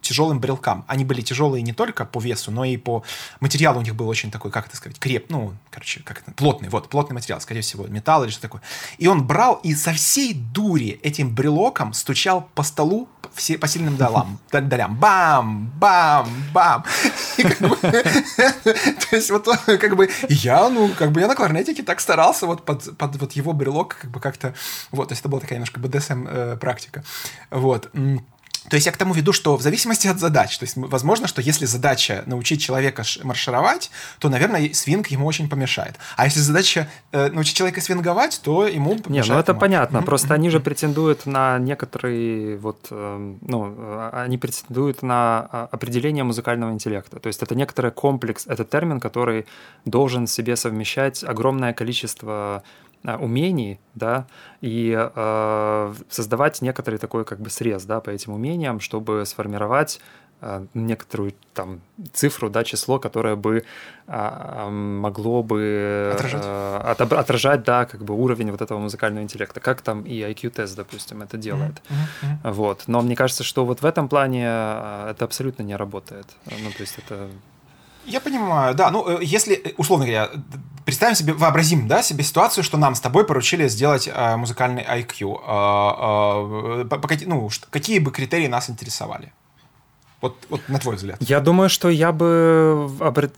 тяжелым 0.00 0.40
брелкам. 0.40 0.84
Они 0.88 1.04
были 1.04 1.20
тяжелые 1.20 1.62
не 1.62 1.72
только 1.72 2.04
по 2.04 2.20
весу, 2.20 2.50
но 2.50 2.64
и 2.64 2.76
по 2.76 3.04
материалу 3.40 3.80
у 3.80 3.82
них 3.82 3.94
был 3.94 4.08
очень 4.08 4.30
такой, 4.30 4.50
как 4.50 4.66
это 4.66 4.76
сказать, 4.76 4.98
креп, 4.98 5.26
ну, 5.30 5.54
короче, 5.70 6.02
как 6.02 6.20
это, 6.20 6.32
плотный, 6.32 6.68
вот, 6.68 6.88
плотный 6.88 7.14
материал, 7.14 7.40
скорее 7.40 7.60
всего, 7.60 7.86
металл 7.86 8.24
или 8.24 8.30
что 8.30 8.42
такое. 8.42 8.62
И 8.98 9.06
он 9.06 9.26
брал 9.26 9.60
и 9.62 9.74
со 9.74 9.92
всей 9.92 10.34
дури 10.34 11.00
этим 11.02 11.34
брелоком 11.34 11.92
стучал 11.92 12.48
по 12.54 12.62
столу 12.62 13.08
все, 13.32 13.58
по 13.58 13.66
сильным 13.66 13.96
долам, 13.96 14.38
долям. 14.52 14.96
Бам! 14.96 15.72
Бам! 15.78 16.28
Бам! 16.52 16.84
То 17.36 19.16
есть 19.16 19.30
вот 19.30 19.46
как 19.66 19.96
бы 19.96 20.10
я, 20.28 20.68
ну, 20.68 20.90
как 20.96 21.12
бы 21.12 21.20
я 21.20 21.26
на 21.26 21.34
кларнетике 21.34 21.82
так 21.82 22.00
старался 22.00 22.46
вот 22.46 22.64
под, 22.64 22.96
под 22.96 23.16
вот 23.16 23.32
его 23.32 23.52
брелок 23.52 23.96
как 24.00 24.10
бы 24.10 24.20
как-то, 24.20 24.54
вот, 24.90 25.08
то 25.08 25.12
есть 25.12 25.20
это 25.20 25.28
была 25.28 25.40
такая 25.40 25.58
немножко 25.58 25.80
BDSM 25.80 26.28
э, 26.28 26.56
практика. 26.56 27.04
Вот. 27.50 27.90
То 28.68 28.76
есть 28.76 28.86
я 28.86 28.92
к 28.92 28.96
тому 28.96 29.14
веду, 29.14 29.32
что 29.32 29.56
в 29.56 29.62
зависимости 29.62 30.06
от 30.06 30.18
задач, 30.18 30.56
то 30.58 30.64
есть 30.64 30.76
возможно, 30.76 31.28
что 31.28 31.42
если 31.42 31.66
задача 31.66 32.22
научить 32.26 32.62
человека 32.62 33.02
маршировать, 33.22 33.90
то, 34.18 34.28
наверное, 34.28 34.72
свинг 34.72 35.08
ему 35.08 35.26
очень 35.26 35.48
помешает. 35.48 35.96
А 36.16 36.24
если 36.24 36.40
задача 36.40 36.88
э, 37.12 37.30
научить 37.30 37.56
человека 37.56 37.80
свинговать, 37.80 38.40
то 38.42 38.66
ему 38.66 38.96
помешает. 38.98 39.28
Не, 39.28 39.34
ну 39.34 39.40
это 39.40 39.52
ему. 39.52 39.60
понятно. 39.60 39.98
Mm-hmm. 39.98 40.04
Просто 40.04 40.34
они 40.34 40.50
же 40.50 40.60
претендуют 40.60 41.26
на 41.26 41.58
некоторые 41.58 42.56
вот, 42.56 42.86
э, 42.90 43.34
ну, 43.40 43.74
а, 43.78 44.24
они 44.24 44.38
претендуют 44.38 45.02
на 45.02 45.48
а, 45.50 45.68
определение 45.70 46.24
музыкального 46.24 46.72
интеллекта. 46.72 47.18
То 47.20 47.26
есть 47.26 47.42
это 47.42 47.54
некоторый 47.54 47.90
комплекс, 47.90 48.46
это 48.46 48.64
термин, 48.64 49.00
который 49.00 49.46
должен 49.84 50.26
в 50.26 50.30
себе 50.30 50.56
совмещать 50.56 51.24
огромное 51.24 51.72
количество 51.72 52.62
умений, 53.04 53.80
да, 53.94 54.26
и 54.60 54.96
э, 54.96 55.94
создавать 56.08 56.62
некоторый 56.62 56.98
такой 56.98 57.24
как 57.24 57.40
бы 57.40 57.50
срез, 57.50 57.84
да, 57.84 58.00
по 58.00 58.10
этим 58.10 58.32
умениям, 58.32 58.80
чтобы 58.80 59.24
сформировать 59.26 60.00
э, 60.40 60.66
некоторую 60.72 61.34
там 61.52 61.80
цифру, 62.12 62.48
да, 62.48 62.64
число, 62.64 62.98
которое 62.98 63.36
бы 63.36 63.64
э, 64.06 64.68
могло 64.70 65.42
бы 65.42 66.12
отражать. 66.14 66.42
Э, 66.44 66.76
от, 66.78 67.00
отражать, 67.12 67.62
да, 67.64 67.84
как 67.84 68.02
бы 68.04 68.14
уровень 68.14 68.50
вот 68.50 68.62
этого 68.62 68.78
музыкального 68.78 69.22
интеллекта, 69.22 69.60
как 69.60 69.82
там 69.82 70.02
и 70.02 70.14
IQ-тест, 70.14 70.74
допустим, 70.74 71.20
это 71.20 71.36
делает. 71.36 71.74
Mm-hmm. 71.74 72.26
Mm-hmm. 72.44 72.52
Вот. 72.52 72.84
Но 72.86 73.02
мне 73.02 73.16
кажется, 73.16 73.44
что 73.44 73.66
вот 73.66 73.82
в 73.82 73.84
этом 73.84 74.08
плане 74.08 74.44
это 74.44 75.18
абсолютно 75.20 75.62
не 75.62 75.76
работает. 75.76 76.26
Ну, 76.46 76.70
то 76.70 76.80
есть 76.80 76.96
это 76.98 77.28
я 78.06 78.20
понимаю, 78.20 78.74
да. 78.74 78.90
Ну, 78.90 79.08
э, 79.08 79.18
если, 79.22 79.54
э, 79.54 79.72
условно 79.76 80.06
говоря, 80.06 80.30
представим 80.84 81.14
себе, 81.14 81.32
вообразим, 81.32 81.88
да, 81.88 82.02
себе 82.02 82.24
ситуацию, 82.24 82.64
что 82.64 82.76
нам 82.76 82.94
с 82.94 83.00
тобой 83.00 83.24
поручили 83.24 83.68
сделать 83.68 84.08
э, 84.12 84.36
музыкальный 84.36 84.82
IQ. 84.82 85.40
Э, 85.46 86.82
э, 86.82 86.84
по, 86.84 86.98
по, 86.98 87.08
ну, 87.26 87.50
какие 87.70 87.98
бы 87.98 88.10
критерии 88.10 88.46
нас 88.46 88.70
интересовали? 88.70 89.32
Вот, 90.20 90.36
вот 90.48 90.60
на 90.68 90.78
твой 90.78 90.96
взгляд. 90.96 91.18
Я 91.20 91.40
думаю, 91.40 91.68
что 91.68 91.90
я 91.90 92.12
бы 92.12 92.88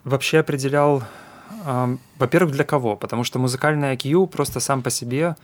вообще 0.04 0.38
определял, 0.38 1.02
э, 1.64 1.96
во-первых, 2.18 2.52
для 2.52 2.64
кого? 2.64 2.96
Потому 2.96 3.24
что 3.24 3.38
музыкальный 3.38 3.94
IQ 3.94 4.26
просто 4.28 4.60
сам 4.60 4.82
по 4.82 4.90
себе 4.90 5.36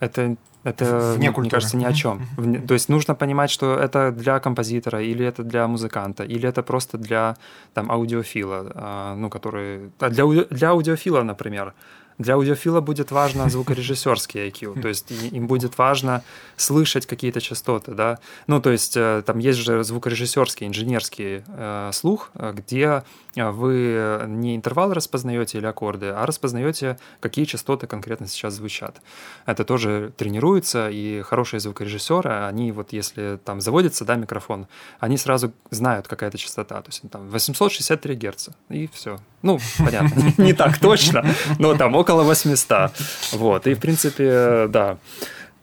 это 0.00 0.36
это, 0.64 1.14
Вне 1.16 1.30
мне 1.30 1.50
кажется, 1.50 1.76
ни 1.76 1.84
о 1.84 1.92
чем. 1.92 2.20
Mm-hmm. 2.36 2.66
То 2.66 2.74
есть 2.74 2.88
нужно 2.88 3.14
понимать, 3.14 3.50
что 3.50 3.76
это 3.76 4.12
для 4.12 4.40
композитора, 4.40 5.02
или 5.02 5.24
это 5.24 5.42
для 5.42 5.66
музыканта, 5.66 6.24
или 6.24 6.48
это 6.48 6.62
просто 6.62 6.98
для 6.98 7.36
там, 7.72 7.90
аудиофила, 7.90 8.72
а, 8.74 9.14
ну, 9.14 9.30
который... 9.30 9.90
А 9.98 10.10
для, 10.10 10.24
для 10.50 10.70
аудиофила, 10.70 11.22
например, 11.22 11.74
для 12.20 12.34
аудиофила 12.34 12.80
будет 12.80 13.10
важно 13.10 13.48
звукорежиссерский 13.48 14.48
IQ, 14.48 14.80
то 14.80 14.88
есть 14.88 15.10
им 15.10 15.46
будет 15.46 15.78
важно 15.78 16.22
слышать 16.56 17.06
какие-то 17.06 17.40
частоты, 17.40 17.92
да. 17.92 18.18
Ну, 18.46 18.60
то 18.60 18.70
есть 18.70 18.96
э, 18.96 19.22
там 19.24 19.38
есть 19.38 19.58
же 19.58 19.82
звукорежиссерский, 19.82 20.66
инженерский 20.66 21.42
э, 21.46 21.90
слух, 21.94 22.30
э, 22.34 22.52
где 22.54 23.04
э, 23.36 23.50
вы 23.50 24.24
не 24.26 24.54
интервал 24.54 24.92
распознаете 24.92 25.58
или 25.58 25.66
аккорды, 25.66 26.08
а 26.08 26.26
распознаете, 26.26 26.98
какие 27.20 27.46
частоты 27.46 27.86
конкретно 27.86 28.26
сейчас 28.26 28.54
звучат. 28.54 29.00
Это 29.46 29.64
тоже 29.64 30.12
тренируется, 30.16 30.90
и 30.90 31.22
хорошие 31.22 31.60
звукорежиссеры, 31.60 32.46
они 32.46 32.70
вот 32.70 32.92
если 32.92 33.38
там 33.42 33.62
заводится, 33.62 34.04
да, 34.04 34.16
микрофон, 34.16 34.66
они 34.98 35.16
сразу 35.16 35.52
знают, 35.70 36.06
какая 36.06 36.28
это 36.28 36.36
частота, 36.36 36.82
то 36.82 36.90
есть 36.90 37.02
там 37.10 37.28
863 37.30 38.14
Гц, 38.14 38.48
и 38.68 38.90
все. 38.92 39.18
Ну, 39.42 39.58
понятно, 39.78 40.32
не 40.42 40.52
так 40.52 40.78
точно, 40.78 41.24
но 41.58 41.74
там 41.74 41.94
около 41.94 42.20
около 42.20 42.22
800. 42.22 42.90
Вот, 43.32 43.66
и 43.66 43.74
в 43.74 43.80
принципе, 43.80 44.66
да. 44.68 44.98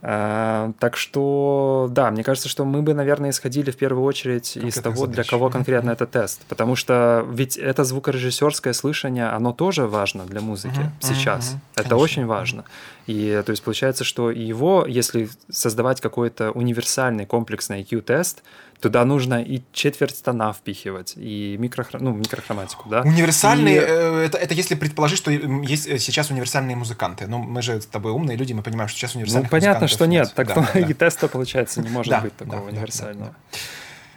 А, 0.03 0.73
так 0.79 0.95
что, 0.95 1.87
да, 1.89 2.11
мне 2.11 2.23
кажется, 2.23 2.47
что 2.47 2.65
мы 2.65 2.83
бы, 2.83 2.93
наверное, 2.93 3.31
исходили 3.31 3.71
в 3.71 3.77
первую 3.77 4.05
очередь 4.05 4.53
как 4.53 4.63
из 4.63 4.75
того, 4.75 4.95
задача? 4.95 5.13
для 5.15 5.23
кого 5.23 5.49
конкретно 5.49 5.89
это 5.89 6.05
тест. 6.05 6.45
Потому 6.47 6.75
что 6.75 7.25
ведь 7.31 7.57
это 7.57 7.83
звукорежиссерское 7.83 8.73
слышание, 8.73 9.27
оно 9.29 9.53
тоже 9.53 9.87
важно 9.87 10.25
для 10.25 10.39
музыки 10.39 10.79
uh-huh, 10.79 11.07
сейчас. 11.07 11.53
Uh-huh, 11.53 11.57
это 11.73 11.89
конечно. 11.89 11.97
очень 11.97 12.25
важно. 12.27 12.63
И 13.07 13.41
то 13.43 13.49
есть 13.49 13.63
получается, 13.63 14.03
что 14.03 14.29
его, 14.29 14.85
если 14.87 15.29
создавать 15.49 15.99
какой-то 15.99 16.51
универсальный 16.51 17.25
комплексный 17.25 17.81
IQ-тест, 17.81 18.43
туда 18.79 19.05
нужно 19.05 19.41
и 19.41 19.61
четверть 19.73 20.21
тона 20.23 20.53
впихивать, 20.53 21.13
и 21.15 21.57
микрохром... 21.57 22.03
ну, 22.03 22.13
микрохроматику, 22.13 22.89
да. 22.89 23.01
Универсальные, 23.01 23.77
и... 23.77 23.79
э, 23.79 24.25
это, 24.25 24.37
это 24.37 24.53
если 24.53 24.75
предположить, 24.75 25.17
что 25.17 25.31
есть 25.31 25.87
э, 25.87 25.97
сейчас 25.97 26.29
универсальные 26.29 26.75
музыканты. 26.75 27.27
Ну, 27.27 27.39
мы 27.39 27.61
же 27.61 27.81
с 27.81 27.85
тобой 27.85 28.11
умные 28.11 28.37
люди, 28.37 28.53
мы 28.53 28.61
понимаем, 28.61 28.87
что 28.87 28.99
сейчас 28.99 29.15
универсальных 29.15 29.51
Ну, 29.51 29.57
понятно, 29.57 29.87
что 29.87 30.05
нет. 30.05 30.33
Так 30.35 30.47
да, 30.47 30.69
да. 30.73 30.79
и 30.79 30.93
теста, 30.93 31.27
получается, 31.27 31.81
не 31.81 31.89
может 31.89 32.21
быть 32.21 32.35
такого 32.35 32.61
да, 32.61 32.77
универсального. 32.77 33.25
Да, 33.27 33.35
да. 33.51 33.57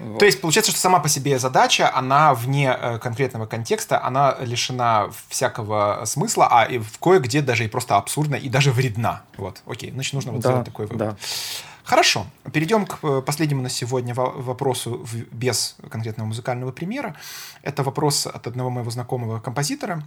Вот. 0.01 0.19
То 0.19 0.25
есть 0.25 0.41
получается, 0.41 0.73
что 0.73 0.81
сама 0.81 0.99
по 0.99 1.11
себе 1.11 1.39
задача, 1.39 1.95
она 1.95 2.33
вне 2.33 2.75
э, 2.79 2.99
конкретного 2.99 3.45
контекста, 3.45 4.03
она 4.03 4.37
лишена 4.41 5.11
всякого 5.29 6.03
смысла, 6.07 6.49
а 6.51 6.65
и 6.65 6.79
в 6.79 6.99
кое-где 6.99 7.43
даже 7.43 7.67
и 7.67 7.69
просто 7.69 7.97
абсурдна 7.97 8.37
и 8.37 8.49
даже 8.49 8.73
вредна. 8.73 9.23
Вот, 9.37 9.61
окей, 9.67 9.91
значит, 9.91 10.15
нужно 10.15 10.33
вот 10.33 10.41
да, 10.41 10.49
сделать 10.51 10.67
такой 10.67 10.87
вывод. 10.87 10.99
Да. 10.99 11.17
Хорошо, 11.91 12.25
перейдем 12.53 12.87
к 12.87 13.01
э, 13.03 13.21
последнему 13.21 13.63
на 13.63 13.69
сегодня 13.69 14.15
вопросу 14.15 15.05
без 15.33 15.75
конкретного 15.91 16.29
музыкального 16.29 16.71
примера. 16.71 17.17
Это 17.63 17.83
вопрос 17.83 18.29
от 18.29 18.47
одного 18.47 18.71
моего 18.71 18.93
знакомого 18.93 19.41
композитора, 19.41 20.05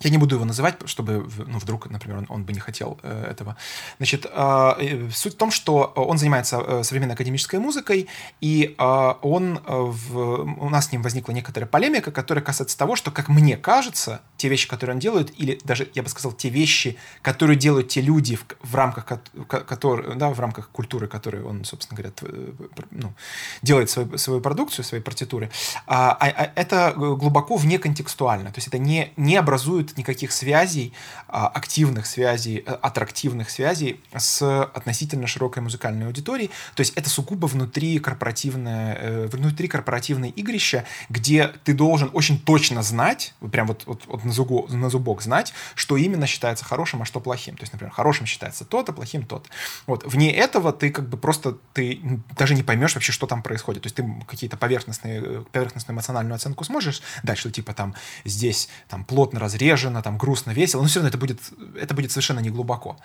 я 0.00 0.10
не 0.10 0.18
буду 0.18 0.34
его 0.36 0.44
называть, 0.44 0.76
чтобы, 0.86 1.28
ну, 1.46 1.58
вдруг, 1.58 1.90
например, 1.90 2.18
он, 2.18 2.26
он 2.28 2.44
бы 2.44 2.52
не 2.52 2.60
хотел 2.60 2.98
э, 3.02 3.30
этого. 3.30 3.56
Значит, 3.98 4.26
э, 4.30 5.08
суть 5.12 5.34
в 5.34 5.36
том, 5.36 5.50
что 5.50 5.92
он 5.96 6.18
занимается 6.18 6.56
э, 6.58 6.82
современной 6.82 7.14
академической 7.14 7.58
музыкой, 7.58 8.08
и 8.40 8.74
э, 8.78 9.14
он, 9.22 9.58
э, 9.58 9.60
в, 9.66 10.16
у 10.60 10.68
нас 10.68 10.86
с 10.86 10.92
ним 10.92 11.02
возникла 11.02 11.32
некоторая 11.32 11.68
полемика, 11.68 12.10
которая 12.10 12.44
касается 12.44 12.76
того, 12.76 12.96
что, 12.96 13.10
как 13.10 13.28
мне 13.28 13.56
кажется, 13.56 14.20
те 14.36 14.48
вещи, 14.48 14.68
которые 14.68 14.94
он 14.94 15.00
делает, 15.00 15.32
или 15.38 15.60
даже, 15.64 15.88
я 15.94 16.02
бы 16.02 16.08
сказал, 16.08 16.32
те 16.32 16.48
вещи, 16.48 16.96
которые 17.22 17.56
делают 17.56 17.88
те 17.88 18.00
люди 18.00 18.36
в, 18.36 18.44
в 18.62 18.74
рамках, 18.74 19.06
которые, 19.48 20.16
да, 20.16 20.30
в 20.30 20.40
рамках 20.40 20.70
культуры, 20.70 21.06
которые 21.06 21.44
он, 21.44 21.64
собственно 21.64 21.96
говоря, 21.96 22.12
э, 22.22 22.52
ну, 22.90 23.14
делает 23.62 23.90
свою, 23.90 24.18
свою 24.18 24.40
продукцию, 24.40 24.84
свои 24.84 25.00
партитуры, 25.00 25.50
а, 25.86 26.10
а, 26.12 26.26
а 26.26 26.52
это 26.54 26.92
глубоко 26.96 27.56
вне 27.56 27.78
контекстуально, 27.78 28.50
то 28.50 28.58
есть 28.58 28.68
это 28.68 28.78
не, 28.78 29.12
не 29.16 29.36
образует 29.36 29.83
никаких 29.96 30.32
связей, 30.32 30.92
а, 31.28 31.48
активных 31.48 32.06
связей, 32.06 32.62
э, 32.66 32.72
аттрактивных 32.72 33.50
связей 33.50 34.00
с 34.16 34.42
относительно 34.64 35.26
широкой 35.26 35.62
музыкальной 35.62 36.06
аудиторией. 36.06 36.50
То 36.74 36.80
есть 36.80 36.92
это 36.96 37.08
сугубо 37.08 37.46
внутри 37.46 37.98
корпоративное, 37.98 38.96
э, 39.00 39.26
внутри 39.26 39.68
корпоративное 39.68 40.30
игрище, 40.30 40.84
где 41.08 41.48
ты 41.64 41.74
должен 41.74 42.10
очень 42.12 42.40
точно 42.40 42.82
знать, 42.82 43.34
прям 43.52 43.66
вот, 43.66 43.84
вот, 43.86 44.02
вот 44.06 44.24
на, 44.24 44.32
зубок, 44.32 44.70
на 44.70 44.90
зубок 44.90 45.22
знать, 45.22 45.52
что 45.74 45.96
именно 45.96 46.26
считается 46.26 46.64
хорошим, 46.64 47.02
а 47.02 47.04
что 47.04 47.20
плохим. 47.20 47.56
То 47.56 47.62
есть, 47.62 47.72
например, 47.72 47.92
хорошим 47.92 48.26
считается 48.26 48.64
то-то, 48.64 48.92
плохим 48.92 49.24
то-то. 49.24 49.48
Вот. 49.86 50.04
Вне 50.04 50.32
этого 50.32 50.72
ты 50.72 50.90
как 50.90 51.08
бы 51.08 51.16
просто 51.16 51.56
ты 51.72 52.00
даже 52.36 52.54
не 52.54 52.62
поймешь 52.62 52.94
вообще, 52.94 53.12
что 53.12 53.26
там 53.26 53.42
происходит. 53.42 53.82
То 53.82 53.86
есть 53.86 53.96
ты 53.96 54.24
какие-то 54.26 54.56
поверхностные, 54.56 55.22
э, 55.22 55.44
поверхностную 55.52 55.94
эмоциональную 55.94 56.36
оценку 56.36 56.64
сможешь 56.64 57.02
дать, 57.22 57.38
что 57.38 57.50
типа 57.50 57.72
там 57.72 57.94
здесь 58.24 58.68
там 58.88 59.04
плотно 59.04 59.40
разрежено, 59.40 59.73
разряжено, 59.74 60.02
там 60.02 60.18
грустно, 60.18 60.52
весело, 60.52 60.82
но 60.82 60.88
все 60.88 61.00
равно 61.00 61.08
это 61.08 61.18
будет, 61.18 61.40
это 61.80 61.94
будет 61.94 62.10
совершенно 62.10 62.40
не 62.40 62.50
глубоко. 62.50 62.96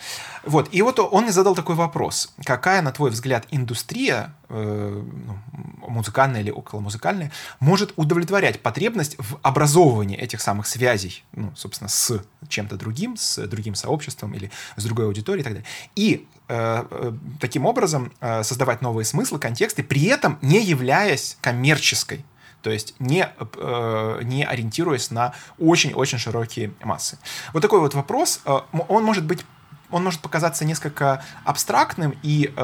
Вот, 0.46 0.70
и 0.72 0.82
вот 0.82 1.00
он 1.00 1.24
мне 1.24 1.32
задал 1.32 1.56
такой 1.56 1.76
вопрос. 1.76 2.34
Какая, 2.46 2.82
на 2.82 2.92
твой 2.92 3.12
взгляд, 3.12 3.46
индустрия, 3.52 4.34
э, 4.50 5.04
ну, 5.28 5.40
музыкальная 5.88 6.42
или 6.42 6.52
околомузыкальная, 6.52 7.32
может 7.60 7.94
удовлетворять 7.96 8.62
потребность 8.62 9.16
в 9.18 9.40
образовывании 9.42 10.18
этих 10.18 10.42
самых 10.42 10.68
связей, 10.68 11.24
ну, 11.34 11.52
собственно, 11.56 11.90
с 11.90 12.22
чем-то 12.48 12.78
другим, 12.78 13.18
с 13.18 13.48
другим 13.48 13.76
сообществом 13.76 14.34
или 14.34 14.52
с 14.76 14.84
другой 14.84 15.06
аудиторией 15.06 15.42
и 15.42 15.44
так 15.44 15.54
далее. 15.54 15.68
И 15.96 16.28
э, 16.48 16.86
э, 16.90 17.14
таким 17.40 17.66
образом 17.66 18.12
э, 18.22 18.44
создавать 18.44 18.82
новые 18.82 19.06
смыслы, 19.06 19.40
контексты, 19.40 19.84
при 19.84 20.06
этом 20.06 20.38
не 20.42 20.62
являясь 20.64 21.38
коммерческой 21.42 22.24
то 22.62 22.70
есть 22.70 22.96
не, 23.00 23.28
э, 23.40 24.20
не 24.24 24.44
ориентируясь 24.44 25.12
на 25.12 25.34
очень-очень 25.58 26.18
широкие 26.18 26.74
массы. 26.84 27.18
Вот 27.54 27.62
такой 27.62 27.80
вот 27.80 27.94
вопрос, 27.94 28.42
э, 28.46 28.60
он 28.88 29.04
может 29.04 29.26
быть 29.26 29.46
он 29.92 30.04
может 30.04 30.22
показаться 30.22 30.66
несколько 30.66 31.24
абстрактным 31.44 32.16
и 32.24 32.54
э, 32.56 32.62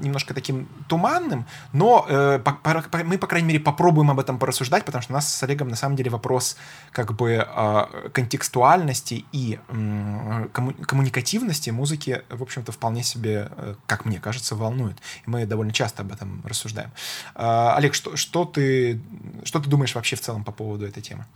немножко 0.00 0.34
таким 0.34 0.68
туманным, 0.88 1.46
но 1.72 2.06
э, 2.08 2.38
по, 2.38 2.52
по, 2.52 3.04
мы, 3.04 3.18
по 3.18 3.26
крайней 3.26 3.48
мере, 3.48 3.60
попробуем 3.60 4.10
об 4.10 4.18
этом 4.18 4.38
порассуждать, 4.38 4.84
потому 4.84 5.02
что 5.02 5.12
у 5.12 5.16
нас 5.16 5.32
с 5.32 5.42
Олегом 5.42 5.68
на 5.68 5.76
самом 5.76 5.96
деле 5.96 6.10
вопрос 6.10 6.56
как 6.90 7.14
бы 7.14 7.46
э, 7.46 8.08
контекстуальности 8.12 9.24
и 9.32 9.58
э, 9.68 10.48
комму 10.52 10.72
коммуникативности 10.86 11.70
музыки, 11.70 12.22
в 12.28 12.42
общем-то, 12.42 12.72
вполне 12.72 13.02
себе, 13.02 13.48
э, 13.50 13.74
как 13.86 14.04
мне 14.04 14.20
кажется, 14.20 14.54
волнует. 14.54 14.96
И 15.26 15.30
мы 15.30 15.46
довольно 15.46 15.72
часто 15.72 16.02
об 16.02 16.12
этом 16.12 16.42
рассуждаем. 16.44 16.90
Э, 17.34 17.74
Олег, 17.76 17.94
что, 17.94 18.16
что, 18.16 18.44
ты, 18.44 19.00
что 19.44 19.60
ты 19.60 19.68
думаешь 19.68 19.94
вообще 19.94 20.16
в 20.16 20.20
целом 20.20 20.44
по 20.44 20.52
поводу 20.52 20.86
этой 20.86 21.02
темы? 21.02 21.26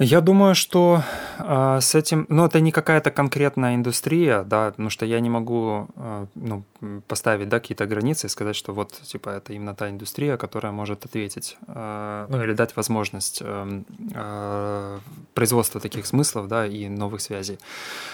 Я 0.00 0.20
думаю, 0.20 0.54
что 0.54 1.02
э, 1.38 1.78
с 1.80 1.94
этим, 1.96 2.26
ну, 2.28 2.44
это 2.44 2.60
не 2.60 2.70
какая-то 2.70 3.10
конкретная 3.10 3.74
индустрия, 3.74 4.44
да, 4.44 4.70
потому 4.70 4.90
что 4.90 5.04
я 5.04 5.18
не 5.18 5.28
могу, 5.28 5.88
э, 5.96 6.26
ну, 6.36 6.62
поставить, 7.06 7.48
да, 7.48 7.58
какие-то 7.60 7.86
границы 7.86 8.26
и 8.26 8.30
сказать, 8.30 8.56
что 8.56 8.72
вот, 8.72 8.92
типа, 8.92 9.30
это 9.30 9.52
именно 9.52 9.74
та 9.74 9.90
индустрия, 9.90 10.36
которая 10.36 10.72
может 10.72 11.04
ответить, 11.04 11.56
э, 11.66 12.26
ну, 12.28 12.42
или 12.42 12.52
дать 12.52 12.76
возможность 12.76 13.42
э, 13.44 13.82
э, 14.14 14.98
производства 15.34 15.80
таких 15.80 16.06
смыслов, 16.06 16.48
да, 16.48 16.66
и 16.66 16.88
новых 16.88 17.20
связей. 17.20 17.58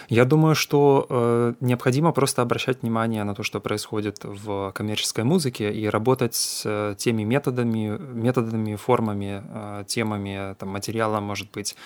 Я 0.09 0.25
думаю, 0.25 0.55
что 0.55 1.07
э, 1.09 1.55
необходимо 1.61 2.13
просто 2.13 2.43
обращать 2.43 2.83
внимание 2.83 3.25
на 3.25 3.35
то, 3.35 3.43
что 3.43 3.61
происходит 3.61 4.25
в 4.25 4.73
коммерческой 4.73 5.25
музыке 5.25 5.73
и 5.73 5.87
работать 5.87 6.35
с 6.35 6.95
теми 6.99 7.25
методами, 7.25 7.99
методами, 7.99 8.77
формами, 8.77 9.43
э, 9.47 9.85
темами, 9.87 10.55
там, 10.55 10.71
материалом, 10.71 11.25
может 11.25 11.51
быть, 11.51 11.77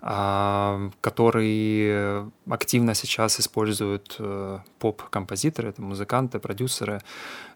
который 0.00 2.30
активно 2.48 2.94
сейчас 2.94 3.40
используют 3.40 4.14
э, 4.20 4.58
поп-композиторы, 4.78 5.70
это 5.70 5.82
музыканты, 5.82 6.38
продюсеры, 6.38 7.00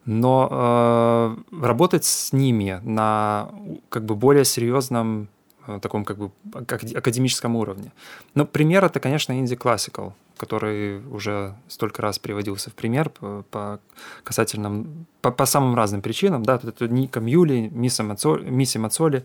но 0.06 0.48
э, 0.50 1.64
работать 1.64 2.04
с 2.04 2.32
ними 2.32 2.80
на 2.82 3.48
как 3.88 4.04
бы 4.04 4.16
более 4.16 4.44
серьезном 4.44 5.28
э, 5.68 5.78
таком 5.80 6.04
как 6.04 6.18
бы 6.18 6.32
академическом 6.52 7.54
уровне. 7.54 7.92
Ну, 8.34 8.44
пример 8.44 8.84
это, 8.84 8.98
конечно, 8.98 9.38
инди 9.38 9.54
классикал 9.54 10.12
который 10.36 11.04
уже 11.06 11.54
столько 11.68 12.02
раз 12.02 12.18
приводился 12.18 12.70
в 12.70 12.74
пример 12.74 13.10
по, 13.10 13.44
по 13.50 13.80
касательным, 14.24 15.06
по, 15.20 15.30
по 15.30 15.46
самым 15.46 15.74
разным 15.74 16.02
причинам, 16.02 16.42
да, 16.42 16.60
это 16.62 16.88
Ника 16.88 17.20
Мьюли, 17.20 17.70
Мисси 17.72 18.02
Мисси 18.02 18.78
Мацоли, 18.78 19.24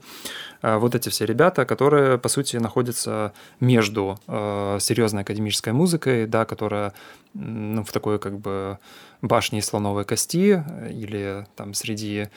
э, 0.62 0.78
вот 0.78 0.95
эти 0.95 1.10
все 1.10 1.26
ребята, 1.26 1.66
которые, 1.66 2.18
по 2.18 2.30
сути, 2.30 2.58
находятся 2.58 3.34
между 3.60 4.20
э, 4.28 4.78
серьезной 4.80 5.24
академической 5.24 5.74
музыкой, 5.74 6.28
да, 6.28 6.45
которая 6.45 6.93
ну, 7.34 7.84
в 7.84 7.91
такой 7.91 8.20
как 8.20 8.39
бы 8.39 8.80
башне 9.22 9.62
слоновой 9.62 10.05
кости 10.05 10.64
или 10.89 11.45
там 11.55 11.74
среди 11.74 12.28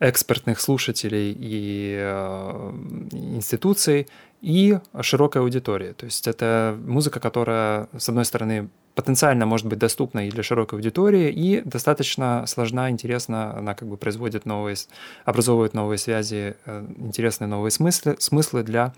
экспертных 0.00 0.60
слушателей 0.60 1.36
и 1.38 1.96
э, 1.98 2.72
институций, 3.12 4.08
и 4.42 4.80
широкой 5.00 5.40
аудитории. 5.40 5.92
То 5.92 6.04
есть 6.04 6.26
это 6.26 6.76
музыка, 6.84 7.20
которая, 7.20 7.88
с 7.96 8.08
одной 8.08 8.24
стороны, 8.24 8.68
потенциально 8.94 9.46
может 9.46 9.66
быть 9.66 9.78
доступна 9.78 10.26
и 10.26 10.30
для 10.30 10.42
широкой 10.42 10.78
аудитории, 10.78 11.30
и 11.30 11.62
достаточно 11.62 12.44
сложна, 12.46 12.90
интересна, 12.90 13.56
она 13.56 13.74
как 13.74 13.88
бы 13.88 13.96
производит 13.96 14.44
новые, 14.44 14.76
образовывает 15.24 15.74
новые 15.74 15.96
связи, 15.96 16.56
э, 16.66 16.86
интересные 16.98 17.48
новые 17.48 17.70
смыслы, 17.70 18.16
смыслы 18.18 18.64
для 18.64 18.92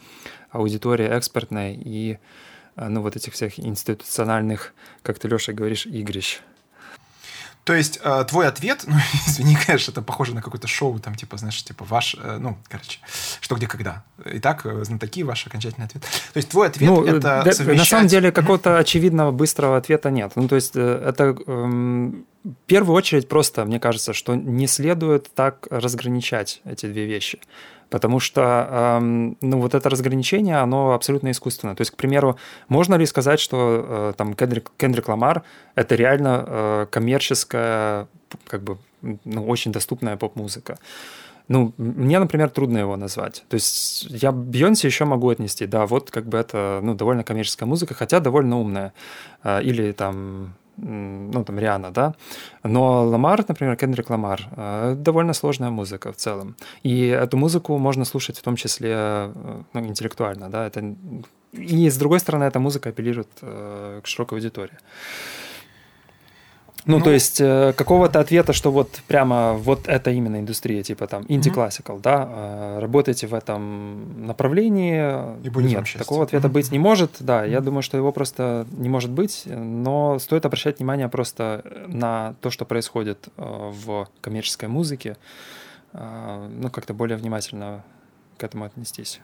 аудитории 0.51 1.17
экспертной 1.17 1.75
и 1.75 2.19
э, 2.77 2.89
ну, 2.89 3.03
вот 3.03 3.15
этих 3.15 3.35
всех 3.35 3.61
институциональных, 3.61 4.73
как 5.03 5.19
ты, 5.19 5.29
Леша, 5.29 5.53
говоришь, 5.53 5.87
игрищ. 5.87 6.41
То 7.65 7.75
есть 7.75 7.99
э, 8.03 8.25
твой 8.29 8.47
ответ, 8.47 8.85
ну, 8.87 8.95
извини, 9.27 9.57
конечно, 9.57 9.91
это 9.91 10.03
похоже 10.03 10.35
на 10.35 10.43
какое-то 10.43 10.69
шоу, 10.69 10.99
там, 10.99 11.15
типа, 11.15 11.39
знаешь, 11.39 11.63
типа, 11.65 11.85
ваш, 11.85 12.15
э, 12.19 12.39
ну, 12.39 12.59
короче, 12.69 13.01
что, 13.41 13.57
где, 13.57 13.67
когда. 13.67 14.05
Итак, 14.25 14.67
э, 14.67 14.85
знатоки, 14.85 15.23
ваш 15.23 15.47
окончательный 15.47 15.87
ответ. 15.87 16.03
То 16.03 16.37
есть 16.37 16.51
твой 16.51 16.69
ответ 16.69 16.91
ну, 16.91 17.05
это 17.05 17.21
да, 17.21 17.53
совмещать... 17.53 17.79
На 17.79 17.85
самом 17.85 18.07
деле 18.09 18.33
какого-то 18.33 18.79
очевидного 18.79 19.33
быстрого 19.33 19.77
ответа 19.77 20.11
нет. 20.11 20.33
Ну, 20.37 20.47
то 20.49 20.57
есть 20.57 20.77
э, 20.77 21.03
это... 21.07 21.37
Э, 21.47 22.13
в 22.45 22.67
первую 22.67 22.95
очередь 22.95 23.27
просто, 23.27 23.65
мне 23.65 23.81
кажется, 23.81 24.13
что 24.13 24.35
не 24.35 24.67
следует 24.67 25.33
так 25.35 25.67
разграничать 25.71 26.61
эти 26.67 26.85
две 26.85 27.07
вещи 27.07 27.41
потому 27.91 28.21
что 28.21 28.69
эм, 28.71 29.37
ну, 29.41 29.61
вот 29.61 29.75
это 29.75 29.89
разграничение, 29.89 30.57
оно 30.57 30.93
абсолютно 30.93 31.31
искусственное. 31.31 31.75
То 31.75 31.83
есть, 31.83 31.91
к 31.91 31.97
примеру, 31.97 32.37
можно 32.69 32.95
ли 32.97 33.07
сказать, 33.07 33.41
что 33.41 33.85
э, 33.87 34.13
там 34.17 34.35
Кендрик, 34.35 34.71
Кендрик 34.77 35.09
Ламар— 35.09 35.43
это 35.75 35.95
реально 35.95 36.45
э, 36.47 36.87
коммерческая, 36.91 38.07
как 38.47 38.63
бы, 38.63 38.79
ну, 39.03 39.47
очень 39.47 39.73
доступная 39.73 40.17
поп-музыка? 40.17 40.79
Ну, 41.49 41.75
мне, 41.77 42.19
например, 42.19 42.49
трудно 42.49 42.79
его 42.79 42.97
назвать. 42.97 43.45
То 43.49 43.55
есть 43.55 44.07
я 44.09 44.33
Бьонси 44.33 44.87
еще 44.87 45.05
могу 45.05 45.29
отнести, 45.29 45.67
да, 45.67 45.87
вот 45.87 46.11
как 46.11 46.27
бы 46.27 46.39
это, 46.39 46.81
ну, 46.83 46.95
довольно 46.95 47.23
коммерческая 47.23 47.69
музыка, 47.69 47.95
хотя 47.95 48.21
довольно 48.21 48.59
умная. 48.59 48.93
Э, 49.43 49.63
или 49.63 49.93
там 49.93 50.55
ну, 50.77 51.45
там, 51.45 51.59
Риана, 51.59 51.91
да, 51.91 52.15
но 52.63 53.05
Ламар, 53.05 53.45
например, 53.49 53.77
Кендрик 53.77 54.11
Ламар, 54.11 54.41
э, 54.57 54.95
довольно 54.97 55.33
сложная 55.33 55.71
музыка 55.71 56.13
в 56.13 56.17
целом, 56.17 56.57
и 56.83 57.07
эту 57.07 57.37
музыку 57.37 57.79
можно 57.79 58.05
слушать 58.05 58.39
в 58.39 58.43
том 58.43 58.57
числе 58.57 58.93
э, 58.95 59.63
ну, 59.73 59.81
интеллектуально, 59.81 60.49
да, 60.49 60.67
это... 60.67 60.95
и 61.53 61.91
с 61.91 61.97
другой 61.97 62.21
стороны, 62.21 62.45
эта 62.45 62.59
музыка 62.59 62.89
апеллирует 62.89 63.29
э, 63.43 64.01
к 64.03 64.07
широкой 64.07 64.39
аудитории. 64.39 64.79
Ну, 66.87 66.99
ну, 66.99 67.05
то 67.05 67.11
есть 67.11 67.41
э, 67.41 67.73
какого-то 67.73 68.21
ответа, 68.21 68.53
что 68.53 68.71
вот 68.71 69.01
прямо 69.07 69.55
вот 69.55 69.89
это 69.89 70.11
именно 70.11 70.39
индустрия, 70.39 70.83
типа 70.83 71.07
там 71.07 71.25
инди-классикал, 71.29 71.99
да, 71.99 72.29
э, 72.31 72.79
работаете 72.81 73.27
в 73.27 73.33
этом 73.33 74.27
направлении. 74.27 75.43
И 75.45 75.49
будет 75.49 75.71
Нет, 75.71 75.87
такого 75.97 76.25
ответа 76.25 76.49
mm-hmm. 76.49 76.53
быть 76.53 76.73
не 76.73 76.79
может, 76.79 77.17
да, 77.21 77.45
mm-hmm. 77.45 77.51
я 77.51 77.61
думаю, 77.61 77.83
что 77.83 77.97
его 77.97 78.13
просто 78.13 78.67
не 78.71 78.91
может 78.91 79.11
быть, 79.11 79.45
но 79.47 80.19
стоит 80.19 80.45
обращать 80.45 80.79
внимание 80.79 81.09
просто 81.09 81.65
на 81.87 82.35
то, 82.43 82.51
что 82.51 82.67
происходит 82.67 83.29
э, 83.37 83.73
в 83.73 84.09
коммерческой 84.21 84.69
музыке, 84.69 85.17
э, 85.95 86.49
ну, 86.51 86.71
как-то 86.71 86.93
более 86.93 87.17
внимательно 87.17 87.83
к 88.37 88.45
этому 88.45 88.67
отнестись. 88.67 89.21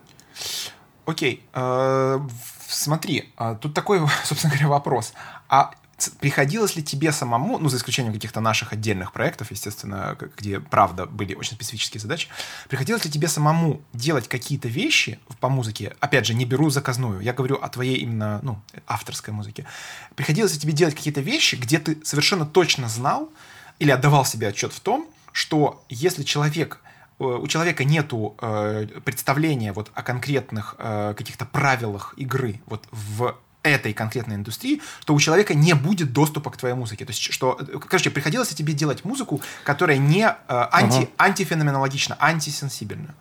Окей, 1.05 1.43
э, 1.53 2.21
смотри, 2.69 3.33
а 3.37 3.55
тут 3.55 3.75
такой, 3.75 4.01
собственно 4.25 4.53
говоря, 4.53 4.69
вопрос. 4.69 5.13
А 5.49 5.73
приходилось 6.09 6.77
ли 6.77 6.83
тебе 6.83 7.13
самому, 7.13 7.59
ну, 7.59 7.69
за 7.69 7.77
исключением 7.77 8.15
каких-то 8.15 8.41
наших 8.41 8.73
отдельных 8.73 9.13
проектов, 9.13 9.51
естественно, 9.51 10.17
где, 10.37 10.61
правда, 10.61 11.07
были 11.07 11.35
очень 11.35 11.55
специфические 11.55 12.01
задачи, 12.01 12.29
приходилось 12.69 13.05
ли 13.05 13.11
тебе 13.11 13.29
самому 13.29 13.83
делать 13.93 14.29
какие-то 14.29 14.69
вещи 14.69 15.19
по 15.41 15.49
музыке, 15.49 15.95
опять 16.01 16.27
же, 16.27 16.35
не 16.35 16.45
беру 16.45 16.71
заказную, 16.71 17.21
я 17.21 17.33
говорю 17.33 17.57
о 17.57 17.69
твоей 17.69 17.97
именно, 17.97 18.41
ну, 18.43 18.61
авторской 18.87 19.35
музыке, 19.35 19.67
приходилось 20.15 20.55
ли 20.55 20.61
тебе 20.61 20.73
делать 20.73 20.95
какие-то 20.95 21.21
вещи, 21.21 21.57
где 21.57 21.79
ты 21.79 21.99
совершенно 22.05 22.47
точно 22.47 22.89
знал 22.89 23.31
или 23.79 23.91
отдавал 23.91 24.25
себе 24.25 24.49
отчет 24.49 24.73
в 24.73 24.81
том, 24.81 25.09
что 25.33 25.85
если 25.89 26.23
человек 26.23 26.81
э, 27.19 27.25
у 27.25 27.47
человека 27.47 27.85
нету 27.85 28.37
э, 28.41 28.87
представления 29.05 29.73
вот 29.73 29.91
о 29.95 30.03
конкретных 30.03 30.75
э, 30.79 31.15
каких-то 31.17 31.47
правилах 31.47 32.15
игры 32.17 32.61
вот 32.67 32.87
в 32.91 33.37
этой 33.63 33.93
конкретной 33.93 34.37
индустрии, 34.37 34.81
то 35.05 35.15
у 35.15 35.21
человека 35.21 35.55
не 35.55 35.75
будет 35.75 36.13
доступа 36.13 36.51
к 36.51 36.57
твоей 36.57 36.75
музыке. 36.75 37.05
То 37.05 37.11
есть, 37.11 37.33
что, 37.33 37.59
короче, 37.89 38.11
приходилось 38.11 38.49
тебе 38.49 38.73
делать 38.73 39.05
музыку, 39.05 39.41
которая 39.65 39.99
не 39.99 40.25
э, 40.25 40.35
анти, 40.49 40.97
ага. 40.97 41.09
антифеноменологична, 41.19 42.17
антисенсибельна. 42.19 43.15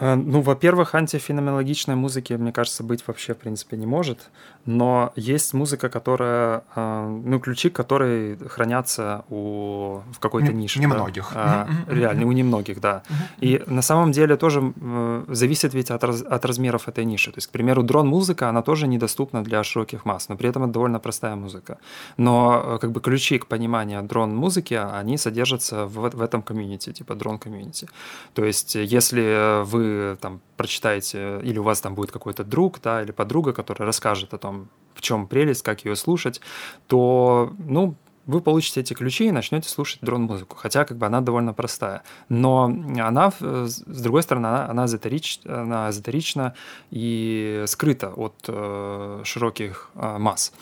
Э, 0.00 0.14
ну, 0.14 0.40
во-первых, 0.40 0.94
антифеноменологичной 0.94 1.94
музыки, 1.94 2.32
мне 2.34 2.52
кажется, 2.52 2.82
быть 2.82 3.02
вообще, 3.06 3.34
в 3.34 3.38
принципе, 3.38 3.76
не 3.76 3.86
может. 3.86 4.30
Но 4.66 5.12
есть 5.16 5.54
музыка, 5.54 5.88
которая, 5.88 6.62
э, 6.76 7.20
ну, 7.24 7.40
ключи, 7.40 7.70
которые 7.70 8.36
хранятся 8.36 9.24
у, 9.30 10.00
в 10.12 10.18
какой-то 10.20 10.52
нише. 10.52 10.80
Немногих. 10.80 11.30
Да? 11.34 11.68
Реально, 11.88 12.26
у 12.26 12.32
немногих, 12.32 12.80
да. 12.80 13.02
И 13.40 13.62
на 13.66 13.82
самом 13.82 14.12
деле 14.12 14.36
тоже 14.36 14.72
э, 14.76 15.24
зависит 15.28 15.74
ведь 15.74 15.90
от, 15.90 16.04
раз, 16.04 16.22
от 16.22 16.44
размеров 16.44 16.88
этой 16.88 17.04
ниши. 17.04 17.30
То 17.32 17.38
есть, 17.38 17.48
к 17.48 17.50
примеру, 17.50 17.82
дрон-музыка, 17.82 18.48
она 18.48 18.62
тоже 18.62 18.86
недоступна 18.86 19.42
для 19.42 19.64
широких 19.64 20.04
масс, 20.04 20.28
но 20.28 20.36
при 20.36 20.48
этом 20.48 20.64
это 20.64 20.72
довольно 20.72 21.00
простая 21.00 21.34
музыка. 21.36 21.78
Но 22.16 22.78
как 22.80 22.92
бы 22.92 23.00
ключи 23.00 23.38
к 23.38 23.46
пониманию 23.46 24.02
дрон-музыки, 24.02 24.74
они 24.74 25.18
содержатся 25.18 25.86
в, 25.86 26.10
в 26.10 26.22
этом 26.22 26.42
комьюнити, 26.42 26.92
типа 26.92 27.14
дрон-комьюнити. 27.14 27.88
То 28.34 28.44
есть, 28.44 28.74
если 28.74 29.64
вы 29.64 29.87
там 30.20 30.40
прочитаете, 30.56 31.40
или 31.42 31.58
у 31.58 31.62
вас 31.62 31.80
там 31.80 31.94
будет 31.94 32.10
какой-то 32.10 32.44
друг, 32.44 32.80
да, 32.82 33.02
или 33.02 33.12
подруга, 33.12 33.52
которая 33.52 33.86
расскажет 33.86 34.34
о 34.34 34.38
том, 34.38 34.68
в 34.94 35.00
чем 35.00 35.26
прелесть, 35.26 35.62
как 35.62 35.84
ее 35.84 35.96
слушать, 35.96 36.40
то, 36.86 37.52
ну, 37.58 37.96
вы 38.28 38.42
получите 38.42 38.80
эти 38.82 38.92
ключи 38.92 39.28
и 39.28 39.32
начнете 39.32 39.68
слушать 39.70 40.00
дрон-музыку, 40.02 40.54
хотя 40.54 40.84
как 40.84 40.98
бы 40.98 41.06
она 41.06 41.22
довольно 41.22 41.54
простая. 41.54 42.02
Но 42.28 42.64
она, 42.98 43.32
с 43.40 43.82
другой 43.86 44.22
стороны, 44.22 44.46
она, 44.46 44.68
она, 44.68 44.84
эзотерич, 44.84 45.40
она 45.46 45.88
эзотерична 45.88 46.54
и 46.90 47.64
скрыта 47.66 48.10
от 48.10 48.34
э, 48.46 49.22
широких 49.24 49.90
э, 49.94 50.18
масс. 50.18 50.52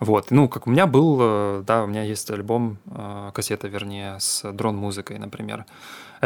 Вот, 0.00 0.32
ну, 0.32 0.48
как 0.48 0.66
у 0.66 0.70
меня 0.70 0.88
был, 0.88 1.18
э, 1.20 1.62
да, 1.64 1.84
у 1.84 1.86
меня 1.86 2.02
есть 2.02 2.28
альбом, 2.32 2.78
э, 2.86 3.30
кассета, 3.32 3.68
вернее, 3.68 4.18
с 4.18 4.50
дрон-музыкой, 4.52 5.18
например. 5.18 5.66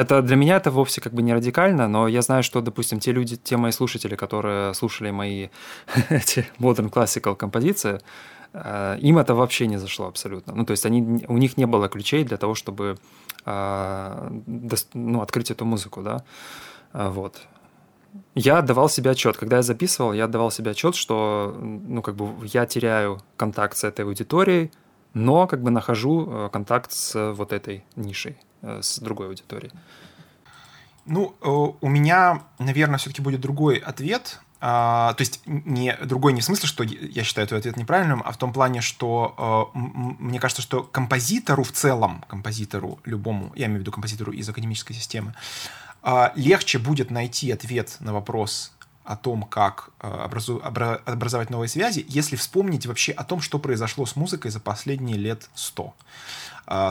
Это 0.00 0.22
для 0.22 0.36
меня 0.36 0.56
это 0.56 0.70
вовсе 0.70 1.00
как 1.00 1.12
бы 1.12 1.22
не 1.22 1.34
радикально, 1.34 1.88
но 1.88 2.08
я 2.08 2.22
знаю, 2.22 2.42
что, 2.42 2.60
допустим, 2.60 3.00
те 3.00 3.12
люди, 3.12 3.36
те 3.36 3.56
мои 3.56 3.72
слушатели, 3.72 4.16
которые 4.16 4.74
слушали 4.74 5.10
мои 5.10 5.48
эти 6.10 6.46
modern 6.58 6.90
classical 6.90 7.36
композиции, 7.36 8.00
э, 8.52 8.98
им 9.00 9.18
это 9.18 9.34
вообще 9.34 9.66
не 9.66 9.78
зашло 9.78 10.06
абсолютно. 10.06 10.54
Ну, 10.54 10.64
то 10.64 10.72
есть 10.72 10.86
они, 10.86 11.24
у 11.28 11.38
них 11.38 11.56
не 11.56 11.66
было 11.66 11.88
ключей 11.88 12.24
для 12.24 12.36
того, 12.36 12.54
чтобы 12.54 12.98
ну, 13.46 15.20
открыть 15.22 15.50
эту 15.50 15.64
музыку, 15.64 16.02
да. 16.02 16.22
Вот 16.92 17.46
я 18.34 18.58
отдавал 18.58 18.88
себе 18.88 19.10
отчет. 19.10 19.36
Когда 19.36 19.56
я 19.56 19.62
записывал, 19.62 20.12
я 20.12 20.24
отдавал 20.24 20.50
себе 20.50 20.70
отчет, 20.70 20.94
что 20.94 21.56
ну, 21.60 22.02
как 22.02 22.14
бы 22.14 22.46
я 22.46 22.66
теряю 22.66 23.20
контакт 23.36 23.76
с 23.76 23.84
этой 23.84 24.04
аудиторией, 24.04 24.70
но 25.14 25.46
как 25.46 25.62
бы 25.62 25.70
нахожу 25.70 26.26
э, 26.28 26.48
контакт 26.52 26.92
с 26.92 27.32
вот 27.32 27.52
этой 27.52 27.84
нишей, 27.96 28.32
э, 28.32 28.47
с 28.62 28.98
другой 28.98 29.28
аудиторией. 29.28 29.72
Ну, 31.06 31.34
э, 31.40 31.48
у 31.80 31.88
меня, 31.88 32.42
наверное, 32.58 32.98
все-таки 32.98 33.22
будет 33.22 33.40
другой 33.40 33.76
ответ. 33.78 34.40
А, 34.60 35.14
то 35.14 35.22
есть 35.22 35.40
не 35.46 35.96
другой 36.04 36.32
не 36.32 36.40
в 36.40 36.44
смысле, 36.44 36.66
что 36.66 36.82
я 36.82 37.22
считаю 37.22 37.46
этот 37.46 37.60
ответ 37.60 37.76
неправильным, 37.76 38.22
а 38.24 38.32
в 38.32 38.36
том 38.36 38.52
плане, 38.52 38.80
что 38.80 39.70
мне 39.72 40.40
кажется, 40.40 40.62
что 40.62 40.82
композитору 40.82 41.62
в 41.62 41.70
целом, 41.70 42.24
композитору 42.26 42.98
любому, 43.04 43.52
я 43.54 43.66
имею 43.66 43.78
в 43.78 43.82
виду 43.82 43.92
композитору 43.92 44.32
из 44.32 44.48
академической 44.48 44.94
системы, 44.94 45.32
а, 46.02 46.32
легче 46.36 46.78
будет 46.78 47.10
найти 47.10 47.50
ответ 47.50 47.96
на 48.00 48.12
вопрос 48.12 48.72
о 49.04 49.16
том, 49.16 49.42
как 49.42 49.90
а, 50.00 50.26
образу, 50.26 50.60
образовать 50.62 51.50
новые 51.50 51.68
связи, 51.68 52.04
если 52.08 52.36
вспомнить 52.36 52.86
вообще 52.86 53.12
о 53.12 53.24
том, 53.24 53.40
что 53.40 53.58
произошло 53.58 54.06
с 54.06 54.16
музыкой 54.16 54.50
за 54.50 54.60
последние 54.60 55.16
лет 55.16 55.48
100, 55.54 55.94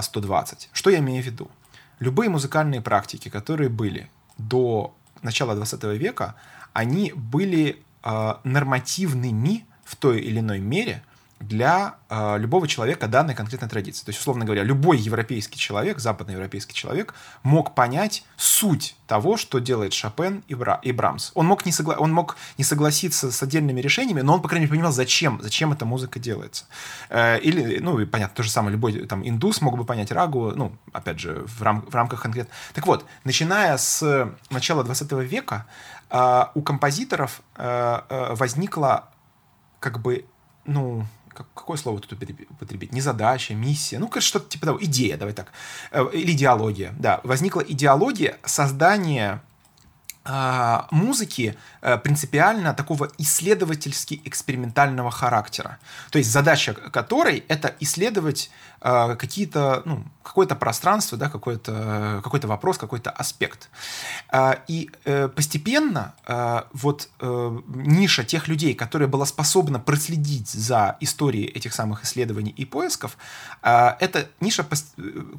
120. 0.01 0.69
А, 0.71 0.75
что 0.75 0.89
я 0.89 0.99
имею 0.99 1.23
в 1.23 1.25
виду? 1.25 1.49
Любые 1.99 2.29
музыкальные 2.29 2.81
практики, 2.81 3.29
которые 3.29 3.69
были 3.69 4.09
до 4.37 4.93
начала 5.21 5.55
20 5.55 5.83
века, 5.99 6.35
они 6.73 7.11
были 7.15 7.81
нормативными 8.43 9.65
в 9.83 9.95
той 9.95 10.21
или 10.21 10.39
иной 10.39 10.59
мере 10.59 11.03
для 11.39 11.95
э, 12.09 12.37
любого 12.39 12.67
человека 12.67 13.07
данной 13.07 13.35
конкретной 13.35 13.69
традиции. 13.69 14.03
То 14.03 14.09
есть, 14.09 14.19
условно 14.19 14.43
говоря, 14.43 14.63
любой 14.63 14.97
европейский 14.97 15.59
человек, 15.59 15.99
западноевропейский 15.99 16.73
человек 16.73 17.13
мог 17.43 17.75
понять 17.75 18.23
суть 18.37 18.95
того, 19.05 19.37
что 19.37 19.59
делает 19.59 19.93
Шопен 19.93 20.43
и, 20.47 20.55
Бра 20.55 20.79
и 20.81 20.91
Брамс. 20.91 21.31
Он 21.35 21.45
мог, 21.45 21.65
не 21.65 21.71
согла 21.71 21.95
он 21.95 22.11
мог 22.11 22.37
не 22.57 22.63
согласиться 22.63 23.31
с 23.31 23.43
отдельными 23.43 23.81
решениями, 23.81 24.21
но 24.21 24.33
он, 24.33 24.41
по 24.41 24.49
крайней 24.49 24.65
мере, 24.65 24.75
понимал, 24.77 24.91
зачем, 24.91 25.39
зачем 25.41 25.71
эта 25.71 25.85
музыка 25.85 26.19
делается. 26.19 26.65
Э, 27.09 27.39
или, 27.39 27.79
ну, 27.79 27.99
и 27.99 28.05
понятно, 28.05 28.35
то 28.35 28.43
же 28.43 28.49
самое, 28.49 28.73
любой 28.73 29.05
там 29.05 29.27
индус 29.27 29.61
мог 29.61 29.77
бы 29.77 29.85
понять 29.85 30.11
рагу, 30.11 30.53
ну, 30.55 30.75
опять 30.91 31.19
же, 31.19 31.43
в, 31.45 31.61
рам 31.61 31.85
в 31.87 31.93
рамках 31.93 32.23
конкретно. 32.23 32.53
Так 32.73 32.87
вот, 32.87 33.05
начиная 33.23 33.77
с 33.77 34.31
начала 34.49 34.83
20 34.83 35.11
века, 35.23 35.67
э, 36.09 36.45
у 36.55 36.61
композиторов 36.61 37.41
э, 37.55 38.01
э, 38.09 38.35
возникла 38.35 39.09
как 39.79 40.01
бы, 40.01 40.25
ну, 40.65 41.05
как, 41.37 41.47
какое 41.53 41.77
слово 41.77 41.99
тут 41.99 42.13
употребить? 42.49 42.91
Не 42.91 43.01
задача, 43.01 43.53
миссия, 43.53 43.99
ну, 43.99 44.09
что-то 44.19 44.49
типа 44.49 44.65
того, 44.65 44.83
идея, 44.83 45.17
давай 45.17 45.33
так, 45.33 45.51
э, 45.91 46.03
или 46.13 46.31
идеология, 46.31 46.93
да, 46.97 47.21
возникла 47.23 47.61
идеология 47.61 48.37
создания 48.43 49.41
а, 50.29 50.87
музыки 50.91 51.55
э, 51.81 51.97
принципиально 51.97 52.73
такого 52.73 53.09
исследовательски 53.17 54.21
экспериментального 54.25 55.09
характера. 55.09 55.77
То 56.09 56.17
есть 56.17 56.31
задача 56.31 56.73
которой 56.73 57.45
это 57.47 57.73
исследовать 57.79 58.49
какие-то, 58.79 59.81
ну, 59.85 60.03
какое-то 60.23 60.55
пространство, 60.55 61.17
да, 61.17 61.29
какой-то 61.29 62.21
какой 62.23 62.39
вопрос, 62.41 62.77
какой-то 62.77 63.09
аспект. 63.09 63.69
А, 64.29 64.59
и 64.67 64.89
постепенно 65.35 66.13
вот 66.73 67.09
ниша 67.67 68.23
тех 68.23 68.47
людей, 68.47 68.73
которая 68.75 69.07
была 69.07 69.25
способна 69.25 69.79
проследить 69.79 70.49
за 70.49 70.97
историей 70.99 71.45
этих 71.45 71.73
самых 71.73 72.03
исследований 72.03 72.51
и 72.51 72.65
поисков, 72.65 73.17
эта 73.61 74.27
ниша 74.39 74.65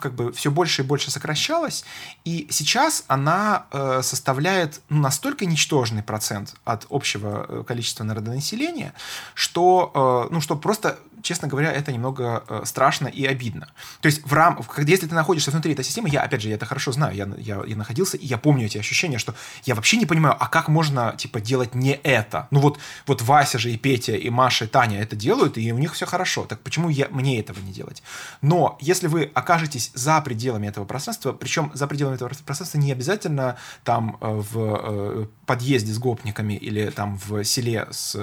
как 0.01 0.15
бы 0.15 0.33
все 0.33 0.51
больше 0.51 0.83
и 0.83 0.85
больше 0.85 1.11
сокращалась, 1.11 1.85
и 2.25 2.49
сейчас 2.51 3.05
она 3.07 3.67
составляет 4.03 4.81
ну, 4.89 5.01
настолько 5.01 5.47
ничтожный 5.47 6.03
процент 6.03 6.55
от 6.65 6.87
общего 6.91 7.47
э, 7.49 7.65
количества 7.67 8.05
народонаселения, 8.05 8.95
что, 9.35 10.27
э, 10.29 10.35
ну, 10.35 10.41
что 10.41 10.57
просто 10.57 10.99
честно 11.23 11.49
говоря, 11.49 11.73
это 11.73 11.93
немного 11.93 12.45
э, 12.49 12.63
страшно 12.65 13.09
и 13.09 13.25
обидно. 13.25 13.69
То 14.01 14.07
есть, 14.07 14.25
в 14.25 14.33
рам... 14.33 14.61
если 14.79 15.07
ты 15.07 15.15
находишься 15.15 15.51
внутри 15.51 15.73
этой 15.73 15.85
системы, 15.85 16.09
я, 16.09 16.23
опять 16.23 16.43
же, 16.43 16.49
я 16.49 16.55
это 16.55 16.67
хорошо 16.67 16.93
знаю, 16.93 17.15
я, 17.15 17.29
я, 17.39 17.63
я 17.67 17.77
находился, 17.77 18.17
и 18.17 18.27
я 18.27 18.39
помню 18.39 18.67
эти 18.67 18.79
ощущения, 18.79 19.19
что 19.19 19.35
я 19.65 19.75
вообще 19.75 19.97
не 19.97 20.07
понимаю, 20.07 20.37
а 20.39 20.49
как 20.49 20.69
можно, 20.69 21.15
типа, 21.17 21.41
делать 21.41 21.75
не 21.75 21.93
это? 21.93 22.49
Ну 22.51 22.61
вот, 22.61 22.79
вот 23.07 23.23
Вася 23.23 23.59
же 23.59 23.71
и 23.71 23.77
Петя, 23.77 24.15
и 24.15 24.31
Маша, 24.31 24.65
и 24.65 24.69
Таня 24.69 25.01
это 25.01 25.17
делают, 25.17 25.59
и 25.59 25.73
у 25.73 25.79
них 25.79 25.95
все 25.95 26.07
хорошо. 26.07 26.45
Так 26.45 26.61
почему 26.61 26.89
я, 26.89 27.09
мне 27.11 27.41
этого 27.41 27.59
не 27.61 27.73
делать? 27.73 28.03
Но 28.43 28.77
если 28.81 29.07
вы 29.07 29.31
окажетесь 29.35 29.91
за 29.95 30.21
пределами 30.21 30.67
этого 30.67 30.85
пространства, 30.85 31.33
причем 31.33 31.71
за 31.75 31.87
пределами 31.87 32.15
этого 32.15 32.29
пространства 32.29 32.79
не 32.79 32.93
обязательно 32.93 33.57
там 33.85 34.19
э, 34.21 34.27
в 34.29 34.57
э, 34.57 35.27
подъезде 35.47 35.93
с 35.93 35.99
гопниками 35.99 36.55
или 36.55 36.91
там 36.91 37.19
в 37.19 37.45
селе 37.45 37.89
с 37.91 38.17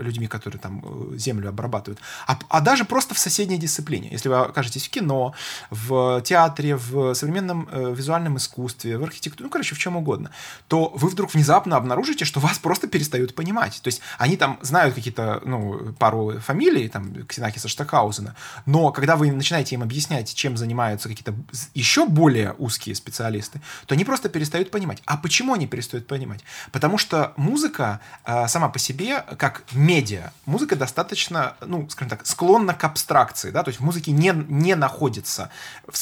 людьми, 0.00 0.26
которые 0.26 0.60
там 0.60 1.16
землю 1.16 1.48
обрабатывают, 1.48 2.00
а, 2.26 2.38
а 2.48 2.60
даже 2.60 2.84
просто 2.84 3.14
в 3.14 3.18
соседней 3.18 3.58
дисциплине. 3.58 4.08
Если 4.10 4.28
вы 4.28 4.36
окажетесь 4.36 4.86
в 4.86 4.90
кино, 4.90 5.34
в 5.70 6.20
театре, 6.22 6.76
в 6.76 7.14
современном 7.14 7.68
э, 7.70 7.94
визуальном 7.94 8.36
искусстве, 8.36 8.98
в 8.98 9.04
архитектуре, 9.04 9.44
ну, 9.44 9.50
короче, 9.50 9.74
в 9.74 9.78
чем 9.78 9.96
угодно, 9.96 10.30
то 10.68 10.92
вы 10.94 11.08
вдруг 11.08 11.34
внезапно 11.34 11.76
обнаружите, 11.76 12.24
что 12.24 12.40
вас 12.40 12.58
просто 12.58 12.88
перестают 12.88 13.34
понимать. 13.34 13.80
То 13.82 13.88
есть 13.88 14.00
они 14.18 14.36
там 14.36 14.58
знают 14.62 14.94
какие-то, 14.94 15.40
ну, 15.44 15.94
пару 15.98 16.40
фамилий, 16.40 16.88
там, 16.88 17.26
Ксенакиса 17.26 17.68
Штакаузена, 17.68 18.34
но 18.66 18.92
когда 18.92 19.16
вы 19.16 19.30
начинаете 19.30 19.74
им 19.74 19.82
объяснять, 19.82 20.34
чем 20.34 20.56
занимаются 20.56 21.08
какие-то 21.08 21.34
еще 21.74 22.06
более 22.06 22.54
узкие 22.58 22.94
специалисты, 22.94 23.60
то 23.86 23.94
они 23.94 24.04
просто 24.04 24.28
перестают 24.28 24.70
понимать. 24.70 25.02
А 25.06 25.16
почему 25.16 25.54
они 25.54 25.66
перестают 25.66 26.06
понимать? 26.06 26.44
Потому 26.72 26.98
что 26.98 27.32
музыка 27.36 28.00
э, 28.24 28.48
сама 28.48 28.68
по 28.68 28.78
себе, 28.78 29.24
как 29.38 29.64
медиа, 29.72 30.32
музыка 30.46 30.76
достаточно, 30.76 31.56
ну, 31.64 31.88
скажем 31.88 32.07
так, 32.08 32.26
склонна 32.26 32.74
к 32.74 32.84
абстракции, 32.84 33.50
да, 33.50 33.62
то 33.62 33.68
есть 33.68 33.80
в 33.80 33.84
музыке 33.84 34.12
не, 34.12 34.32
не 34.48 34.74
находится, 34.74 35.50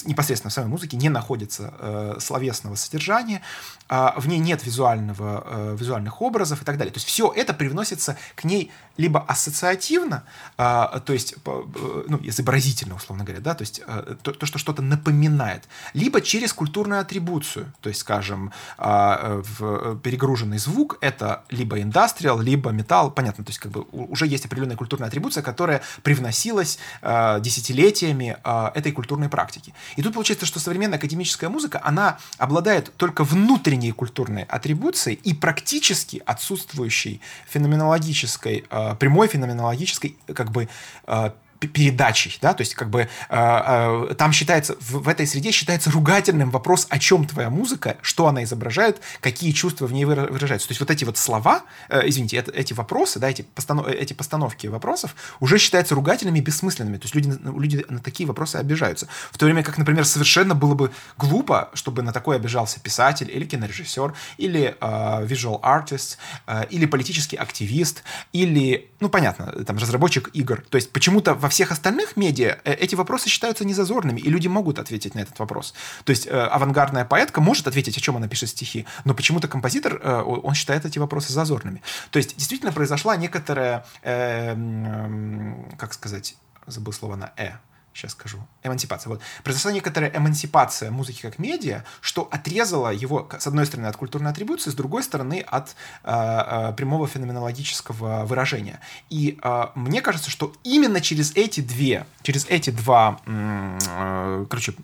непосредственно 0.05 0.51
в 0.51 0.55
самой 0.55 0.69
музыке 0.69 0.97
не 0.97 1.09
находится 1.09 1.75
э, 1.79 2.17
словесного 2.21 2.75
содержания, 2.77 3.43
э, 3.89 4.09
в 4.17 4.29
ней 4.29 4.39
нет 4.39 4.65
визуального, 4.65 5.45
э, 5.47 5.77
визуальных 5.79 6.23
образов 6.23 6.63
и 6.63 6.65
так 6.65 6.77
далее. 6.79 6.93
То 6.93 6.99
есть 6.99 7.09
все 7.09 7.33
это 7.35 7.55
привносится 7.55 8.17
к 8.35 8.45
ней 8.45 8.71
либо 8.97 9.21
ассоциативно, 9.21 10.25
э, 10.59 11.01
то 11.05 11.13
есть, 11.13 11.35
э, 11.45 12.05
ну, 12.09 12.19
изобразительно, 12.23 12.95
условно 12.95 13.25
говоря, 13.25 13.43
да, 13.43 13.55
то 13.55 13.63
есть 13.63 13.81
э, 13.87 14.17
то, 14.23 14.33
то, 14.33 14.47
что 14.47 14.59
что-то 14.59 14.83
напоминает, 14.83 15.69
либо 15.93 16.21
через 16.21 16.53
культурную 16.53 17.01
атрибуцию, 17.01 17.73
то 17.81 17.89
есть, 17.89 18.01
скажем, 18.01 18.53
э, 18.79 19.43
в 19.59 19.99
перегруженный 20.01 20.59
звук 20.59 20.99
это 21.01 21.45
либо 21.51 21.81
индастриал, 21.81 22.41
либо 22.41 22.71
металл, 22.71 23.11
понятно, 23.11 23.45
то 23.45 23.51
есть 23.51 23.59
как 23.59 23.73
бы 23.73 23.85
уже 23.93 24.27
есть 24.27 24.47
определенная 24.47 24.77
культурная 24.77 25.09
атрибуция, 25.09 25.43
которая 25.43 25.83
привносилась 26.03 26.79
э, 27.03 27.41
десятилетиями 27.41 28.37
э, 28.43 28.71
этой 28.75 28.93
культурной 28.93 29.29
практики. 29.29 29.75
И 29.97 30.03
тут 30.03 30.15
получается, 30.15 30.47
что 30.47 30.61
современная 30.61 30.99
академическая 30.99 31.51
музыка, 31.51 31.81
она 31.83 32.19
обладает 32.39 32.93
только 32.97 33.25
внутренней 33.25 33.93
культурной 33.93 34.45
атрибуцией 34.45 35.19
и 35.23 35.35
практически 35.35 36.23
отсутствующей 36.27 37.21
феноменологической, 37.49 38.65
э, 38.69 38.95
прямой 38.99 39.29
феноменологической 39.29 40.17
как 40.35 40.51
бы 40.53 40.69
э, 41.07 41.31
передачей, 41.61 42.37
да, 42.41 42.55
то 42.55 42.63
есть 42.63 42.75
как 42.75 42.91
бы 42.91 43.03
э, 43.03 43.09
э, 43.31 44.15
там 44.17 44.33
считается, 44.33 44.77
в, 44.81 45.03
в 45.03 45.09
этой 45.09 45.27
среде 45.27 45.51
считается 45.51 45.91
ругательным 45.91 46.51
вопрос, 46.51 46.87
о 46.91 46.99
чем 46.99 47.27
твоя 47.27 47.51
музыка, 47.51 47.97
что 48.03 48.27
она 48.27 48.45
изображает, 48.45 49.01
какие 49.21 49.53
чувства 49.53 49.87
в 49.87 49.93
ней 49.93 50.05
выражаются. 50.05 50.69
То 50.69 50.73
есть 50.73 50.81
вот 50.81 50.91
эти 50.91 51.05
вот 51.05 51.19
слова, 51.19 51.63
э, 51.89 52.03
извините, 52.07 52.37
это, 52.37 52.51
эти 52.53 52.73
вопросы, 52.73 53.19
да, 53.19 53.31
эти, 53.31 53.43
постанов, 53.43 53.89
эти 53.89 54.13
постановки 54.13 54.67
вопросов 54.67 55.15
уже 55.41 55.59
считаются 55.59 55.95
ругательными 55.95 56.39
и 56.39 56.43
бессмысленными. 56.43 56.99
То 56.99 57.05
есть 57.05 57.15
люди, 57.15 57.33
люди 57.59 57.85
на 57.89 58.01
такие 58.01 58.27
вопросы 58.27 58.57
обижаются. 58.57 59.09
В 59.31 59.39
то 59.39 59.47
время 59.47 59.63
как, 59.63 59.79
например, 59.79 60.05
совершенно 60.05 60.55
было 60.55 60.75
бы 60.75 60.93
глупо, 61.17 61.71
чтобы 61.75 62.03
на 62.03 62.13
такое 62.13 62.37
обижался 62.37 62.81
писатель 62.81 63.31
или 63.31 63.45
кинорежиссер, 63.45 64.13
или 64.37 64.77
э, 64.81 65.27
visual 65.27 65.61
artist, 65.63 66.19
э, 66.47 66.67
или 66.71 66.87
политический 66.87 67.37
активист, 67.37 68.03
или, 68.33 68.91
ну, 69.01 69.09
понятно, 69.09 69.65
там, 69.65 69.79
разработчик 69.79 70.31
игр. 70.35 70.63
То 70.69 70.77
есть 70.77 70.93
почему-то 70.93 71.35
в 71.35 71.46
во 71.47 71.49
всех 71.49 71.71
остальных 71.71 72.17
медиа 72.17 72.59
э, 72.65 72.75
эти 72.75 72.97
вопросы 72.97 73.29
считаются 73.29 73.65
незазорными, 73.65 74.19
и 74.19 74.29
люди 74.29 74.49
могут 74.49 74.81
ответить 74.81 75.15
на 75.15 75.21
этот 75.21 75.39
вопрос. 75.39 75.75
То 76.05 76.11
есть 76.11 76.27
э, 76.27 76.31
авангардная 76.31 77.05
поэтка 77.05 77.41
может 77.41 77.69
ответить, 77.69 77.97
о 77.97 78.01
чем 78.01 78.17
она 78.17 78.27
пишет 78.27 78.49
стихи, 78.49 78.85
но 79.05 79.15
почему-то 79.15 79.47
композитор, 79.47 80.01
э, 80.03 80.23
он 80.23 80.55
считает 80.55 80.85
эти 80.85 80.99
вопросы 80.99 81.33
зазорными. 81.33 81.83
То 82.11 82.17
есть 82.17 82.37
действительно 82.37 82.73
произошла 82.73 83.17
некоторая, 83.17 83.87
э, 84.03 84.57
э, 84.57 85.77
как 85.79 85.95
сказать, 85.95 86.35
забыл 86.67 86.93
слово 86.93 87.15
на 87.15 87.33
«э», 87.37 87.53
сейчас 87.97 88.13
скажу, 88.13 88.39
эмансипация. 88.63 89.11
Вот. 89.11 89.21
Произошла 89.43 89.73
некоторая 89.73 90.11
эмансипация 90.15 90.91
музыки 90.91 91.23
как 91.23 91.39
медиа, 91.39 91.85
что 92.01 92.29
отрезала 92.31 92.91
его, 92.91 93.29
с 93.39 93.47
одной 93.47 93.67
стороны, 93.67 93.87
от 93.87 93.97
культурной 93.97 94.31
атрибуции, 94.31 94.71
с 94.71 94.75
другой 94.75 95.03
стороны, 95.03 95.41
от 95.41 95.75
э, 96.05 96.13
э, 96.13 96.73
прямого 96.77 97.09
феноменологического 97.09 98.27
выражения. 98.27 98.81
И 99.09 99.39
э, 99.43 99.67
мне 99.75 100.03
кажется, 100.03 100.31
что 100.31 100.53
именно 100.63 101.01
через 101.01 101.33
эти 101.35 101.61
две, 101.61 102.07
через 102.23 102.47
эти 102.47 102.71
два, 102.71 103.21
э, 103.27 104.47
короче, 104.49 104.75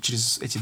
через 0.00 0.38
эти 0.38 0.60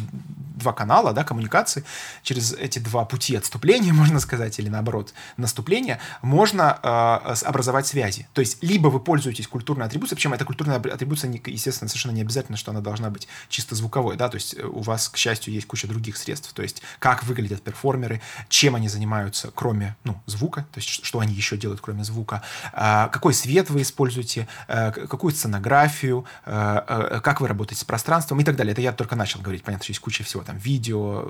два 0.60 0.72
канала, 0.72 1.12
да, 1.12 1.24
коммуникации, 1.24 1.84
через 2.22 2.52
эти 2.52 2.78
два 2.78 3.04
пути 3.04 3.36
отступления, 3.36 3.92
можно 3.94 4.20
сказать, 4.20 4.58
или 4.58 4.68
наоборот, 4.68 5.14
наступления, 5.36 5.98
можно 6.22 6.78
э, 6.82 7.34
образовать 7.44 7.86
связи. 7.86 8.28
То 8.34 8.40
есть, 8.40 8.58
либо 8.62 8.88
вы 8.88 9.00
пользуетесь 9.00 9.48
культурной 9.48 9.86
атрибуцией, 9.86 10.16
причем 10.16 10.34
эта 10.34 10.44
культурная 10.44 10.76
атрибуция, 10.76 11.30
естественно, 11.30 11.69
совершенно 11.72 12.12
не 12.12 12.22
обязательно, 12.22 12.56
что 12.56 12.70
она 12.70 12.80
должна 12.80 13.10
быть 13.10 13.28
чисто 13.48 13.74
звуковой, 13.74 14.16
да, 14.16 14.28
то 14.28 14.36
есть 14.36 14.54
э, 14.54 14.62
у 14.64 14.80
вас, 14.80 15.08
к 15.08 15.16
счастью, 15.16 15.54
есть 15.54 15.66
куча 15.66 15.86
других 15.86 16.16
средств, 16.16 16.52
то 16.52 16.62
есть 16.62 16.82
как 16.98 17.24
выглядят 17.24 17.62
перформеры, 17.62 18.20
чем 18.48 18.74
они 18.74 18.88
занимаются, 18.88 19.50
кроме, 19.54 19.96
ну, 20.04 20.20
звука, 20.26 20.66
то 20.72 20.78
есть 20.78 20.88
что 21.04 21.20
они 21.20 21.34
еще 21.34 21.56
делают, 21.56 21.80
кроме 21.80 22.04
звука, 22.04 22.42
э, 22.72 23.08
какой 23.12 23.34
свет 23.34 23.70
вы 23.70 23.82
используете, 23.82 24.48
э, 24.68 24.92
какую 24.92 25.32
сценографию, 25.32 26.24
э, 26.46 27.20
как 27.22 27.40
вы 27.40 27.48
работаете 27.48 27.80
с 27.80 27.84
пространством 27.84 28.40
и 28.40 28.44
так 28.44 28.56
далее. 28.56 28.72
Это 28.72 28.80
я 28.80 28.92
только 28.92 29.16
начал 29.16 29.40
говорить, 29.40 29.62
понятно, 29.62 29.84
что 29.84 29.90
есть 29.90 30.00
куча 30.00 30.24
всего, 30.24 30.42
там, 30.42 30.56
видео, 30.58 31.26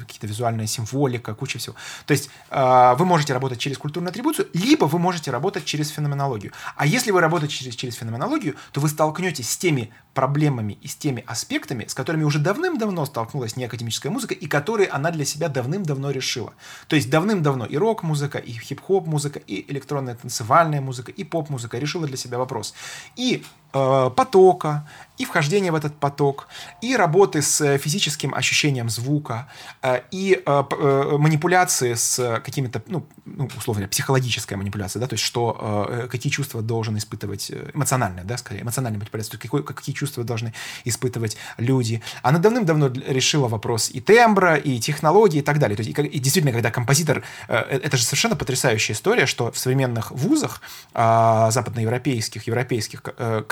какие-то 0.00 0.26
визуальная 0.26 0.66
символика, 0.66 1.34
куча 1.34 1.58
всего. 1.58 1.76
То 2.06 2.12
есть 2.12 2.30
вы 2.50 3.04
можете 3.04 3.32
работать 3.32 3.58
через 3.58 3.78
культурную 3.78 4.10
атрибуцию, 4.10 4.48
либо 4.52 4.86
вы 4.86 4.98
можете 4.98 5.30
работать 5.30 5.64
через 5.64 5.88
феноменологию. 5.90 6.52
А 6.76 6.86
если 6.86 7.10
вы 7.10 7.20
работаете 7.20 7.54
через, 7.54 7.76
через 7.76 7.94
феноменологию, 7.94 8.56
то 8.72 8.80
вы 8.80 8.88
столкнетесь 8.88 9.50
с 9.50 9.56
теми 9.56 9.77
проблемами 10.14 10.76
и 10.82 10.88
с 10.88 10.96
теми 10.96 11.22
аспектами, 11.26 11.84
с 11.86 11.94
которыми 11.94 12.24
уже 12.24 12.38
давным-давно 12.38 13.06
столкнулась 13.06 13.56
неакадемическая 13.56 14.10
музыка, 14.10 14.34
и 14.34 14.46
которые 14.46 14.88
она 14.88 15.10
для 15.10 15.24
себя 15.24 15.48
давным-давно 15.48 16.10
решила. 16.10 16.54
То 16.88 16.96
есть 16.96 17.08
давным-давно 17.08 17.66
и 17.66 17.76
рок-музыка, 17.76 18.38
и 18.38 18.52
хип-хоп 18.52 19.06
музыка, 19.06 19.38
и 19.38 19.64
электронная 19.70 20.16
танцевальная 20.16 20.80
музыка, 20.80 21.12
и 21.12 21.24
поп-музыка 21.24 21.78
решила 21.78 22.06
для 22.06 22.16
себя 22.16 22.38
вопрос. 22.38 22.74
И 23.14 23.44
потока, 23.72 24.84
и 25.18 25.24
вхождение 25.24 25.72
в 25.72 25.74
этот 25.74 25.96
поток, 25.96 26.48
и 26.80 26.96
работы 26.96 27.42
с 27.42 27.78
физическим 27.78 28.34
ощущением 28.34 28.88
звука, 28.88 29.48
э, 29.82 30.00
и 30.10 30.40
э, 30.44 30.64
э, 30.70 31.16
манипуляции 31.18 31.94
с 31.94 32.40
какими-то, 32.44 32.82
ну, 32.86 33.04
ну, 33.24 33.46
условно 33.56 33.80
говоря, 33.80 33.88
психологическая 33.88 34.56
манипуляция, 34.56 35.00
да, 35.00 35.06
то 35.06 35.14
есть 35.14 35.24
что, 35.24 36.08
какие 36.10 36.30
чувства 36.30 36.62
должен 36.62 36.96
испытывать, 36.96 37.50
эмоциональная, 37.74 38.24
да, 38.24 38.38
скорее, 38.38 38.62
эмоциональная 38.62 39.00
манипуляция, 39.00 39.32
то 39.32 39.34
есть 39.34 39.42
какой, 39.42 39.62
какие 39.64 39.94
чувства 39.94 40.24
должны 40.24 40.54
испытывать 40.84 41.36
люди. 41.58 42.00
Она 42.22 42.38
давным-давно 42.38 42.88
решила 42.88 43.48
вопрос 43.48 43.90
и 43.90 44.00
тембра, 44.00 44.54
и 44.54 44.78
технологии, 44.78 45.38
и 45.38 45.42
так 45.42 45.58
далее. 45.58 45.76
То 45.76 45.82
есть, 45.82 45.98
и, 45.98 46.02
и 46.02 46.18
действительно, 46.18 46.52
когда 46.52 46.70
композитор, 46.70 47.24
это 47.48 47.96
же 47.96 48.04
совершенно 48.04 48.36
потрясающая 48.36 48.94
история, 48.94 49.26
что 49.26 49.50
в 49.50 49.58
современных 49.58 50.10
вузах, 50.12 50.62
а, 50.94 51.50
западноевропейских, 51.50 52.46
европейских, 52.46 53.02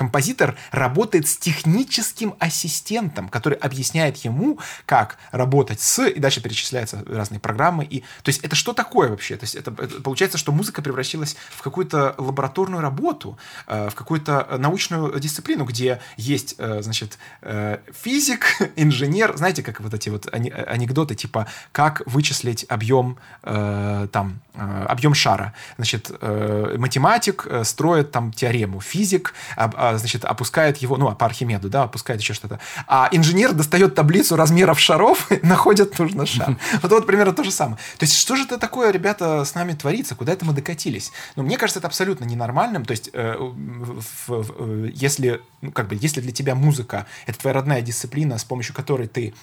композитор 0.07 0.55
работает 0.71 1.27
с 1.27 1.37
техническим 1.37 2.35
ассистентом, 2.39 3.29
который 3.29 3.59
объясняет 3.59 4.17
ему, 4.19 4.61
как 4.87 5.19
работать 5.33 5.81
с, 5.81 6.07
и 6.07 6.21
дальше 6.21 6.41
перечисляются 6.41 7.03
разные 7.09 7.41
программы. 7.41 7.85
И, 7.85 8.01
то 8.23 8.29
есть 8.29 8.45
это 8.45 8.55
что 8.55 8.73
такое 8.73 9.09
вообще? 9.09 9.37
То 9.37 9.45
есть 9.45 9.57
это, 9.57 9.73
это 9.73 10.01
получается, 10.01 10.39
что 10.39 10.53
музыка 10.53 10.81
превратилась 10.81 11.37
в 11.51 11.63
какую-то 11.63 12.15
лабораторную 12.19 12.83
работу, 12.83 13.37
э, 13.67 13.89
в 13.91 13.95
какую-то 13.97 14.57
научную 14.59 15.19
дисциплину, 15.19 15.65
где 15.65 15.99
есть, 16.17 16.55
э, 16.59 16.83
значит, 16.83 17.19
э, 17.43 17.79
физик, 18.03 18.47
инженер, 18.77 19.37
знаете, 19.37 19.65
как 19.65 19.81
вот 19.81 19.93
эти 19.93 20.09
вот 20.09 20.29
анекдоты, 20.33 21.17
типа, 21.17 21.49
как 21.73 22.03
вычислить 22.07 22.65
объем, 22.69 23.19
э, 23.43 24.07
там, 24.13 24.39
э, 24.55 24.85
объем 24.89 25.15
шара. 25.15 25.53
Значит, 25.79 26.13
э, 26.21 26.77
математик 26.79 27.47
э, 27.51 27.65
строит 27.65 28.13
там 28.13 28.33
теорему, 28.33 28.81
физик, 28.81 29.35
э, 29.57 29.96
значит, 29.99 30.25
опускает 30.25 30.79
его, 30.79 30.97
ну, 30.97 31.15
по 31.15 31.27
Архимеду, 31.27 31.69
да, 31.69 31.85
опускает 31.85 32.21
еще 32.21 32.35
что-то. 32.35 32.61
А 32.87 33.09
инженер 33.13 33.53
достает 33.53 33.95
таблицу 33.95 34.37
размеров 34.37 34.79
шаров, 34.79 35.29
находит 35.43 35.99
нужный 35.99 36.27
шар. 36.27 36.57
Вот, 36.83 36.91
вот 36.91 37.07
примерно 37.07 37.33
то 37.33 37.45
же 37.45 37.51
самое. 37.51 37.77
То 37.99 38.05
есть, 38.05 38.17
что 38.17 38.37
же 38.37 38.45
это 38.45 38.59
такое, 38.59 38.91
ребята, 38.91 39.45
с 39.45 39.55
нами 39.55 39.73
творится? 39.73 40.15
Куда 40.15 40.33
это 40.33 40.45
мы 40.45 40.53
докатились? 40.53 41.13
Ну, 41.37 41.43
мне 41.43 41.59
кажется, 41.59 41.79
это 41.79 41.89
абсолютно 41.89 42.25
ненормальным. 42.25 42.85
То 42.85 42.93
есть, 42.93 43.11
э, 43.13 43.37
в, 43.39 44.27
в, 44.29 44.85
если, 44.87 45.41
ну, 45.61 45.73
как 45.73 45.89
бы, 45.89 45.99
если 46.01 46.21
для 46.21 46.33
тебя 46.33 46.55
музыка— 46.55 47.07
это 47.27 47.39
твоя 47.39 47.55
родная 47.55 47.83
дисциплина, 47.83 48.39
с 48.39 48.45
помощью 48.45 48.75
которой 48.75 49.09
ты 49.09 49.35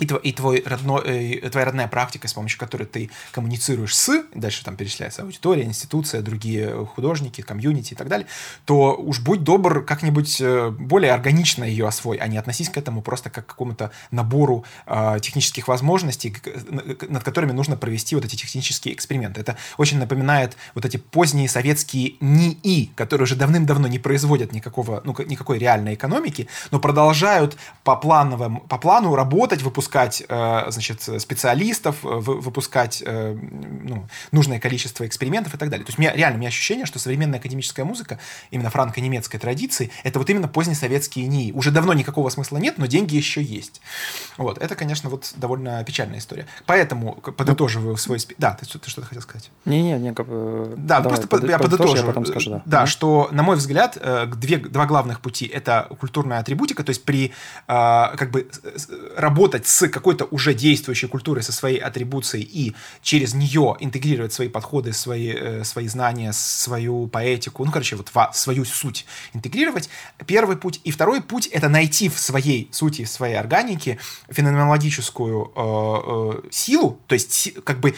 и, 0.00 0.06
твой, 0.06 0.20
и 0.20 0.32
твой 0.32 0.62
родной, 0.64 1.02
э, 1.04 1.50
твоя 1.50 1.66
родная 1.66 1.86
практика, 1.86 2.26
с 2.26 2.32
помощью 2.32 2.58
которой 2.58 2.84
ты 2.84 3.10
коммуницируешь 3.32 3.94
с, 3.94 4.24
дальше 4.34 4.64
там 4.64 4.76
перечисляется 4.76 5.22
аудитория, 5.22 5.64
институция, 5.64 6.22
другие 6.22 6.86
художники, 6.86 7.42
комьюнити 7.42 7.92
и 7.92 7.96
так 7.96 8.08
далее, 8.08 8.26
то 8.64 8.96
уж 8.96 9.20
будь 9.20 9.44
добр 9.44 9.84
как-нибудь 9.84 10.40
э, 10.40 10.70
более 10.70 11.12
органично 11.12 11.64
ее 11.64 11.86
освой, 11.86 12.16
а 12.16 12.26
не 12.28 12.38
относись 12.38 12.70
к 12.70 12.78
этому 12.78 13.02
просто 13.02 13.28
как 13.28 13.46
к 13.46 13.50
какому-то 13.50 13.90
набору 14.10 14.64
э, 14.86 15.18
технических 15.20 15.68
возможностей, 15.68 16.34
над 17.08 17.22
которыми 17.22 17.52
нужно 17.52 17.76
провести 17.76 18.14
вот 18.14 18.24
эти 18.24 18.36
технические 18.36 18.94
эксперименты. 18.94 19.40
Это 19.40 19.56
очень 19.76 19.98
напоминает 19.98 20.56
вот 20.74 20.84
эти 20.86 20.96
поздние 20.96 21.48
советские 21.48 22.14
НИИ, 22.20 22.92
которые 22.96 23.24
уже 23.24 23.36
давным-давно 23.36 23.86
не 23.86 23.98
производят 23.98 24.52
никакого, 24.52 25.02
ну, 25.04 25.14
никакой 25.26 25.58
реальной 25.58 25.94
экономики, 25.94 26.48
но 26.70 26.80
продолжают 26.80 27.58
по, 27.84 27.96
плановым, 27.96 28.60
по 28.60 28.78
плану 28.78 29.14
работать, 29.14 29.62
выпускать 29.62 29.89
выпускать, 29.90 30.22
э, 30.28 30.70
значит, 30.70 31.02
специалистов, 31.20 32.04
э, 32.04 32.08
выпускать 32.08 33.02
э, 33.04 33.36
ну, 33.82 34.06
нужное 34.30 34.60
количество 34.60 35.04
экспериментов 35.06 35.54
и 35.54 35.56
так 35.56 35.68
далее. 35.68 35.84
То 35.84 35.90
есть 35.90 35.98
у 35.98 36.02
меня, 36.02 36.12
реально, 36.14 36.36
у 36.36 36.38
меня 36.38 36.48
ощущение, 36.48 36.86
что 36.86 36.98
современная 36.98 37.40
академическая 37.40 37.84
музыка, 37.84 38.18
именно 38.52 38.70
франко-немецкой 38.70 39.38
традиции, 39.38 39.90
это 40.04 40.18
вот 40.18 40.30
именно 40.30 40.48
позднесоветские 40.48 41.26
НИИ. 41.26 41.52
Уже 41.52 41.70
давно 41.72 41.92
никакого 41.92 42.28
смысла 42.30 42.58
нет, 42.58 42.78
но 42.78 42.86
деньги 42.86 43.16
еще 43.16 43.42
есть. 43.42 43.80
Вот, 44.36 44.58
это, 44.58 44.76
конечно, 44.76 45.10
вот 45.10 45.32
довольно 45.36 45.82
печальная 45.84 46.18
история. 46.18 46.46
Поэтому, 46.66 47.14
подытоживаю 47.14 47.96
свой... 47.96 48.20
Спи... 48.20 48.34
Да, 48.38 48.52
ты, 48.52 48.66
ты 48.66 48.90
что-то 48.90 49.08
хотел 49.08 49.22
сказать? 49.22 49.50
Не-не, 49.64 49.98
не, 49.98 50.14
как 50.14 50.28
бы... 50.28 50.74
Да, 50.76 51.00
Давай, 51.00 51.18
просто 51.18 51.26
под, 51.26 51.48
я 51.48 51.58
подытожу. 51.58 51.96
Я 51.96 52.04
потом 52.04 52.26
скажу, 52.26 52.50
да. 52.50 52.62
Да, 52.64 52.82
mm-hmm. 52.82 52.86
что, 52.86 53.28
на 53.32 53.42
мой 53.42 53.56
взгляд, 53.56 53.98
две, 54.36 54.58
два 54.58 54.86
главных 54.86 55.20
пути— 55.20 55.46
это 55.52 55.88
культурная 55.98 56.38
атрибутика, 56.38 56.84
то 56.84 56.90
есть 56.90 57.04
при 57.04 57.32
как 57.66 58.30
бы 58.30 58.48
работать 59.16 59.66
с 59.66 59.79
какой-то 59.88 60.24
уже 60.26 60.54
действующей 60.54 61.08
культурой, 61.08 61.42
со 61.42 61.52
своей 61.52 61.78
атрибуцией 61.78 62.44
и 62.44 62.74
через 63.02 63.34
нее 63.34 63.76
интегрировать 63.80 64.32
свои 64.32 64.48
подходы, 64.48 64.92
свои, 64.92 65.32
э, 65.32 65.64
свои 65.64 65.88
знания, 65.88 66.32
свою 66.32 67.06
поэтику, 67.06 67.64
ну, 67.64 67.72
короче, 67.72 67.96
вот 67.96 68.10
свою 68.34 68.64
суть 68.64 69.06
интегрировать. 69.34 69.88
Первый 70.26 70.56
путь. 70.56 70.80
И 70.84 70.90
второй 70.90 71.22
путь— 71.22 71.46
это 71.52 71.68
найти 71.68 72.08
в 72.08 72.18
своей 72.18 72.68
сути, 72.72 73.04
в 73.04 73.08
своей 73.08 73.34
органике 73.34 73.98
феноменологическую 74.28 75.52
э, 75.54 76.44
э, 76.46 76.50
силу, 76.50 77.00
то 77.06 77.14
есть 77.14 77.54
как 77.64 77.80
бы 77.80 77.94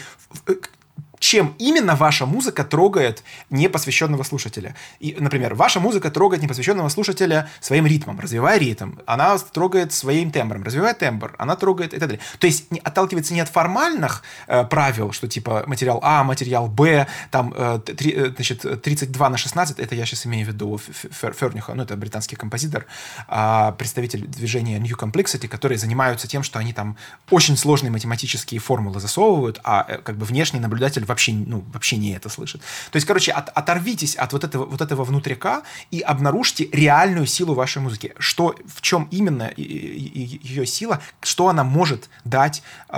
чем 1.23 1.55
именно 1.57 1.95
ваша 1.95 2.25
музыка 2.25 2.65
трогает 2.65 3.23
непосвященного 3.49 4.23
слушателя. 4.23 4.75
И, 4.99 5.15
например, 5.17 5.55
ваша 5.55 5.79
музыка 5.79 6.11
трогает 6.11 6.43
непосвященного 6.43 6.89
слушателя 6.89 7.49
своим 7.61 7.87
ритмом, 7.87 8.19
развивая 8.19 8.59
ритм. 8.59 8.95
Она 9.05 9.37
трогает 9.37 9.93
своим 9.93 10.31
тембром, 10.31 10.63
развивая 10.63 10.93
тембр. 10.93 11.33
Она 11.37 11.55
трогает 11.55 11.93
и 11.93 11.97
так 11.97 12.09
далее. 12.09 12.19
То 12.39 12.47
есть 12.47 12.69
не, 12.71 12.79
отталкивается 12.79 13.33
не 13.33 13.39
от 13.39 13.47
формальных 13.47 14.21
э, 14.47 14.65
правил, 14.65 15.13
что 15.13 15.29
типа 15.29 15.63
материал 15.65 16.01
А, 16.03 16.25
материал 16.25 16.67
Б, 16.67 17.07
там, 17.31 17.53
э, 17.55 17.79
три, 17.85 18.11
э, 18.11 18.33
значит, 18.35 18.81
32 18.81 19.29
на 19.29 19.37
16, 19.37 19.79
это 19.79 19.95
я 19.95 20.05
сейчас 20.05 20.25
имею 20.25 20.45
в 20.45 20.49
виду 20.49 20.77
Фернюха, 20.77 21.73
ну, 21.73 21.83
это 21.83 21.95
британский 21.95 22.35
композитор, 22.35 22.85
э, 23.29 23.71
представитель 23.77 24.27
движения 24.27 24.77
New 24.77 24.97
Complexity, 24.97 25.47
которые 25.47 25.77
занимаются 25.77 26.27
тем, 26.27 26.43
что 26.43 26.59
они 26.59 26.73
там 26.73 26.97
очень 27.29 27.55
сложные 27.55 27.91
математические 27.91 28.59
формулы 28.59 28.99
засовывают, 28.99 29.61
а 29.63 29.85
э, 29.87 29.99
как 29.99 30.17
бы 30.17 30.25
внешний 30.25 30.59
наблюдатель 30.59 31.05
вообще, 31.13 31.33
ну, 31.33 31.63
вообще 31.73 31.97
не 31.97 32.11
это 32.15 32.29
слышит. 32.29 32.61
То 32.91 32.97
есть, 32.97 33.07
короче, 33.07 33.31
от, 33.31 33.49
оторвитесь 33.49 34.15
от 34.15 34.33
вот 34.33 34.43
этого, 34.43 34.65
вот 34.65 34.81
этого 34.81 35.03
внутрика 35.03 35.61
и 35.91 36.01
обнаружьте 36.01 36.67
реальную 36.71 37.27
силу 37.27 37.53
вашей 37.53 37.81
музыки. 37.81 38.13
Что, 38.17 38.55
в 38.65 38.81
чем 38.81 39.07
именно 39.11 39.51
ее 39.57 40.65
сила, 40.65 40.99
что 41.21 41.47
она 41.47 41.63
может 41.63 42.09
дать 42.25 42.63
э, 42.89 42.95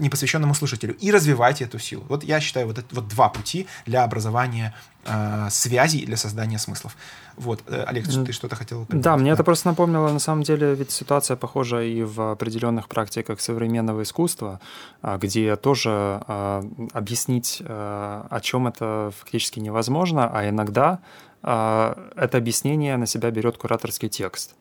непосвященному 0.00 0.54
слушателю. 0.54 0.94
И 0.94 1.10
развивайте 1.10 1.64
эту 1.64 1.78
силу. 1.78 2.04
Вот 2.08 2.24
я 2.24 2.40
считаю, 2.40 2.66
вот 2.66 2.78
это 2.78 2.94
вот 2.94 3.08
два 3.08 3.28
пути 3.28 3.66
для 3.86 4.04
образования 4.04 4.74
э, 5.04 5.48
связей 5.50 6.06
для 6.06 6.16
создания 6.16 6.58
смыслов. 6.58 6.96
Вот, 7.36 7.62
э, 7.66 7.84
Олег, 7.84 8.06
ты 8.06 8.32
что-то 8.32 8.56
хотел? 8.56 8.84
Подумать? 8.84 9.04
Да, 9.04 9.16
мне 9.16 9.30
да. 9.30 9.34
это 9.34 9.44
просто 9.44 9.68
напомнило, 9.68 10.08
на 10.08 10.18
самом 10.18 10.42
деле, 10.42 10.74
ведь 10.74 10.90
ситуация 10.90 11.36
похожа 11.36 11.82
и 11.82 12.02
в 12.02 12.32
определенных 12.32 12.88
практиках 12.88 13.40
современного 13.40 14.02
искусства, 14.02 14.60
а, 15.02 15.18
где 15.18 15.56
тоже 15.56 15.90
а, 15.90 16.64
объяснить, 16.92 17.62
а, 17.64 18.26
о 18.30 18.40
чем 18.40 18.66
это 18.66 19.12
фактически 19.18 19.60
невозможно, 19.60 20.30
а 20.32 20.48
иногда 20.48 21.00
это 21.42 22.30
объяснение 22.38 22.96
на 22.96 23.04
себя 23.04 23.30
берет 23.30 23.58
кураторский 23.58 24.08
текст. 24.08 24.54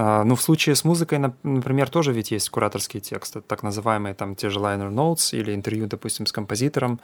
А, 0.00 0.22
ну, 0.22 0.36
в 0.36 0.42
случае 0.42 0.76
с 0.76 0.84
музыкой, 0.84 1.18
например, 1.18 1.90
тоже 1.90 2.12
ведь 2.12 2.30
есть 2.30 2.48
кураторский 2.50 3.00
текст, 3.00 3.34
это 3.34 3.48
так 3.48 3.64
называемые 3.64 4.14
там 4.14 4.36
те 4.36 4.48
же 4.48 4.60
liner 4.60 4.92
notes 4.92 5.36
или 5.36 5.52
интервью, 5.52 5.88
допустим, 5.88 6.24
с 6.24 6.30
композитором, 6.30 7.00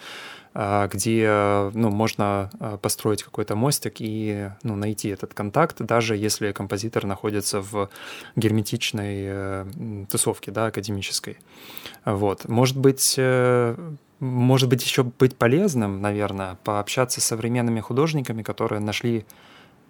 а, 0.54 0.86
где, 0.86 1.72
ну, 1.74 1.90
можно 1.90 2.52
а, 2.60 2.76
построить 2.76 3.24
какой-то 3.24 3.56
мостик 3.56 3.94
и, 3.98 4.48
ну, 4.62 4.76
найти 4.76 5.08
этот 5.08 5.34
контакт, 5.34 5.82
даже 5.82 6.16
если 6.16 6.52
композитор 6.52 7.04
находится 7.04 7.60
в 7.60 7.90
герметичной 8.36 9.24
э, 9.26 9.66
тусовке, 10.08 10.52
да, 10.52 10.66
академической. 10.66 11.38
Вот. 12.04 12.48
Может 12.48 12.76
быть, 12.76 13.16
э, 13.18 13.74
может 14.20 14.68
быть, 14.68 14.84
еще 14.84 15.02
быть 15.02 15.36
полезным, 15.36 16.00
наверное, 16.00 16.58
пообщаться 16.62 17.20
с 17.20 17.24
современными 17.24 17.80
художниками, 17.80 18.44
которые 18.44 18.78
нашли 18.78 19.26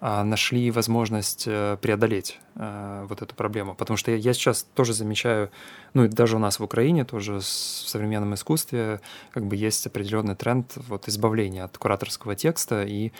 нашли 0.01 0.71
возможность 0.71 1.45
э, 1.47 1.77
преодолеть 1.81 2.39
э, 2.55 3.05
вот 3.07 3.21
эту 3.21 3.33
проблему. 3.33 3.75
Потому 3.75 3.97
что 3.97 4.11
я 4.11 4.33
сейчас 4.33 4.63
тоже 4.73 4.93
замечаю, 4.93 5.49
ну 5.93 6.05
и 6.05 6.07
даже 6.07 6.35
у 6.35 6.39
нас 6.39 6.59
в 6.59 6.63
Украине 6.63 7.05
тоже 7.05 7.39
в 7.39 7.43
современном 7.43 8.33
искусстве 8.33 8.99
как 9.31 9.45
бы 9.45 9.55
есть 9.55 9.87
определенный 9.87 10.35
тренд 10.35 10.71
вот 10.87 11.07
избавления 11.07 11.63
от 11.63 11.77
кураторского 11.77 12.35
текста 12.35 12.83
и 12.83 13.11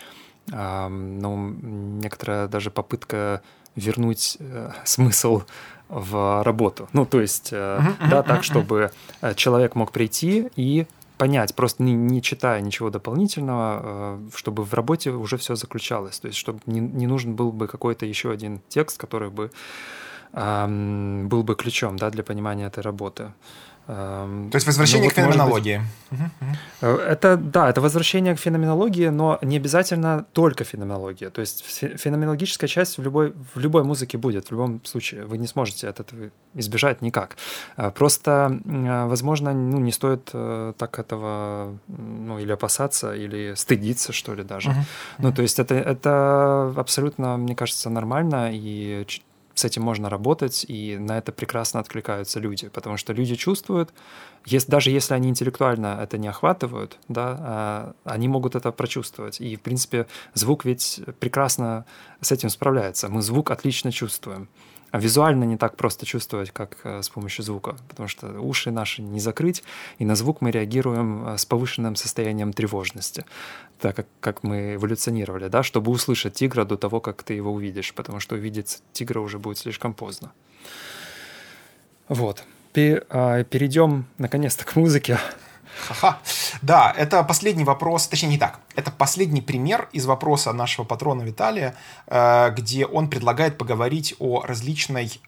ну, 0.48 1.56
некоторая 1.60 2.46
даже 2.46 2.70
попытка 2.70 3.42
вернуть 3.74 4.36
э, 4.38 4.70
смысл 4.84 5.42
в 5.88 6.42
работу. 6.44 6.88
Ну, 6.92 7.04
то 7.04 7.20
есть, 7.20 7.50
да, 7.52 8.22
так, 8.24 8.42
чтобы 8.42 8.90
человек 9.36 9.76
мог 9.76 9.92
прийти 9.92 10.48
и 10.56 10.86
понять, 11.18 11.54
просто 11.54 11.82
не, 11.82 11.94
не 11.94 12.20
читая 12.22 12.60
ничего 12.60 12.90
дополнительного, 12.90 13.80
э, 13.82 14.36
чтобы 14.36 14.64
в 14.64 14.74
работе 14.74 15.10
уже 15.10 15.36
все 15.36 15.56
заключалось. 15.56 16.18
То 16.18 16.28
есть, 16.28 16.38
чтобы 16.38 16.60
не, 16.66 16.80
не 16.80 17.06
нужен 17.06 17.34
был 17.34 17.52
бы 17.52 17.66
какой-то 17.68 18.06
еще 18.06 18.30
один 18.30 18.60
текст, 18.68 18.98
который 18.98 19.30
бы 19.30 19.50
эм, 20.32 21.28
был 21.28 21.42
бы 21.42 21.54
ключом 21.54 21.96
да, 21.96 22.10
для 22.10 22.22
понимания 22.22 22.66
этой 22.66 22.82
работы. 22.82 23.32
Эм, 23.88 24.50
То 24.50 24.56
есть 24.56 24.66
возвращение 24.66 25.08
ну, 25.08 25.08
вот, 25.08 25.12
к 25.12 25.16
феноменологии. 25.16 25.80
Быть, 26.10 26.20
э, 26.80 26.96
это 26.96 27.36
да, 27.36 27.70
это 27.70 27.80
возвращение 27.80 28.34
к 28.34 28.40
феноменологии, 28.40 29.08
но 29.10 29.38
не 29.42 29.56
обязательно 29.56 30.26
только 30.32 30.64
феноменология. 30.64 31.30
То 31.30 31.40
есть 31.40 31.64
феноменологическая 31.64 32.68
часть 32.68 32.98
в 32.98 33.02
любой 33.02 33.32
в 33.54 33.60
любой 33.60 33.84
музыке 33.84 34.18
будет 34.18 34.48
в 34.48 34.50
любом 34.50 34.84
случае. 34.84 35.24
Вы 35.24 35.38
не 35.38 35.46
сможете 35.46 35.88
от 35.88 36.00
этого 36.00 36.30
избежать 36.54 37.00
никак. 37.00 37.36
Э, 37.76 37.92
просто, 37.92 38.60
э, 38.64 39.06
возможно, 39.06 39.52
ну 39.52 39.78
не 39.78 39.92
стоит 39.92 40.32
так 40.78 40.98
этого 40.98 41.78
ну 41.86 42.40
или 42.40 42.52
опасаться 42.52 43.14
или 43.14 43.54
стыдиться 43.54 44.12
что 44.12 44.34
ли 44.34 44.42
даже. 44.42 44.70
Uh-huh. 44.70 44.84
Ну 45.18 45.32
то 45.32 45.42
есть 45.42 45.60
это 45.60 45.74
это 45.74 46.74
абсолютно 46.76 47.36
мне 47.36 47.54
кажется 47.54 47.88
нормально 47.90 48.50
и 48.52 49.06
с 49.56 49.64
этим 49.64 49.82
можно 49.82 50.10
работать, 50.10 50.66
и 50.68 50.98
на 50.98 51.16
это 51.16 51.32
прекрасно 51.32 51.80
откликаются 51.80 52.38
люди, 52.40 52.68
потому 52.68 52.98
что 52.98 53.14
люди 53.14 53.34
чувствуют, 53.36 53.92
если, 54.44 54.70
даже 54.70 54.90
если 54.90 55.14
они 55.14 55.30
интеллектуально 55.30 55.98
это 56.02 56.18
не 56.18 56.28
охватывают, 56.28 56.98
да, 57.08 57.36
а, 57.40 57.94
они 58.04 58.28
могут 58.28 58.54
это 58.54 58.70
прочувствовать. 58.70 59.40
И, 59.40 59.56
в 59.56 59.62
принципе, 59.62 60.06
звук 60.34 60.66
ведь 60.66 61.00
прекрасно 61.20 61.86
с 62.20 62.32
этим 62.32 62.50
справляется. 62.50 63.08
Мы 63.08 63.22
звук 63.22 63.50
отлично 63.50 63.90
чувствуем. 63.90 64.48
А 64.96 64.98
визуально 64.98 65.44
не 65.44 65.58
так 65.58 65.76
просто 65.76 66.06
чувствовать, 66.06 66.52
как 66.52 66.78
э, 66.84 67.02
с 67.02 67.10
помощью 67.10 67.44
звука, 67.44 67.76
потому 67.86 68.08
что 68.08 68.40
уши 68.40 68.70
наши 68.70 69.02
не 69.02 69.20
закрыть, 69.20 69.62
и 69.98 70.06
на 70.06 70.16
звук 70.16 70.40
мы 70.40 70.50
реагируем 70.50 71.28
э, 71.28 71.36
с 71.36 71.44
повышенным 71.44 71.96
состоянием 71.96 72.54
тревожности, 72.54 73.26
так 73.78 73.94
как, 73.94 74.06
как 74.20 74.42
мы 74.42 74.76
эволюционировали, 74.76 75.48
да, 75.48 75.62
чтобы 75.62 75.92
услышать 75.92 76.32
тигра 76.32 76.64
до 76.64 76.78
того, 76.78 77.00
как 77.00 77.22
ты 77.24 77.34
его 77.34 77.52
увидишь, 77.52 77.92
потому 77.92 78.20
что 78.20 78.36
увидеть 78.36 78.80
тигра 78.94 79.20
уже 79.20 79.38
будет 79.38 79.58
слишком 79.58 79.92
поздно. 79.92 80.32
Вот. 82.08 82.42
А, 82.74 83.44
перейдем 83.44 84.06
наконец-то 84.16 84.64
к 84.64 84.76
музыке. 84.76 85.18
Ха-ха. 85.76 86.18
Да, 86.62 86.92
это 86.96 87.22
последний 87.22 87.64
вопрос, 87.64 88.08
точнее 88.08 88.30
не 88.30 88.38
так. 88.38 88.60
Это 88.74 88.90
последний 88.90 89.42
пример 89.42 89.88
из 89.92 90.06
вопроса 90.06 90.52
нашего 90.52 90.84
патрона 90.84 91.22
Виталия, 91.22 91.74
э, 92.06 92.50
где 92.56 92.86
он 92.86 93.08
предлагает 93.08 93.58
поговорить 93.58 94.14
о 94.18 94.42
различной 94.42 95.20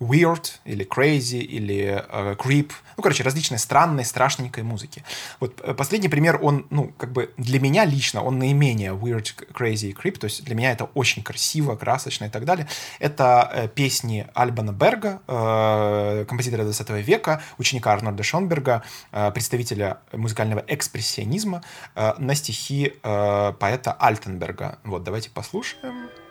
weird 0.00 0.60
или 0.64 0.84
crazy 0.84 1.40
или 1.40 2.04
uh, 2.10 2.36
creep, 2.36 2.72
ну, 2.96 3.02
короче, 3.02 3.22
различной 3.22 3.58
странной, 3.58 4.04
страшненькой 4.04 4.62
музыки. 4.62 5.04
Вот 5.40 5.60
э, 5.62 5.74
последний 5.74 6.08
пример, 6.08 6.38
он, 6.42 6.66
ну, 6.70 6.92
как 6.96 7.12
бы 7.12 7.32
для 7.36 7.60
меня 7.60 7.84
лично, 7.84 8.22
он 8.22 8.38
наименее 8.38 8.92
weird, 8.92 9.34
crazy 9.52 9.90
и 9.90 9.92
creep, 9.92 10.18
то 10.18 10.26
есть 10.26 10.44
для 10.44 10.54
меня 10.54 10.72
это 10.72 10.84
очень 10.94 11.22
красиво, 11.22 11.76
красочно 11.76 12.26
и 12.26 12.28
так 12.28 12.44
далее. 12.44 12.68
Это 12.98 13.50
э, 13.52 13.68
песни 13.68 14.26
Альбана 14.34 14.72
Берга, 14.72 15.20
э, 15.26 16.24
композитора 16.28 16.64
20 16.64 16.90
века, 17.06 17.42
ученика 17.58 17.92
Арнольда 17.92 18.22
Шонберга, 18.22 18.82
э, 19.12 19.30
представителя 19.32 19.98
музыкального 20.12 20.64
экспрессионизма, 20.66 21.62
э, 21.94 22.14
на 22.18 22.34
стихи 22.34 22.94
э, 23.02 23.52
поэта 23.58 23.92
Альтенберга. 23.92 24.78
Вот, 24.84 25.04
давайте 25.04 25.30
послушаем. 25.30 26.23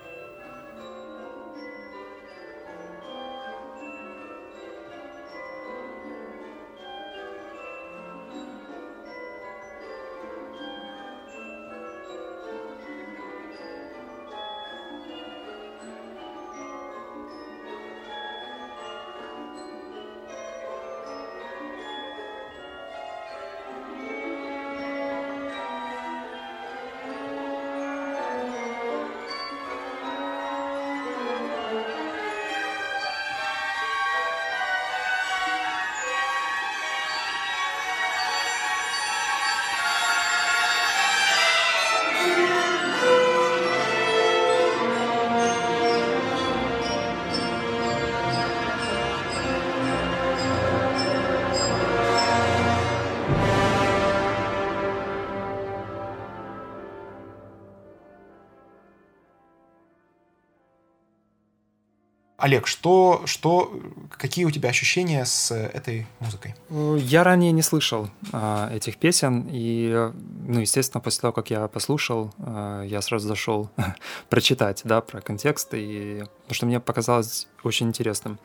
Олег, 62.54 62.68
что, 62.68 63.24
что, 63.26 63.74
какие 64.12 64.46
у 64.46 64.52
тебя 64.52 64.70
ощущения 64.70 65.26
с 65.26 65.52
этой 65.52 66.06
музыкой? 66.20 66.54
Я 67.00 67.24
ранее 67.24 67.52
не 67.52 67.64
слышал 67.64 68.12
а, 68.32 68.70
этих 68.72 68.98
песен, 68.98 69.48
и, 69.50 70.12
ну, 70.48 70.60
естественно, 70.60 71.02
после 71.02 71.22
того, 71.22 71.34
как 71.34 71.50
я 71.50 71.68
послушал, 71.68 72.32
а, 72.38 72.84
я 72.84 73.02
сразу 73.02 73.28
зашел 73.28 73.72
прочитать, 74.30 74.82
да, 74.84 75.02
про 75.02 75.20
контекст, 75.22 75.70
и 75.74 76.26
потому 76.44 76.54
что 76.54 76.66
мне 76.68 76.80
показалось 76.80 77.48
очень 77.64 77.88
интересным. 77.88 78.38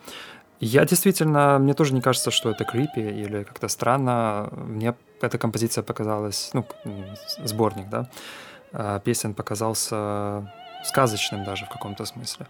Я 0.58 0.86
действительно, 0.86 1.58
мне 1.58 1.74
тоже 1.74 1.92
не 1.92 2.00
кажется, 2.00 2.30
что 2.30 2.50
это 2.50 2.64
крипи 2.64 3.02
или 3.02 3.42
как-то 3.42 3.68
странно. 3.68 4.48
Мне 4.52 4.94
эта 5.20 5.36
композиция 5.36 5.84
показалась, 5.84 6.48
ну, 6.54 6.66
сборник, 7.44 7.90
да, 7.90 8.08
а, 8.72 9.00
песен 9.00 9.34
показался 9.34 10.50
сказочным 10.82 11.44
даже 11.44 11.66
в 11.66 11.68
каком-то 11.68 12.06
смысле 12.06 12.46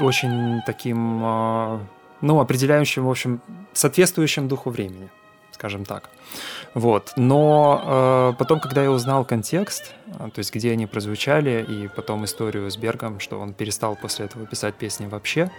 очень 0.00 0.62
таким, 0.66 1.20
а, 1.24 1.80
ну, 2.20 2.40
определяющим, 2.40 3.06
в 3.06 3.10
общем, 3.10 3.40
соответствующим 3.72 4.48
духу 4.48 4.70
времени, 4.70 5.08
скажем 5.52 5.84
так. 5.84 6.10
Вот. 6.74 7.12
Но 7.16 8.32
э, 8.32 8.38
потом, 8.38 8.60
когда 8.60 8.82
я 8.82 8.90
узнал 8.90 9.24
контекст, 9.24 9.94
то 10.18 10.38
есть 10.38 10.54
где 10.54 10.72
они 10.72 10.86
прозвучали, 10.86 11.64
и 11.68 11.88
потом 11.88 12.24
историю 12.24 12.70
с 12.70 12.76
Бергом, 12.76 13.20
что 13.20 13.40
он 13.40 13.52
перестал 13.52 13.96
после 13.96 14.26
этого 14.26 14.46
писать 14.46 14.74
песни 14.76 15.06
вообще, 15.06 15.50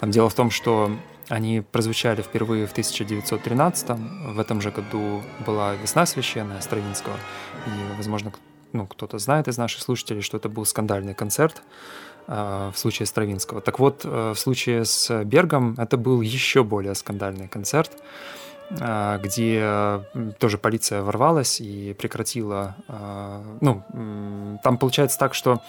там 0.00 0.10
дело 0.10 0.28
в 0.28 0.34
том, 0.34 0.50
что 0.50 0.90
они 1.28 1.60
прозвучали 1.60 2.22
впервые 2.22 2.66
в 2.66 2.72
1913 2.72 3.88
В 4.34 4.38
этом 4.38 4.60
же 4.60 4.70
году 4.70 5.22
была 5.46 5.74
«Весна 5.74 6.06
священная» 6.06 6.60
Стравинского. 6.60 7.16
И, 7.66 7.96
возможно, 7.96 8.32
ну, 8.72 8.86
кто-то 8.86 9.18
знает 9.18 9.48
из 9.48 9.58
наших 9.58 9.82
слушателей, 9.82 10.22
что 10.22 10.36
это 10.36 10.48
был 10.48 10.64
скандальный 10.64 11.14
концерт 11.14 11.62
в 12.28 12.74
случае 12.74 13.06
Стравинского. 13.06 13.62
Так 13.62 13.78
вот, 13.78 14.02
э, 14.04 14.32
в 14.34 14.38
случае 14.38 14.84
с 14.84 15.24
Бергом 15.24 15.74
это 15.78 15.96
был 15.96 16.20
еще 16.20 16.62
более 16.62 16.94
скандальный 16.94 17.48
концерт, 17.48 17.90
э, 18.70 19.18
где 19.22 20.02
тоже 20.38 20.58
полиция 20.58 21.02
ворвалась 21.02 21.60
и 21.60 21.94
прекратила... 21.94 22.76
Э, 22.88 23.42
ну, 23.62 23.82
там 24.62 24.76
получается 24.76 25.18
так, 25.18 25.34
что 25.34 25.62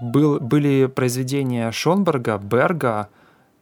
был, 0.00 0.40
были 0.40 0.86
произведения 0.86 1.70
Шонберга, 1.70 2.38
Берга, 2.38 3.08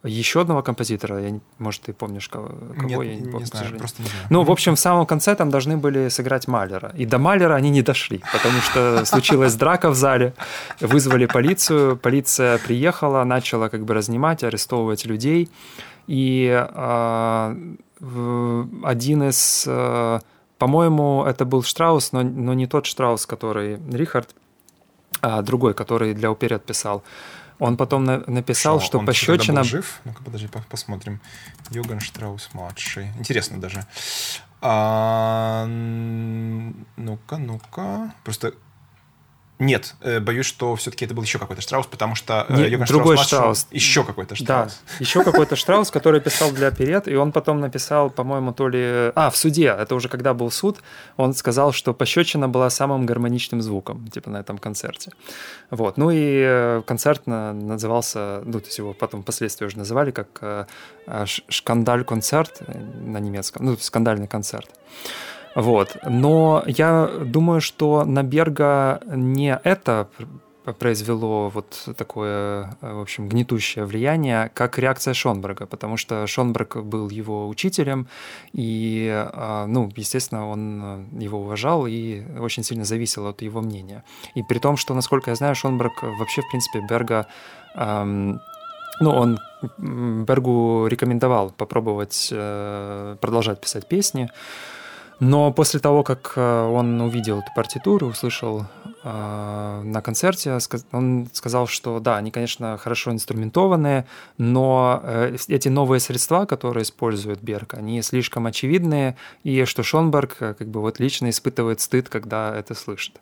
еще 0.06 0.40
одного 0.40 0.62
композитора, 0.62 1.20
я, 1.20 1.40
может, 1.58 1.82
ты 1.82 1.92
помнишь, 1.92 2.28
кого, 2.28 2.48
кого 2.78 3.02
Нет, 3.02 3.12
я 3.12 3.20
не 3.20 3.30
помню, 3.30 3.40
не 3.40 3.44
знаю, 3.44 3.78
просто 3.78 4.02
не 4.02 4.08
знаю. 4.08 4.26
Ну, 4.30 4.42
в 4.42 4.50
общем, 4.50 4.74
в 4.74 4.78
самом 4.78 5.06
конце 5.06 5.34
там 5.34 5.50
должны 5.50 5.76
были 5.76 6.08
сыграть 6.08 6.48
Малера. 6.48 6.92
И 6.96 7.06
до 7.06 7.18
Малера 7.18 7.54
они 7.54 7.70
не 7.70 7.82
дошли, 7.82 8.22
потому 8.32 8.60
что 8.60 9.04
случилась 9.04 9.54
драка 9.54 9.90
в 9.90 9.94
зале, 9.94 10.32
вызвали 10.80 11.26
полицию, 11.26 11.96
полиция 11.96 12.58
приехала, 12.58 13.24
начала 13.24 13.68
как 13.68 13.84
бы 13.84 13.94
разнимать, 13.94 14.44
арестовывать 14.44 15.06
людей. 15.06 15.50
И 16.06 16.48
э, 16.48 17.56
один 18.84 19.22
из, 19.22 19.64
э, 19.66 20.20
по-моему, 20.58 21.24
это 21.24 21.44
был 21.44 21.62
Штраус, 21.62 22.12
но, 22.12 22.22
но 22.22 22.54
не 22.54 22.66
тот 22.66 22.86
Штраус, 22.86 23.26
который 23.26 23.78
Рихард, 23.90 24.34
а 25.20 25.42
другой, 25.42 25.74
который 25.74 26.14
для 26.14 26.30
оперет 26.30 26.64
писал. 26.64 27.02
Он 27.58 27.76
потом 27.76 28.04
на- 28.04 28.22
написал, 28.26 28.78
что, 28.80 28.86
что 28.86 28.98
он 28.98 29.06
пощечина... 29.06 29.60
Был 29.60 29.68
жив? 29.68 30.00
Ну-ка, 30.04 30.22
подожди, 30.22 30.48
посмотрим. 30.68 31.20
Йоган 31.70 32.00
Штраус 32.00 32.50
младший. 32.52 33.10
Интересно 33.18 33.58
даже. 33.60 33.84
А, 34.60 35.64
ну-ка, 36.96 37.38
ну-ка. 37.38 38.12
Просто 38.24 38.52
нет, 39.58 39.94
э, 40.02 40.20
боюсь, 40.20 40.44
что 40.44 40.76
все-таки 40.76 41.06
это 41.06 41.14
был 41.14 41.22
еще 41.22 41.38
какой-то 41.38 41.62
Штраус, 41.62 41.86
потому 41.86 42.14
что 42.14 42.44
э, 42.48 42.56
Нет, 42.56 42.70
Йоган 42.72 42.86
другой 42.86 43.16
Штраус, 43.16 43.60
Штраус. 43.60 43.66
Еще 43.70 44.04
какой-то 44.04 44.34
Штраус. 44.34 44.72
Да, 44.72 44.94
еще 45.00 45.24
какой-то 45.24 45.56
Штраус, 45.56 45.90
который 45.90 46.20
писал 46.20 46.52
для 46.52 46.68
оперет, 46.68 47.08
и 47.08 47.16
он 47.16 47.32
потом 47.32 47.60
написал, 47.60 48.10
по-моему, 48.10 48.52
то 48.52 48.68
ли... 48.68 49.12
А, 49.14 49.30
в 49.30 49.36
суде, 49.36 49.68
это 49.68 49.94
уже 49.94 50.08
когда 50.08 50.34
был 50.34 50.50
суд, 50.50 50.82
он 51.16 51.32
сказал, 51.32 51.72
что 51.72 51.94
пощечина 51.94 52.48
была 52.50 52.68
самым 52.68 53.06
гармоничным 53.06 53.62
звуком, 53.62 54.08
типа, 54.08 54.28
на 54.28 54.38
этом 54.38 54.58
концерте. 54.58 55.12
Вот, 55.70 55.96
ну 55.96 56.10
и 56.10 56.42
э, 56.44 56.82
концерт 56.86 57.26
назывался, 57.26 58.42
ну, 58.44 58.60
то 58.60 58.66
есть 58.66 58.76
его 58.76 58.92
потом 58.92 59.22
впоследствии 59.22 59.64
уже 59.64 59.78
называли 59.78 60.10
как 60.10 60.68
«Шкандаль-концерт» 61.48 62.60
на 63.00 63.18
немецком, 63.18 63.64
ну, 63.64 63.76
скандальный 63.78 64.28
концерт. 64.28 64.68
Вот. 65.56 65.96
Но 66.04 66.62
я 66.66 67.10
думаю, 67.24 67.62
что 67.62 68.04
на 68.04 68.22
Берга 68.22 69.00
не 69.06 69.58
это 69.64 70.08
произвело 70.78 71.48
вот 71.48 71.88
такое, 71.96 72.76
в 72.80 73.00
общем, 73.00 73.28
гнетущее 73.28 73.86
влияние, 73.86 74.50
как 74.52 74.78
реакция 74.78 75.14
Шонберга, 75.14 75.64
потому 75.66 75.96
что 75.96 76.26
Шонберг 76.26 76.76
был 76.76 77.08
его 77.08 77.48
учителем, 77.48 78.06
и, 78.52 79.08
а, 79.32 79.66
ну, 79.66 79.90
естественно, 79.96 80.48
он 80.48 81.06
его 81.18 81.40
уважал 81.40 81.86
и 81.86 82.22
очень 82.38 82.64
сильно 82.64 82.84
зависел 82.84 83.26
от 83.26 83.42
его 83.42 83.62
мнения. 83.62 84.04
И 84.34 84.42
при 84.42 84.58
том, 84.58 84.76
что, 84.76 84.92
насколько 84.92 85.30
я 85.30 85.36
знаю, 85.36 85.54
Шонберг 85.54 86.02
вообще, 86.02 86.42
в 86.42 86.50
принципе, 86.50 86.80
Берга 86.86 87.28
ну, 89.00 89.10
он 89.10 89.38
Бергу 89.78 90.86
рекомендовал 90.86 91.50
попробовать 91.50 92.28
э, 92.32 93.16
продолжать 93.20 93.60
писать 93.60 93.86
песни, 93.86 94.30
но 95.18 95.50
после 95.50 95.80
того, 95.80 96.02
как 96.02 96.34
э, 96.36 96.62
он 96.66 97.00
увидел 97.00 97.38
эту 97.38 97.50
партитуру, 97.54 98.08
услышал 98.08 98.66
э, 99.02 99.82
на 99.82 100.02
концерте, 100.02 100.58
он 100.92 101.28
сказал, 101.32 101.66
что 101.66 102.00
да, 102.00 102.18
они, 102.18 102.30
конечно, 102.30 102.76
хорошо 102.76 103.12
инструментованные, 103.12 104.06
но 104.36 105.00
э, 105.02 105.36
эти 105.48 105.68
новые 105.68 106.00
средства, 106.00 106.44
которые 106.44 106.82
использует 106.82 107.40
Берг, 107.40 107.74
они 107.74 108.02
слишком 108.02 108.46
очевидные, 108.46 109.16
и 109.42 109.64
что 109.64 109.82
Шонберг 109.82 110.36
э, 110.40 110.54
как 110.54 110.68
бы 110.68 110.82
вот 110.82 111.00
лично 111.00 111.30
испытывает 111.30 111.80
стыд, 111.80 112.10
когда 112.10 112.54
это 112.54 112.74
слышит. 112.74 113.18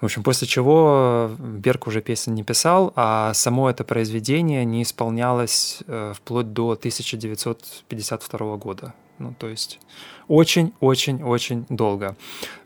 В 0.00 0.04
общем, 0.06 0.24
после 0.24 0.48
чего 0.48 1.30
Берг 1.38 1.86
уже 1.86 2.00
песен 2.00 2.34
не 2.34 2.42
писал, 2.42 2.92
а 2.96 3.32
само 3.34 3.70
это 3.70 3.84
произведение 3.84 4.64
не 4.64 4.82
исполнялось 4.82 5.78
вплоть 6.16 6.52
до 6.52 6.72
1952 6.72 8.56
года. 8.56 8.94
Ну, 9.18 9.34
то 9.38 9.48
есть 9.48 9.78
очень-очень-очень 10.28 11.66
долго. 11.68 12.16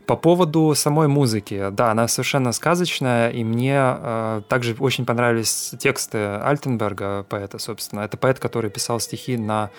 По 0.06 0.16
поводу 0.16 0.72
самой 0.76 1.08
музыки, 1.08 1.68
да, 1.72 1.90
она 1.90 2.06
совершенно 2.06 2.52
сказочная, 2.52 3.30
и 3.30 3.42
мне 3.42 3.76
э, 3.76 4.42
также 4.48 4.76
очень 4.78 5.04
понравились 5.04 5.74
тексты 5.78 6.18
Альтенберга, 6.18 7.24
поэта, 7.28 7.58
собственно. 7.58 8.00
Это 8.00 8.16
поэт, 8.16 8.38
который 8.38 8.70
писал 8.70 9.00
стихи 9.00 9.36
на 9.36 9.70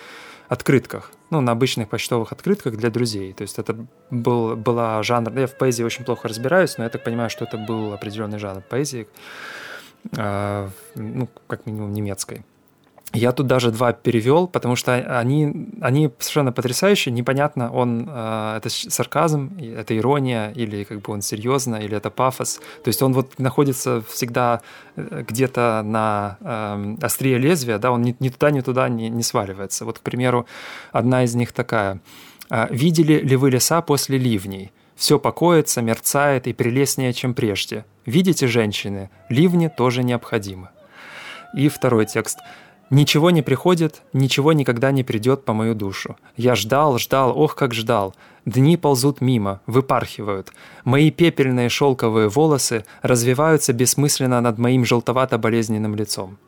открытках, 0.48 1.12
ну, 1.30 1.40
на 1.40 1.52
обычных 1.52 1.88
почтовых 1.88 2.32
открытках 2.32 2.76
для 2.76 2.90
друзей. 2.90 3.32
То 3.32 3.42
есть 3.42 3.58
это 3.58 3.86
был, 4.10 4.56
была 4.56 5.02
жанр... 5.02 5.32
Я 5.38 5.46
в 5.46 5.56
поэзии 5.56 5.82
очень 5.82 6.04
плохо 6.04 6.28
разбираюсь, 6.28 6.78
но 6.78 6.84
я 6.84 6.90
так 6.90 7.04
понимаю, 7.04 7.30
что 7.30 7.44
это 7.44 7.56
был 7.56 7.92
определенный 7.92 8.38
жанр 8.38 8.62
поэзии, 8.62 9.08
э, 10.16 10.68
ну, 10.94 11.28
как 11.46 11.64
минимум 11.66 11.92
немецкой. 11.92 12.44
Я 13.14 13.32
тут 13.32 13.46
даже 13.46 13.70
два 13.70 13.94
перевел, 13.94 14.46
потому 14.46 14.76
что 14.76 14.94
они, 14.94 15.70
они 15.80 16.10
совершенно 16.18 16.52
потрясающие. 16.52 17.10
Непонятно, 17.10 17.72
он 17.72 18.06
э, 18.06 18.54
это 18.58 18.68
сарказм, 18.68 19.56
это 19.58 19.96
ирония, 19.96 20.50
или 20.50 20.84
как 20.84 21.00
бы 21.00 21.14
он 21.14 21.22
серьезно, 21.22 21.76
или 21.76 21.96
это 21.96 22.10
пафос. 22.10 22.60
То 22.84 22.88
есть 22.88 23.00
он 23.02 23.14
вот 23.14 23.38
находится 23.38 24.02
всегда 24.10 24.60
э, 24.96 25.24
где-то 25.26 25.82
на 25.86 26.36
э, 26.40 26.96
острие 27.00 27.38
лезвия, 27.38 27.78
да, 27.78 27.92
он 27.92 28.02
ни, 28.02 28.14
ни 28.20 28.28
туда, 28.28 28.50
ни 28.50 28.60
туда 28.60 28.90
не, 28.90 29.08
не 29.08 29.22
сваливается. 29.22 29.86
Вот, 29.86 30.00
к 30.00 30.02
примеру, 30.02 30.46
одна 30.92 31.24
из 31.24 31.34
них 31.34 31.52
такая. 31.52 32.00
«Э, 32.50 32.66
«Видели 32.68 33.14
ли 33.14 33.36
вы 33.36 33.50
леса 33.50 33.80
после 33.80 34.18
ливней? 34.18 34.70
Все 34.96 35.18
покоится, 35.18 35.80
мерцает 35.80 36.46
и 36.46 36.52
прелестнее, 36.52 37.14
чем 37.14 37.32
прежде. 37.32 37.86
Видите, 38.04 38.48
женщины, 38.48 39.08
ливни 39.30 39.68
тоже 39.68 40.02
необходимы». 40.02 40.68
И 41.54 41.70
второй 41.70 42.04
текст– 42.04 42.36
Ничего 42.90 43.30
не 43.30 43.42
приходит, 43.42 44.02
ничего 44.14 44.54
никогда 44.54 44.90
не 44.92 45.04
придет 45.04 45.44
по 45.44 45.52
мою 45.52 45.74
душу. 45.74 46.16
Я 46.36 46.54
ждал, 46.54 46.98
ждал, 46.98 47.38
ох, 47.38 47.54
как 47.54 47.74
ждал. 47.74 48.14
Дни 48.46 48.78
ползут 48.78 49.20
мимо, 49.20 49.60
выпархивают. 49.66 50.52
Мои 50.84 51.10
пепельные 51.10 51.68
шелковые 51.68 52.28
волосы 52.28 52.86
развиваются 53.02 53.74
бессмысленно 53.74 54.40
над 54.40 54.56
моим 54.56 54.86
желтовато-болезненным 54.86 55.94
лицом. 55.94 56.38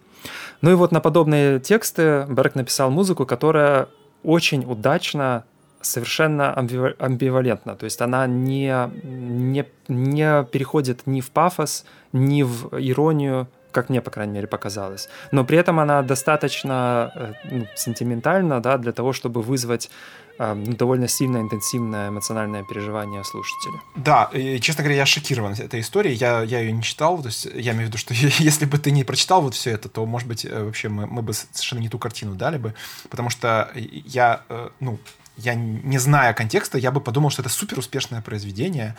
Ну 0.62 0.70
и 0.70 0.74
вот 0.74 0.93
на 0.93 1.01
подобные 1.01 1.61
тексты 1.61 2.26
Берг 2.28 2.55
написал 2.55 2.91
музыку, 2.91 3.26
которая 3.26 3.88
очень 4.22 4.64
удачно 4.64 5.45
совершенно 5.82 6.55
амбивалентна. 6.55 7.74
То 7.74 7.84
есть 7.84 8.01
она 8.01 8.26
не, 8.26 8.74
не, 9.03 9.66
не 9.88 10.45
переходит 10.45 11.07
ни 11.07 11.20
в 11.20 11.30
пафос, 11.30 11.84
ни 12.12 12.43
в 12.43 12.68
иронию, 12.78 13.49
как 13.73 13.89
мне, 13.89 14.01
по 14.01 14.11
крайней 14.11 14.33
мере, 14.35 14.47
показалось. 14.47 15.09
Но 15.33 15.45
при 15.45 15.59
этом 15.59 15.81
она 15.81 16.03
достаточно 16.03 17.12
э, 17.14 17.33
ну, 17.51 17.66
сентиментальна 17.77 18.61
да, 18.61 18.79
для 18.79 18.93
того, 18.93 19.12
чтобы 19.12 19.43
вызвать 19.43 19.91
э, 20.39 20.55
ну, 20.55 20.73
довольно 20.73 21.09
сильное, 21.09 21.43
интенсивное 21.43 22.09
эмоциональное 22.09 22.64
переживание 22.64 23.25
слушателя. 23.25 23.81
Да, 23.97 24.31
и, 24.33 24.61
честно 24.61 24.83
говоря, 24.83 24.99
я 24.99 25.07
шокирован 25.07 25.53
этой 25.53 25.81
историей. 25.81 26.14
Я, 26.14 26.43
я 26.43 26.61
ее 26.61 26.73
не 26.73 26.83
читал. 26.83 27.18
То 27.23 27.29
есть 27.29 27.45
я 27.45 27.73
имею 27.73 27.87
в 27.87 27.89
виду, 27.89 27.99
что 27.99 28.14
если 28.39 28.64
бы 28.64 28.79
ты 28.79 28.91
не 28.91 29.05
прочитал 29.05 29.43
вот 29.43 29.55
все 29.55 29.71
это, 29.71 29.89
то, 29.89 30.07
может 30.07 30.29
быть, 30.29 30.45
э, 30.45 30.64
вообще 30.64 30.89
мы, 30.89 31.07
мы 31.07 31.23
бы 31.23 31.33
совершенно 31.33 31.81
не 31.81 31.89
ту 31.89 31.99
картину 31.99 32.35
дали 32.35 32.59
бы. 32.59 32.75
Потому 33.09 33.31
что 33.31 33.71
я, 33.75 34.43
ну, 34.81 34.99
я 35.37 35.55
не 35.55 35.99
зная 35.99 36.33
контекста, 36.35 36.79
я 36.79 36.91
бы 36.91 37.01
подумал, 37.01 37.31
что 37.31 37.43
это 37.43 37.49
супер 37.49 37.79
успешное 37.79 38.21
произведение, 38.21 38.97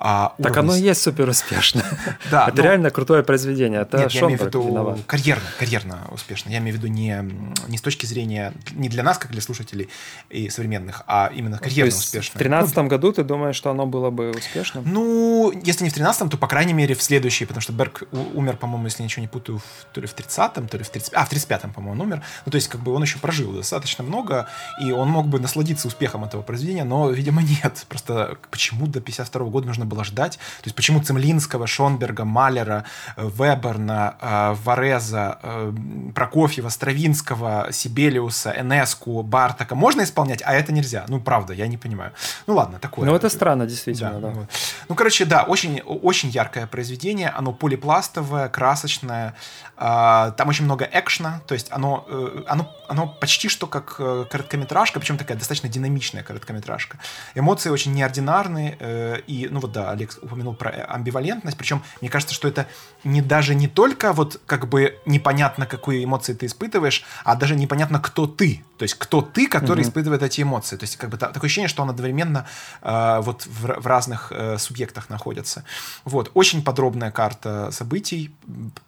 А 0.00 0.34
так 0.36 0.52
уровня... 0.52 0.60
оно 0.60 0.76
и 0.76 0.82
есть 0.82 1.02
супер 1.02 1.28
успешно. 1.28 1.84
Да, 2.30 2.48
это 2.48 2.56
но... 2.58 2.62
реально 2.62 2.90
крутое 2.90 3.22
произведение. 3.22 3.80
Это 3.80 3.98
Нет, 3.98 4.12
я 4.12 4.20
имею 4.20 4.38
в 4.38 4.40
Шонберг 4.40 4.54
виду 4.54 4.68
виноват. 4.68 4.98
карьерно, 5.06 5.44
карьерно 5.58 5.98
успешно. 6.10 6.50
Я 6.50 6.58
имею 6.58 6.76
в 6.76 6.78
виду 6.78 6.88
не, 6.92 7.28
не 7.68 7.78
с 7.78 7.82
точки 7.82 8.06
зрения, 8.06 8.52
не 8.72 8.88
для 8.88 9.02
нас, 9.02 9.18
как 9.18 9.30
для 9.30 9.40
слушателей 9.40 9.88
и 10.30 10.50
современных, 10.50 11.02
а 11.06 11.30
именно 11.34 11.58
карьерно 11.58 11.86
есть 11.86 11.98
успешно. 11.98 12.34
В 12.34 12.38
2013 12.38 12.78
году 12.90 13.12
ты 13.12 13.24
думаешь, 13.24 13.56
что 13.56 13.70
оно 13.70 13.86
было 13.86 14.10
бы 14.10 14.30
успешным? 14.30 14.84
Ну, 14.86 15.52
если 15.64 15.84
не 15.84 15.90
в 15.90 15.96
13-м, 15.96 16.30
то, 16.30 16.36
по 16.36 16.46
крайней 16.46 16.74
мере, 16.74 16.94
в 16.94 17.02
следующий, 17.02 17.44
потому 17.44 17.60
что 17.60 17.72
Берг 17.72 18.04
умер, 18.34 18.56
по-моему, 18.56 18.84
если 18.84 19.02
ничего 19.02 19.22
не 19.22 19.28
путаю, 19.28 19.58
в- 19.58 19.92
то 19.92 20.00
ли 20.00 20.06
в 20.06 20.14
30-м, 20.14 20.68
то 20.68 20.78
ли 20.78 20.84
в 20.84 20.90
30 20.90 21.12
А, 21.14 21.24
в 21.24 21.32
35-м, 21.32 21.72
по-моему, 21.72 22.00
он 22.00 22.08
умер. 22.08 22.22
Ну, 22.46 22.52
то 22.52 22.56
есть, 22.56 22.68
как 22.68 22.82
бы 22.82 22.92
он 22.92 23.02
еще 23.02 23.18
прожил 23.18 23.52
достаточно 23.52 24.04
много, 24.04 24.48
и 24.80 24.92
он 24.92 25.08
мог 25.08 25.26
бы 25.26 25.40
насладиться 25.40 25.88
успехом 25.88 26.24
этого 26.24 26.42
произведения, 26.42 26.84
но, 26.84 27.10
видимо, 27.10 27.42
нет. 27.42 27.84
Просто 27.88 28.38
почему 28.50 28.86
до 28.86 29.00
52 29.00 29.46
года 29.46 29.66
нужно 29.66 29.87
было 29.88 30.04
ждать? 30.04 30.36
То 30.36 30.66
есть, 30.66 30.76
почему 30.76 31.02
Цемлинского, 31.02 31.66
Шонберга, 31.66 32.24
Малера, 32.24 32.84
э, 33.16 33.28
Веберна, 33.28 34.16
э, 34.20 34.54
Вареза, 34.64 35.38
э, 35.42 35.72
Прокофьева, 36.14 36.68
Стравинского, 36.68 37.68
Сибелиуса, 37.72 38.54
Энеску, 38.56 39.22
Бартака 39.22 39.74
можно 39.74 40.02
исполнять, 40.02 40.42
а 40.44 40.54
это 40.54 40.72
нельзя? 40.72 41.04
Ну, 41.08 41.20
правда, 41.20 41.54
я 41.54 41.66
не 41.66 41.76
понимаю. 41.76 42.12
Ну, 42.46 42.54
ладно, 42.54 42.78
такое. 42.78 43.06
Ну, 43.06 43.14
это 43.14 43.28
странно, 43.28 43.66
действительно, 43.66 44.20
да. 44.20 44.28
вот. 44.28 44.48
Ну, 44.88 44.94
короче, 44.94 45.24
да, 45.24 45.42
очень, 45.42 45.80
очень 45.80 46.28
яркое 46.28 46.66
произведение. 46.66 47.30
Оно 47.30 47.52
полипластовое, 47.52 48.48
красочное. 48.48 49.34
а, 49.76 50.30
Там 50.32 50.48
очень 50.48 50.64
много 50.64 50.84
экшна. 50.84 51.40
То 51.46 51.54
есть 51.54 51.68
оно, 51.70 52.06
оно, 52.46 52.74
оно 52.88 53.06
почти 53.06 53.48
что 53.48 53.66
как 53.66 53.96
короткометражка, 53.96 55.00
причем 55.00 55.18
такая 55.18 55.36
достаточно 55.38 55.68
динамичная 55.68 56.22
короткометражка. 56.22 56.98
Эмоции 57.34 57.70
очень 57.70 57.94
неординарные. 57.94 59.22
И, 59.26 59.48
ну 59.50 59.60
вот 59.60 59.72
да, 59.78 59.90
Алекс 59.90 60.18
упомянул 60.22 60.54
про 60.54 60.70
э, 60.70 60.82
амбивалентность. 60.82 61.56
Причем 61.56 61.82
мне 62.00 62.10
кажется, 62.10 62.34
что 62.34 62.48
это 62.48 62.66
не 63.04 63.22
даже 63.22 63.54
не 63.54 63.68
только 63.68 64.12
вот 64.12 64.40
как 64.46 64.68
бы 64.68 64.98
непонятно, 65.06 65.66
какие 65.66 66.04
эмоции 66.04 66.34
ты 66.34 66.46
испытываешь, 66.46 67.04
а 67.24 67.34
даже 67.36 67.54
непонятно, 67.56 68.00
кто 68.00 68.26
ты. 68.26 68.62
То 68.78 68.84
есть 68.84 68.94
кто 68.94 69.22
ты, 69.22 69.48
который 69.48 69.80
Мгм. 69.80 69.88
испытывает 69.88 70.22
эти 70.22 70.42
эмоции. 70.42 70.76
То 70.76 70.84
есть 70.84 70.96
как 70.96 71.10
бы 71.10 71.16
та- 71.16 71.28
такое 71.32 71.46
ощущение, 71.48 71.68
что 71.68 71.82
он 71.82 71.90
одновременно 71.90 72.46
э, 72.82 73.20
вот 73.22 73.46
в, 73.46 73.80
в 73.80 73.86
разных 73.86 74.32
э, 74.32 74.58
субъектах 74.58 75.10
находится. 75.10 75.64
Вот. 76.04 76.30
Очень 76.34 76.62
подробная 76.62 77.10
карта 77.10 77.70
событий. 77.72 78.30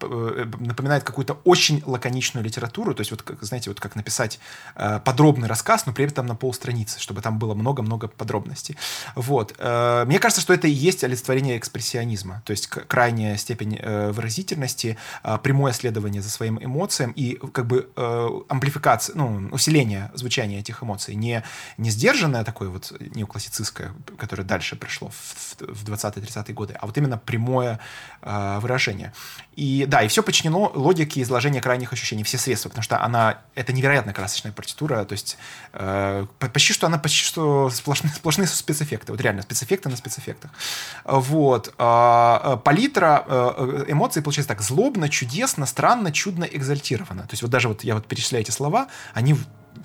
э, 0.01 0.45
Напоминает 0.59 1.03
какую-то 1.03 1.39
очень 1.43 1.83
лаконичную 1.85 2.43
литературу. 2.45 2.93
То 2.93 3.01
есть 3.01 3.11
вот, 3.11 3.21
как, 3.21 3.41
знаете, 3.43 3.69
вот 3.69 3.79
как 3.79 3.95
написать 3.95 4.39
э, 4.75 4.99
подробный 5.03 5.47
рассказ, 5.47 5.85
но 5.85 5.93
при 5.93 6.05
этом 6.05 6.25
на 6.25 6.35
полстраницы, 6.35 6.99
чтобы 6.99 7.21
там 7.21 7.37
было 7.39 7.53
много-много 7.53 8.07
подробностей. 8.07 8.77
Вот. 9.15 9.53
Э, 9.57 10.05
Мне 10.05 10.19
кажется, 10.19 10.41
что 10.41 10.53
это 10.53 10.67
и 10.67 10.71
есть 10.81 11.03
олицетворение 11.03 11.57
экспрессионизма. 11.57 12.41
То 12.45 12.51
есть 12.51 12.67
крайняя 12.67 13.37
степень 13.37 13.77
э, 13.79 14.11
выразительности, 14.11 14.97
э, 15.23 15.37
прямое 15.41 15.73
следование 15.73 16.21
за 16.21 16.29
своим 16.29 16.57
эмоциям 16.61 17.11
и 17.11 17.35
как 17.53 17.67
бы 17.67 17.89
э, 17.95 18.29
амплификация, 18.49 19.15
ну, 19.15 19.49
усиление 19.51 20.11
звучания 20.13 20.59
этих 20.59 20.83
эмоций. 20.83 21.15
Не, 21.15 21.43
не 21.77 21.89
сдержанное 21.91 22.43
такое 22.43 22.69
вот 22.69 22.93
неоклассицистское, 22.99 23.93
которое 24.17 24.43
дальше 24.43 24.75
пришло 24.75 25.09
в, 25.09 25.55
в 25.59 25.83
20-30-е 25.89 26.53
годы, 26.53 26.73
а 26.79 26.85
вот 26.85 26.97
именно 26.97 27.17
прямое 27.17 27.79
э, 28.21 28.59
выражение. 28.59 29.13
И 29.55 29.85
да, 29.87 30.01
и 30.01 30.07
все 30.07 30.23
подчинено 30.23 30.71
логике 30.73 31.21
изложения 31.21 31.61
крайних 31.61 31.93
ощущений, 31.93 32.23
все 32.23 32.37
средства, 32.37 32.69
потому 32.69 32.83
что 32.83 33.03
она, 33.03 33.41
это 33.55 33.73
невероятно 33.73 34.13
красочная 34.13 34.51
партитура, 34.51 35.03
то 35.05 35.13
есть 35.13 35.37
э, 35.73 36.25
по- 36.39 36.49
почти 36.49 36.73
что 36.73 36.87
она 36.87 36.97
почти 36.97 37.25
что 37.25 37.69
сплошные, 37.69 38.11
сплошные 38.13 38.47
спецэффекты, 38.47 39.11
вот 39.11 39.21
реально 39.21 39.41
спецэффекты 39.41 39.89
на 39.89 39.97
спецэффектах. 39.97 40.51
Вот. 41.05 41.73
А, 41.77 42.55
э, 42.55 42.57
Палитра 42.63 43.25
э, 43.27 43.83
э, 43.87 43.91
эмоций 43.91 44.21
получается 44.21 44.49
так, 44.49 44.61
злобно, 44.61 45.09
чудесно, 45.09 45.65
странно, 45.65 46.11
чудно, 46.11 46.45
экзальтировано. 46.45 47.23
То 47.23 47.31
есть 47.31 47.41
вот 47.41 47.51
даже 47.51 47.67
вот 47.67 47.83
я 47.83 47.95
вот 47.95 48.05
перечисляю 48.05 48.43
эти 48.43 48.51
слова, 48.51 48.87
они 49.13 49.35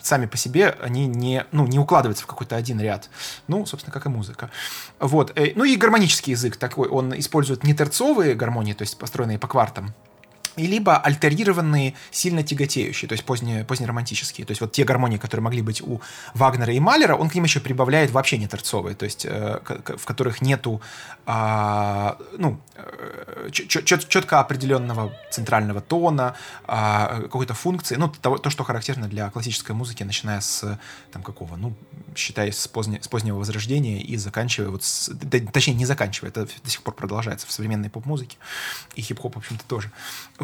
сами 0.02 0.26
по 0.26 0.36
себе, 0.36 0.76
они 0.82 1.06
не, 1.06 1.46
ну, 1.52 1.66
не 1.66 1.78
укладываются 1.78 2.24
в 2.24 2.26
какой-то 2.26 2.56
один 2.56 2.80
ряд. 2.80 3.08
Ну, 3.48 3.64
собственно, 3.66 3.92
как 3.92 4.06
и 4.06 4.08
музыка. 4.08 4.50
Вот. 4.98 5.36
Ну 5.54 5.64
и 5.64 5.76
гармонический 5.76 6.32
язык 6.32 6.56
такой, 6.56 6.88
он 6.88 7.18
использует 7.18 7.64
не 7.64 7.74
терцовые 7.74 8.34
гармонии, 8.34 8.72
то 8.72 8.82
есть 8.82 8.98
построенные 8.98 9.38
по 9.38 9.46
квартам, 9.46 9.94
и 10.56 10.66
либо 10.66 10.96
альтерированные, 10.96 11.94
сильно 12.10 12.42
тяготеющие, 12.42 13.08
то 13.08 13.12
есть 13.12 13.24
поздние, 13.24 13.64
позднеромантические. 13.64 14.46
То 14.46 14.52
есть 14.52 14.60
вот 14.60 14.72
те 14.72 14.84
гармонии, 14.84 15.18
которые 15.18 15.44
могли 15.44 15.62
быть 15.62 15.82
у 15.82 16.00
Вагнера 16.34 16.72
и 16.72 16.80
Малера, 16.80 17.14
он 17.14 17.28
к 17.28 17.34
ним 17.34 17.44
еще 17.44 17.60
прибавляет 17.60 18.10
вообще 18.10 18.38
не 18.38 18.46
торцовые, 18.46 18.96
то 18.96 19.04
есть 19.04 19.26
э, 19.26 19.60
в 19.96 20.04
которых 20.04 20.40
нету 20.40 20.80
а, 21.26 22.18
ну, 22.38 22.60
э, 22.76 23.48
чет- 23.50 23.84
чет- 23.84 24.08
четко 24.08 24.40
определенного 24.40 25.12
центрального 25.30 25.80
тона, 25.80 26.36
а, 26.64 27.22
какой-то 27.22 27.54
функции, 27.54 27.96
ну, 27.96 28.08
того, 28.08 28.38
то, 28.38 28.50
что 28.50 28.64
характерно 28.64 29.08
для 29.08 29.28
классической 29.30 29.72
музыки, 29.72 30.04
начиная 30.04 30.40
с 30.40 30.78
там 31.12 31.22
какого, 31.22 31.56
ну, 31.56 31.74
считай, 32.14 32.52
с, 32.52 32.68
поздне- 32.68 33.02
с 33.02 33.08
позднего 33.08 33.38
возрождения 33.38 34.00
и 34.00 34.16
заканчивая 34.16 34.70
вот 34.70 34.84
с, 34.84 35.10
точнее, 35.52 35.74
не 35.74 35.84
заканчивая, 35.84 36.30
это 36.30 36.46
до 36.46 36.70
сих 36.70 36.82
пор 36.82 36.94
продолжается 36.94 37.46
в 37.46 37.52
современной 37.52 37.90
поп-музыке, 37.90 38.36
и 38.94 39.02
хип-хоп, 39.02 39.34
в 39.34 39.38
общем-то, 39.38 39.64
тоже. 39.66 39.90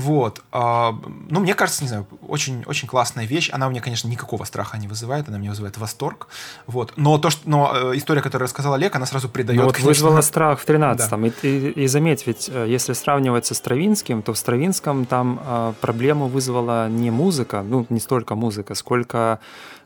Вот. 0.03 0.43
а, 0.53 0.93
Ну, 1.31 1.41
мне 1.41 1.55
кажется, 1.55 1.83
не 1.85 1.89
знаю, 1.89 2.07
очень, 2.29 2.65
очень 2.67 2.89
классная 2.89 3.27
вещь. 3.27 3.51
Она 3.53 3.67
у 3.67 3.71
меня, 3.71 3.81
конечно, 3.81 4.09
никакого 4.09 4.45
страха 4.45 4.79
не 4.79 4.89
вызывает, 4.89 5.29
она 5.29 5.39
мне 5.39 5.49
вызывает 5.51 5.79
восторг. 5.79 6.29
Вот. 6.67 6.93
Но, 6.97 7.19
то, 7.19 7.31
что, 7.31 7.41
но 7.49 7.73
э, 7.93 7.97
история, 7.97 8.23
которую 8.23 8.47
рассказал 8.47 8.73
Олег, 8.75 8.97
она 8.97 9.07
сразу 9.07 9.29
придает... 9.29 9.59
Ну, 9.61 9.67
вот 9.67 9.75
конечно, 9.75 9.89
вызвало 9.91 10.21
страх 10.23 10.59
в 10.61 10.67
13-м. 10.67 11.27
И, 11.27 11.31
и- 11.43 11.85
и 11.85 11.87
заметь, 11.89 12.27
ведь 12.27 12.51
э, 12.53 12.67
если 12.69 12.95
сравнивать 12.95 13.47
со 13.47 13.55
Стравинским, 13.55 14.23
то 14.23 14.33
в 14.33 14.39
Стравинском 14.39 15.05
там 15.07 15.41
э, 15.47 15.73
проблему 15.81 16.27
вызвала 16.29 16.89
не 16.89 17.11
музыка, 17.11 17.63
ну, 17.63 17.87
не 17.91 18.01
столько 18.01 18.35
музыка, 18.35 18.75
сколько 18.75 19.39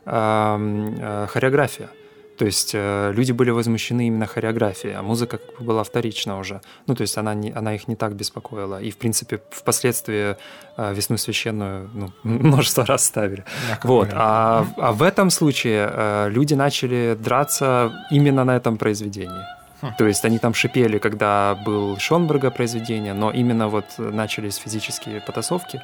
эм, 0.05 0.95
э, 0.99 1.27
хореография. 1.29 1.89
То 2.37 2.45
есть 2.45 2.71
э, 2.73 3.11
люди 3.13 3.31
были 3.31 3.49
возмущены 3.49 4.07
именно 4.07 4.27
хореографией, 4.27 4.95
а 4.95 5.01
музыка 5.01 5.37
как 5.37 5.57
бы 5.57 5.65
была 5.65 5.83
вторична 5.83 6.37
уже. 6.37 6.61
Ну, 6.87 6.95
то 6.95 7.01
есть 7.01 7.17
она, 7.17 7.33
не, 7.33 7.51
она 7.51 7.73
их 7.73 7.87
не 7.87 7.95
так 7.95 8.15
беспокоила. 8.15 8.81
И, 8.81 8.91
в 8.91 8.97
принципе, 8.97 9.39
впоследствии 9.49 10.35
э, 10.77 10.93
«Весну 10.93 11.17
священную» 11.17 11.89
ну, 11.93 12.11
множество 12.23 12.85
раз 12.85 13.05
ставили. 13.05 13.43
Вот. 13.83 14.09
А, 14.13 14.67
а 14.77 14.91
в 14.91 15.01
этом 15.01 15.31
случае 15.31 15.89
э, 15.91 16.29
люди 16.29 16.53
начали 16.53 17.17
драться 17.19 17.91
именно 18.11 18.43
на 18.43 18.55
этом 18.55 18.77
произведении. 18.77 19.43
Хм. 19.81 19.87
То 19.97 20.07
есть 20.07 20.25
они 20.25 20.39
там 20.39 20.53
шипели, 20.53 20.99
когда 20.99 21.55
был 21.65 21.97
Шонберга 21.97 22.51
произведение, 22.51 23.13
но 23.13 23.31
именно 23.31 23.67
вот 23.67 23.85
начались 23.97 24.55
физические 24.55 25.21
потасовки 25.21 25.81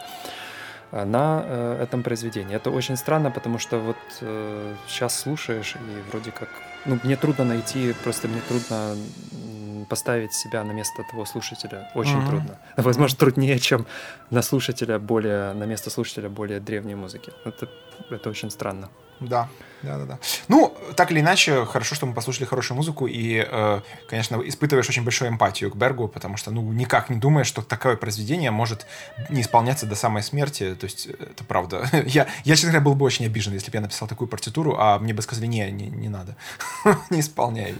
на 0.93 1.43
э, 1.45 1.83
этом 1.83 2.03
произведении. 2.03 2.55
Это 2.55 2.69
очень 2.69 2.95
странно, 2.97 3.31
потому 3.31 3.59
что 3.59 3.79
вот 3.79 3.97
э, 4.21 4.75
сейчас 4.87 5.19
слушаешь 5.19 5.75
и 5.75 6.11
вроде 6.11 6.31
как... 6.31 6.49
Ну, 6.85 6.99
мне 7.03 7.15
трудно 7.15 7.45
найти, 7.45 7.93
просто 8.03 8.27
мне 8.27 8.41
трудно 8.47 8.95
поставить 9.89 10.33
себя 10.33 10.63
на 10.63 10.71
место 10.71 11.03
того 11.09 11.25
слушателя. 11.25 11.89
Очень 11.95 12.17
Мгм. 12.17 12.27
трудно. 12.27 12.57
Возможно, 12.77 13.17
труднее, 13.17 13.59
чем 13.59 13.85
на 14.29 14.41
слушателя 14.41 14.99
более, 14.99 15.53
на 15.53 15.65
место 15.65 15.89
слушателя 15.89 16.29
более 16.29 16.59
древней 16.59 16.95
музыки. 16.95 17.31
Это, 17.45 17.67
это 18.09 18.29
очень 18.29 18.49
странно. 18.51 18.89
Да, 19.19 19.47
да, 19.83 19.97
да, 19.99 20.05
да. 20.05 20.19
Ну, 20.49 20.75
так 20.95 21.11
или 21.11 21.19
иначе, 21.21 21.65
хорошо, 21.65 21.95
что 21.95 22.05
мы 22.05 22.13
послушали 22.13 22.45
хорошую 22.45 22.75
музыку 22.77 23.05
и, 23.07 23.45
э, 23.49 23.81
конечно, 24.09 24.41
испытываешь 24.41 24.89
очень 24.89 25.03
большую 25.03 25.29
эмпатию 25.29 25.71
к 25.71 25.75
Бергу, 25.75 26.07
потому 26.09 26.35
что, 26.35 26.51
ну, 26.51 26.61
никак 26.73 27.09
не 27.09 27.17
думаешь, 27.17 27.47
что 27.47 27.61
такое 27.61 27.95
произведение 27.95 28.51
может 28.51 28.85
не 29.29 29.41
исполняться 29.41 29.85
до 29.85 29.95
самой 29.95 30.23
смерти. 30.23 30.75
То 30.75 30.85
есть, 30.85 31.07
э, 31.07 31.11
это 31.31 31.43
правда. 31.45 31.87
Я, 32.05 32.27
я 32.43 32.55
честно 32.55 32.71
говоря, 32.71 32.83
был 32.85 32.95
бы 32.95 33.05
очень 33.05 33.25
обижен, 33.25 33.53
если 33.53 33.71
бы 33.71 33.77
я 33.77 33.81
написал 33.81 34.07
такую 34.07 34.27
партитуру, 34.27 34.75
а 34.77 34.99
мне 34.99 35.13
бы 35.13 35.21
сказали, 35.21 35.45
не, 35.47 35.69
не, 35.71 35.87
не 35.87 36.09
надо, 36.09 36.35
не 37.09 37.19
исполняй. 37.21 37.75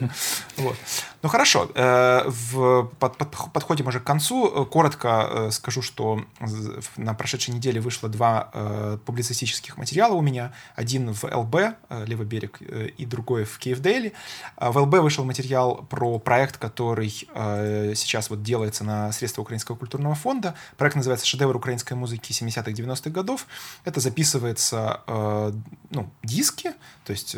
Вот. 0.58 0.78
Ну, 1.24 1.30
хорошо. 1.30 1.70
э, 1.76 2.24
В 2.28 2.84
под- 3.00 3.18
под- 3.18 3.52
подходим 3.52 3.88
уже 3.88 4.00
к 4.00 4.04
концу. 4.04 4.66
Коротко 4.66 5.28
э, 5.30 5.52
скажу, 5.52 5.82
что 5.82 6.22
на 6.96 7.14
прошедшей 7.16 7.54
неделе 7.54 7.82
вышло 7.82 8.08
два 8.08 9.00
публицистических 9.06 9.78
материала 9.78 10.13
у 10.14 10.22
меня. 10.22 10.54
Один 10.76 11.14
в 11.14 11.24
ЛБ, 11.24 11.56
э, 11.56 12.06
Левый 12.06 12.26
берег, 12.26 12.58
э, 12.62 12.88
и 12.98 13.06
другой 13.06 13.44
в 13.44 13.58
Киевдейле. 13.60 14.14
А 14.56 14.72
В 14.72 14.78
ЛБ 14.78 14.96
вышел 15.00 15.24
материал 15.26 15.86
про 15.90 16.20
проект, 16.20 16.58
который 16.58 17.28
э, 17.34 17.94
сейчас 17.96 18.30
вот 18.30 18.44
делается 18.44 18.84
на 18.84 19.12
средства 19.12 19.42
Украинского 19.42 19.76
культурного 19.76 20.16
фонда. 20.16 20.56
Проект 20.78 20.96
называется 20.96 21.26
«Шедевр 21.26 21.56
украинской 21.56 21.94
музыки 21.94 22.32
70-х, 22.32 22.72
90-х 22.72 23.10
годов». 23.10 23.48
Это 23.86 24.00
записывается, 24.00 25.02
ну, 25.90 26.10
диски, 26.24 26.74
то 27.06 27.12
есть 27.12 27.36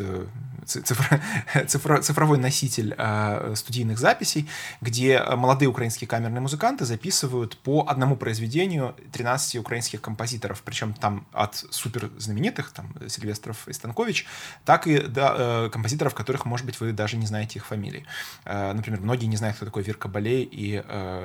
э, 0.74 0.80
цифр, 0.80 1.20
цифр, 1.66 2.02
цифровой 2.02 2.38
носитель 2.38 2.94
э, 2.96 3.54
студийных 3.56 3.98
записей, 3.98 4.48
где 4.80 5.22
молодые 5.22 5.68
украинские 5.68 6.08
камерные 6.08 6.40
музыканты 6.40 6.84
записывают 6.84 7.56
по 7.58 7.86
одному 7.88 8.16
произведению 8.16 8.94
13 9.12 9.56
украинских 9.56 10.00
композиторов, 10.00 10.62
причем 10.64 10.94
там 10.94 11.26
от 11.32 11.56
супер 11.70 12.10
знаменитых, 12.18 12.70
там 12.70 12.92
Сильвестров 13.08 13.68
и 13.68 13.72
Станкович, 13.72 14.26
так 14.64 14.86
и 14.86 14.98
до 14.98 15.66
э, 15.66 15.70
композиторов, 15.70 16.14
которых, 16.14 16.44
может 16.44 16.66
быть, 16.66 16.80
вы 16.80 16.92
даже 16.92 17.16
не 17.16 17.26
знаете 17.26 17.58
их 17.58 17.66
фамилий. 17.66 18.06
Э, 18.44 18.72
например, 18.72 19.00
многие 19.00 19.26
не 19.26 19.36
знают, 19.36 19.56
кто 19.56 19.66
такой 19.66 19.82
Вирка 19.82 20.08
Балей 20.08 20.42
и 20.50 20.82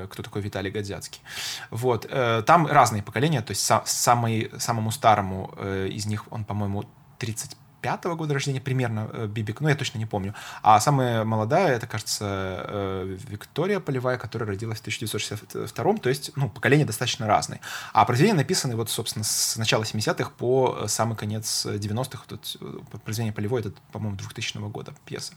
кто 0.09 0.23
такой 0.23 0.41
Виталий 0.41 0.71
Годзяцкий. 0.71 1.21
Вот. 1.69 2.05
Э, 2.09 2.43
там 2.45 2.67
разные 2.67 3.03
поколения, 3.03 3.41
то 3.41 3.51
есть 3.51 3.69
са- 3.69 3.83
самый, 3.85 4.51
самому 4.57 4.91
старому 4.91 5.53
э, 5.57 5.87
из 5.87 6.05
них, 6.05 6.31
он, 6.31 6.43
по-моему, 6.43 6.83
30 7.19 7.57
пятого 7.81 8.15
года 8.15 8.33
рождения 8.33 8.61
примерно 8.61 9.09
э, 9.11 9.27
Бибик, 9.27 9.61
ну 9.61 9.69
я 9.69 9.75
точно 9.75 9.97
не 9.97 10.05
помню. 10.05 10.33
А 10.61 10.79
самая 10.79 11.23
молодая, 11.23 11.75
это, 11.75 11.87
кажется, 11.87 12.65
э, 12.67 13.17
Виктория 13.27 13.79
Полевая, 13.79 14.17
которая 14.17 14.49
родилась 14.49 14.77
в 14.77 14.81
1962 14.81 15.97
то 15.97 16.09
есть, 16.09 16.31
ну, 16.35 16.49
поколения 16.49 16.85
достаточно 16.85 17.27
разные. 17.27 17.59
А 17.93 18.05
произведения 18.05 18.37
написаны 18.37 18.75
вот, 18.75 18.89
собственно, 18.89 19.25
с 19.25 19.57
начала 19.57 19.83
70-х 19.83 20.31
по 20.37 20.79
э, 20.81 20.87
самый 20.87 21.17
конец 21.17 21.65
90-х. 21.65 22.23
Тут 22.27 22.57
произведение 23.03 23.33
Полевой, 23.33 23.61
это, 23.61 23.73
по-моему, 23.91 24.17
2000 24.17 24.57
года 24.69 24.93
пьеса. 25.05 25.33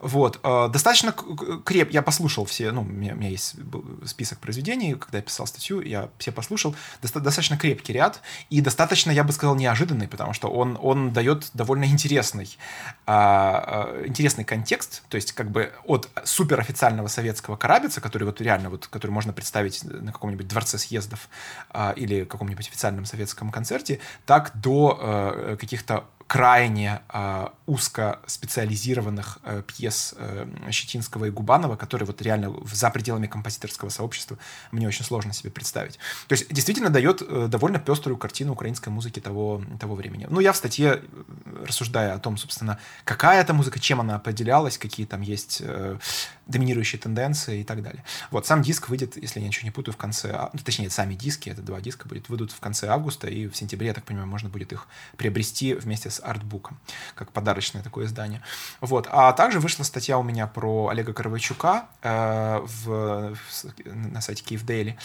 Вот. 0.00 0.40
Достаточно 0.42 1.12
креп... 1.12 1.90
Я 1.90 2.02
послушал 2.02 2.44
все, 2.44 2.70
ну, 2.70 2.82
у 2.82 2.84
меня, 2.84 3.14
у 3.14 3.16
меня 3.16 3.30
есть 3.30 3.56
список 4.04 4.38
произведений, 4.38 4.94
когда 4.94 5.18
я 5.18 5.22
писал 5.22 5.46
статью, 5.46 5.80
я 5.80 6.10
все 6.18 6.32
послушал. 6.32 6.74
Достаточно 7.02 7.56
крепкий 7.56 7.92
ряд 7.92 8.20
и 8.50 8.60
достаточно, 8.60 9.10
я 9.10 9.24
бы 9.24 9.32
сказал, 9.32 9.56
неожиданный, 9.56 10.08
потому 10.08 10.32
что 10.32 10.48
он, 10.48 10.78
он 10.80 11.12
дает 11.12 11.50
довольно 11.54 11.77
довольно 11.78 11.92
интересный, 11.92 12.58
а, 13.06 13.94
а, 13.96 14.06
интересный 14.06 14.44
контекст, 14.44 15.02
то 15.08 15.16
есть 15.16 15.32
как 15.32 15.50
бы 15.50 15.72
от 15.84 16.08
суперофициального 16.24 17.08
советского 17.08 17.56
карабица, 17.56 18.00
который 18.00 18.24
вот 18.24 18.40
реально 18.40 18.70
вот, 18.70 18.86
который 18.86 19.10
можно 19.12 19.32
представить 19.32 19.84
на 19.84 20.12
каком-нибудь 20.12 20.48
дворце 20.48 20.78
съездов 20.78 21.28
а, 21.70 21.92
или 21.92 22.24
каком-нибудь 22.24 22.68
официальном 22.68 23.04
советском 23.04 23.50
концерте, 23.50 24.00
так 24.26 24.52
до 24.54 24.98
а, 25.00 25.56
каких-то 25.56 26.04
крайне 26.28 27.00
э, 27.08 27.48
узко 27.66 28.20
специализированных 28.26 29.38
э, 29.44 29.62
пьес 29.66 30.14
э, 30.18 30.46
Щетинского 30.70 31.24
и 31.24 31.30
Губанова, 31.30 31.74
которые 31.76 32.06
вот 32.06 32.20
реально 32.20 32.54
за 32.70 32.90
пределами 32.90 33.26
композиторского 33.26 33.88
сообщества 33.88 34.36
мне 34.70 34.86
очень 34.86 35.06
сложно 35.06 35.32
себе 35.32 35.50
представить. 35.50 35.98
То 36.28 36.34
есть 36.34 36.52
действительно 36.52 36.90
дает 36.90 37.22
э, 37.22 37.46
довольно 37.48 37.78
пеструю 37.78 38.18
картину 38.18 38.52
украинской 38.52 38.90
музыки 38.90 39.20
того, 39.20 39.62
того 39.80 39.94
времени. 39.94 40.26
Ну, 40.28 40.40
я 40.40 40.52
в 40.52 40.56
статье, 40.56 41.00
э, 41.02 41.64
рассуждая 41.66 42.14
о 42.14 42.18
том, 42.18 42.36
собственно, 42.36 42.78
какая 43.04 43.40
это 43.40 43.54
музыка, 43.54 43.80
чем 43.80 44.02
она 44.02 44.16
определялась, 44.16 44.76
какие 44.76 45.06
там 45.06 45.22
есть 45.22 45.62
э, 45.64 45.96
доминирующие 46.48 47.00
тенденции 47.00 47.60
и 47.60 47.64
так 47.64 47.82
далее. 47.82 48.04
Вот, 48.30 48.46
сам 48.46 48.62
диск 48.62 48.88
выйдет, 48.88 49.16
если 49.16 49.40
я 49.40 49.46
ничего 49.46 49.66
не 49.66 49.70
путаю, 49.70 49.94
в 49.94 49.98
конце, 49.98 50.48
ну, 50.52 50.58
точнее, 50.64 50.90
сами 50.90 51.14
диски, 51.14 51.50
это 51.50 51.62
два 51.62 51.80
диска, 51.80 52.08
будет, 52.08 52.28
выйдут 52.28 52.52
в 52.52 52.60
конце 52.60 52.88
августа, 52.88 53.28
и 53.28 53.46
в 53.46 53.56
сентябре, 53.56 53.88
я 53.88 53.94
так 53.94 54.04
понимаю, 54.04 54.26
можно 54.26 54.48
будет 54.48 54.72
их 54.72 54.88
приобрести 55.16 55.74
вместе 55.74 56.10
с 56.10 56.20
артбуком, 56.20 56.80
как 57.14 57.32
подарочное 57.32 57.82
такое 57.82 58.06
издание. 58.06 58.42
Вот. 58.80 59.06
А 59.10 59.32
также 59.32 59.60
вышла 59.60 59.84
статья 59.84 60.18
у 60.18 60.22
меня 60.22 60.46
про 60.46 60.88
Олега 60.88 61.12
Коровайчука 61.12 61.88
э, 62.02 62.60
в, 62.64 63.34
в, 63.34 63.74
на 63.84 64.20
сайте 64.20 64.42
Киев 64.42 64.64
Daily. 64.64 64.96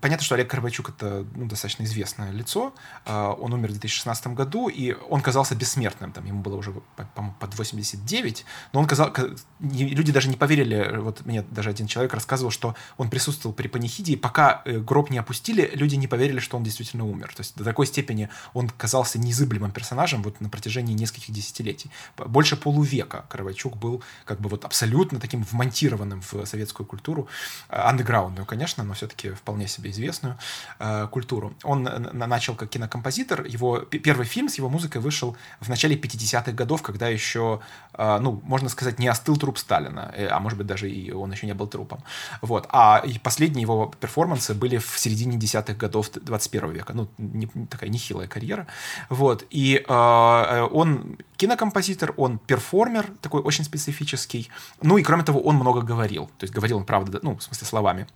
Понятно, 0.00 0.24
что 0.24 0.34
Олег 0.34 0.50
Карбачук 0.50 0.90
это 0.90 1.26
ну, 1.34 1.46
достаточно 1.46 1.84
известное 1.84 2.30
лицо. 2.30 2.74
А, 3.04 3.32
он 3.32 3.52
умер 3.52 3.68
в 3.68 3.72
2016 3.72 4.28
году, 4.28 4.68
и 4.68 4.92
он 5.08 5.20
казался 5.20 5.54
бессмертным. 5.54 6.12
Там 6.12 6.24
ему 6.24 6.40
было 6.40 6.56
уже, 6.56 6.72
по-моему, 7.14 7.34
под 7.38 7.56
89. 7.56 8.44
Но 8.72 8.80
он 8.80 8.86
казал... 8.86 9.12
Люди 9.60 10.12
даже 10.12 10.28
не 10.28 10.36
поверили. 10.36 10.96
Вот 10.98 11.24
мне 11.26 11.42
даже 11.42 11.70
один 11.70 11.86
человек 11.86 12.14
рассказывал, 12.14 12.50
что 12.50 12.74
он 12.96 13.10
присутствовал 13.10 13.54
при 13.54 13.68
панихиде, 13.68 14.12
и 14.12 14.16
пока 14.16 14.62
э, 14.64 14.78
гроб 14.78 15.10
не 15.10 15.18
опустили, 15.18 15.70
люди 15.74 15.96
не 15.96 16.06
поверили, 16.06 16.40
что 16.40 16.56
он 16.56 16.64
действительно 16.64 17.04
умер. 17.04 17.32
То 17.34 17.40
есть 17.40 17.56
до 17.56 17.64
такой 17.64 17.86
степени 17.86 18.28
он 18.52 18.68
казался 18.68 19.18
неизыблемым 19.18 19.72
персонажем 19.72 20.22
вот 20.22 20.40
на 20.40 20.48
протяжении 20.48 20.94
нескольких 20.94 21.32
десятилетий. 21.34 21.90
Больше 22.16 22.56
полувека 22.56 23.24
Каравайчук 23.28 23.76
был 23.76 24.02
как 24.24 24.40
бы 24.40 24.48
вот 24.48 24.64
абсолютно 24.64 25.20
таким 25.20 25.42
вмонтированным 25.42 26.22
в 26.22 26.46
советскую 26.46 26.86
культуру, 26.86 27.28
а, 27.68 27.90
андеграундную, 27.90 28.46
конечно, 28.46 28.84
но 28.84 28.94
все-таки 28.94 29.30
вполне 29.30 29.63
вполне 29.64 29.68
себе 29.68 29.90
известную 29.90 30.36
э, 30.78 31.08
культуру. 31.10 31.52
Он 31.64 31.88
начал 32.12 32.54
как 32.54 32.68
кинокомпозитор. 32.70 33.44
Его 33.46 33.80
первый 33.80 34.26
фильм 34.26 34.48
с 34.48 34.58
его 34.58 34.68
музыкой 34.68 35.00
вышел 35.00 35.36
в 35.60 35.68
начале 35.68 35.96
50-х 35.96 36.52
годов, 36.52 36.82
когда 36.82 37.08
еще, 37.08 37.60
э, 37.94 38.18
ну, 38.20 38.40
можно 38.44 38.68
сказать, 38.68 38.98
не 38.98 39.08
остыл 39.08 39.36
труп 39.36 39.58
Сталина, 39.58 40.12
э, 40.16 40.26
а 40.26 40.40
может 40.40 40.58
быть 40.58 40.66
даже 40.66 40.90
и 40.90 41.12
он 41.12 41.32
еще 41.32 41.46
не 41.46 41.54
был 41.54 41.66
трупом. 41.66 41.98
Вот. 42.42 42.66
А 42.70 43.02
и 43.04 43.18
последние 43.18 43.62
его 43.62 43.92
перформансы 44.00 44.54
были 44.54 44.78
в 44.78 44.98
середине 44.98 45.36
десятых 45.36 45.76
годов 45.76 46.10
21 46.10 46.70
века. 46.72 46.92
Ну, 46.94 47.08
не, 47.18 47.46
такая 47.70 47.90
нехилая 47.90 48.26
карьера. 48.26 48.66
Вот. 49.10 49.44
И 49.50 49.76
э, 49.76 49.82
э, 49.88 50.68
он 50.72 51.16
кинокомпозитор, 51.36 52.14
он 52.16 52.38
перформер 52.38 53.06
такой 53.20 53.40
очень 53.40 53.64
специфический. 53.64 54.50
Ну 54.82 54.98
и 54.98 55.02
кроме 55.02 55.22
того, 55.22 55.40
он 55.40 55.56
много 55.56 55.80
говорил. 55.80 56.26
То 56.38 56.44
есть 56.44 56.54
говорил 56.54 56.76
он, 56.78 56.84
правда, 56.84 57.18
ну, 57.22 57.34
в 57.34 57.42
смысле 57.42 57.66
словами 57.66 58.06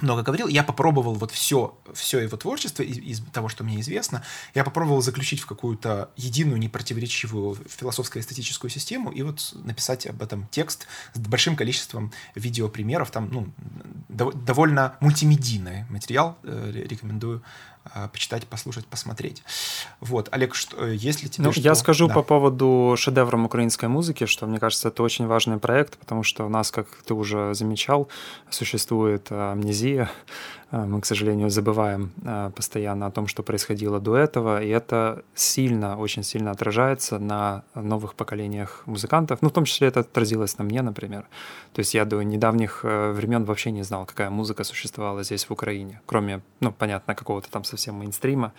много 0.00 0.22
говорил. 0.22 0.48
Я 0.48 0.62
попробовал 0.62 1.14
вот 1.14 1.30
все, 1.30 1.76
все 1.94 2.20
его 2.20 2.36
творчество 2.36 2.82
из, 2.82 2.98
из 2.98 3.20
того, 3.32 3.48
что 3.48 3.64
мне 3.64 3.80
известно, 3.80 4.22
я 4.54 4.64
попробовал 4.64 5.02
заключить 5.02 5.40
в 5.40 5.46
какую-то 5.46 6.10
единую, 6.16 6.58
непротиворечивую 6.58 7.56
философско-эстетическую 7.66 8.70
систему 8.70 9.10
и 9.10 9.22
вот 9.22 9.54
написать 9.64 10.06
об 10.06 10.22
этом 10.22 10.46
текст 10.50 10.86
с 11.14 11.18
большим 11.18 11.56
количеством 11.56 12.12
видеопримеров. 12.34 13.10
Там 13.10 13.28
ну, 13.30 13.52
довольно 14.08 14.96
мультимедийный 15.00 15.84
материал. 15.90 16.38
Э, 16.42 16.70
рекомендую 16.74 17.42
почитать, 18.12 18.46
послушать, 18.46 18.86
посмотреть. 18.86 19.42
Вот, 20.00 20.28
Олег, 20.32 20.54
что, 20.54 20.86
если 20.86 21.28
тебе 21.28 21.46
ну, 21.46 21.52
что... 21.52 21.60
Я 21.60 21.74
скажу 21.74 22.08
да. 22.08 22.14
по 22.14 22.22
поводу 22.22 22.94
шедевром 22.96 23.44
украинской 23.44 23.88
музыки, 23.88 24.26
что, 24.26 24.46
мне 24.46 24.58
кажется, 24.58 24.88
это 24.88 25.02
очень 25.02 25.26
важный 25.26 25.58
проект, 25.58 25.98
потому 25.98 26.22
что 26.22 26.44
у 26.44 26.48
нас, 26.48 26.70
как 26.70 26.88
ты 27.06 27.14
уже 27.14 27.54
замечал, 27.54 28.08
существует 28.50 29.30
амнезия 29.30 30.10
а, 30.70 30.84
мы, 30.84 31.00
к 31.00 31.06
сожалению, 31.06 31.48
забываем 31.48 32.12
а, 32.24 32.50
постоянно 32.50 33.06
о 33.06 33.10
том, 33.10 33.28
что 33.28 33.42
происходило 33.42 34.00
до 34.00 34.16
этого, 34.16 34.62
и 34.62 34.68
это 34.68 35.22
сильно, 35.34 35.96
очень 35.96 36.24
сильно 36.24 36.50
отражается 36.50 37.18
на 37.18 37.62
новых 37.74 38.14
поколениях 38.14 38.82
музыкантов. 38.86 39.42
Ну, 39.42 39.48
в 39.48 39.52
том 39.52 39.64
числе 39.64 39.88
это 39.88 40.00
отразилось 40.00 40.58
на 40.58 40.64
мне, 40.64 40.82
например. 40.82 41.26
То 41.72 41.80
есть 41.80 41.94
я 41.94 42.04
до 42.04 42.20
недавних 42.22 42.80
э, 42.82 43.12
времен 43.12 43.44
вообще 43.44 43.70
не 43.70 43.84
знал, 43.84 44.06
какая 44.06 44.30
музыка 44.30 44.64
существовала 44.64 45.22
здесь, 45.22 45.44
в 45.44 45.52
Украине, 45.52 46.00
кроме, 46.06 46.40
ну, 46.60 46.72
понятно, 46.72 47.14
какого-то 47.14 47.48
там 47.50 47.62
совсем 47.62 47.75
мейнстрима. 47.92 48.52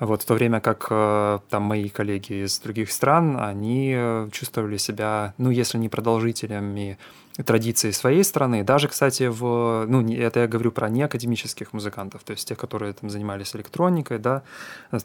Вот 0.00 0.22
в 0.22 0.24
то 0.24 0.34
время 0.34 0.60
как 0.60 0.86
э, 0.90 1.38
там 1.50 1.62
мои 1.62 1.88
коллеги 1.88 2.44
из 2.44 2.58
других 2.60 2.92
стран, 2.92 3.36
они 3.40 3.94
э, 3.96 4.28
чувствовали 4.32 4.76
себя, 4.76 5.34
ну, 5.38 5.50
если 5.50 5.78
не 5.78 5.88
продолжителями 5.88 6.98
традиции 7.44 7.92
своей 7.92 8.24
страны. 8.24 8.64
Даже, 8.64 8.88
кстати, 8.88 9.28
в, 9.28 9.86
ну, 9.86 10.12
это 10.12 10.40
я 10.40 10.48
говорю 10.48 10.72
про 10.72 10.88
неакадемических 10.88 11.72
музыкантов, 11.72 12.22
то 12.24 12.32
есть 12.32 12.48
тех, 12.48 12.58
которые 12.58 12.92
там 12.92 13.10
занимались 13.10 13.54
электроникой, 13.54 14.18
да, 14.18 14.42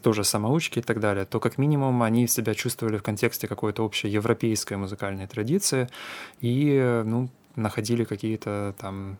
тоже 0.02 0.24
самоучки 0.24 0.80
и 0.80 0.82
так 0.82 1.00
далее, 1.00 1.24
то 1.24 1.38
как 1.38 1.58
минимум 1.58 2.02
они 2.02 2.26
себя 2.26 2.54
чувствовали 2.54 2.98
в 2.98 3.02
контексте 3.02 3.46
какой-то 3.46 3.84
общей 3.84 4.08
европейской 4.08 4.74
музыкальной 4.76 5.26
традиции 5.26 5.88
и, 6.40 7.02
ну, 7.04 7.28
находили 7.56 8.04
какие-то 8.04 8.74
там 8.78 9.18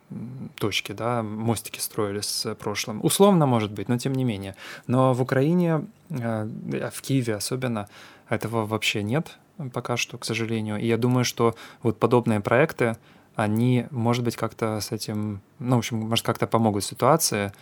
точки, 0.56 0.92
да, 0.92 1.22
мостики 1.22 1.78
строили 1.78 2.20
с 2.20 2.54
прошлым. 2.54 3.04
Условно, 3.04 3.46
может 3.46 3.72
быть, 3.72 3.88
но 3.88 3.98
тем 3.98 4.12
не 4.12 4.24
менее. 4.24 4.56
Но 4.86 5.14
в 5.14 5.22
Украине, 5.22 5.86
э, 6.10 6.48
в 6.92 7.02
Киеве 7.02 7.36
особенно, 7.36 7.88
этого 8.28 8.66
вообще 8.66 9.02
нет 9.02 9.38
пока 9.72 9.96
что, 9.96 10.18
к 10.18 10.24
сожалению. 10.24 10.78
И 10.78 10.86
я 10.86 10.96
думаю, 10.96 11.24
что 11.24 11.54
вот 11.82 11.98
подобные 11.98 12.40
проекты, 12.40 12.96
они, 13.36 13.86
может 13.90 14.24
быть, 14.24 14.36
как-то 14.36 14.80
с 14.80 14.92
этим, 14.92 15.40
ну, 15.58 15.76
в 15.76 15.78
общем, 15.78 15.98
может, 15.98 16.24
как-то 16.24 16.46
помогут 16.46 16.84
ситуации 16.84 17.52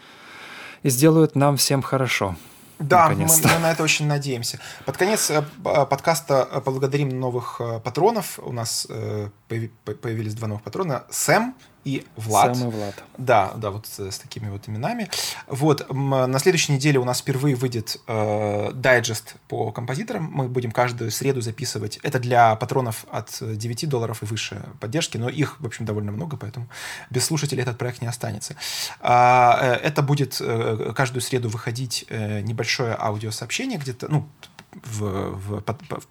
и 0.83 0.91
сделают 0.91 1.35
нам 1.35 1.57
всем 1.57 1.83
хорошо. 1.83 2.37
Да, 2.83 3.09
мы, 3.09 3.27
мы 3.27 3.59
на 3.61 3.73
это 3.73 3.83
очень 3.83 4.07
надеемся. 4.07 4.59
Под 4.85 4.97
конец 4.97 5.31
э, 5.31 5.43
подкаста 5.63 6.63
поблагодарим 6.65 7.09
новых 7.09 7.61
э, 7.61 7.81
патронов. 7.81 8.39
У 8.43 8.53
нас 8.53 8.87
э, 8.89 9.29
появились 9.49 10.35
два 10.35 10.49
новых 10.49 10.63
патрона. 10.63 11.05
Сэм 11.11 11.55
и 11.85 12.07
Влад. 12.17 12.57
И 12.57 12.61
Влад. 12.61 13.03
Да, 13.19 13.53
да, 13.57 13.71
вот 13.71 13.87
с, 13.87 13.99
с 13.99 14.19
такими 14.19 14.49
вот 14.49 14.69
именами. 14.69 15.09
Вот, 15.47 15.93
на 15.93 16.39
следующей 16.39 16.73
неделе 16.73 16.99
у 16.99 17.05
нас 17.05 17.21
впервые 17.21 17.57
выйдет 17.57 18.01
э, 18.07 18.71
дайджест 18.73 19.37
по 19.49 19.73
композиторам. 19.73 20.31
Мы 20.33 20.49
будем 20.49 20.71
каждую 20.71 21.11
среду 21.11 21.41
записывать. 21.41 21.99
Это 22.03 22.19
для 22.19 22.55
патронов 22.57 23.05
от 23.11 23.37
9 23.41 23.89
долларов 23.89 24.23
и 24.23 24.27
выше 24.27 24.63
поддержки, 24.81 25.17
но 25.17 25.29
их, 25.29 25.61
в 25.61 25.67
общем, 25.67 25.85
довольно 25.85 26.13
много, 26.13 26.37
поэтому 26.37 26.69
без 27.11 27.25
слушателей 27.25 27.63
этот 27.63 27.79
проект 27.79 28.01
не 28.01 28.09
останется. 28.09 28.57
А, 29.01 29.59
э, 29.61 29.75
это 29.77 30.03
будет 30.03 30.39
э, 30.41 30.93
каждую 30.95 31.23
среду 31.23 31.49
выходить 31.49 32.05
э, 32.09 32.41
небольшое 32.41 32.97
аудиосообщение 32.99 33.79
где-то, 33.79 34.09
ну, 34.09 34.29
в, 34.73 35.61
в, 35.61 35.65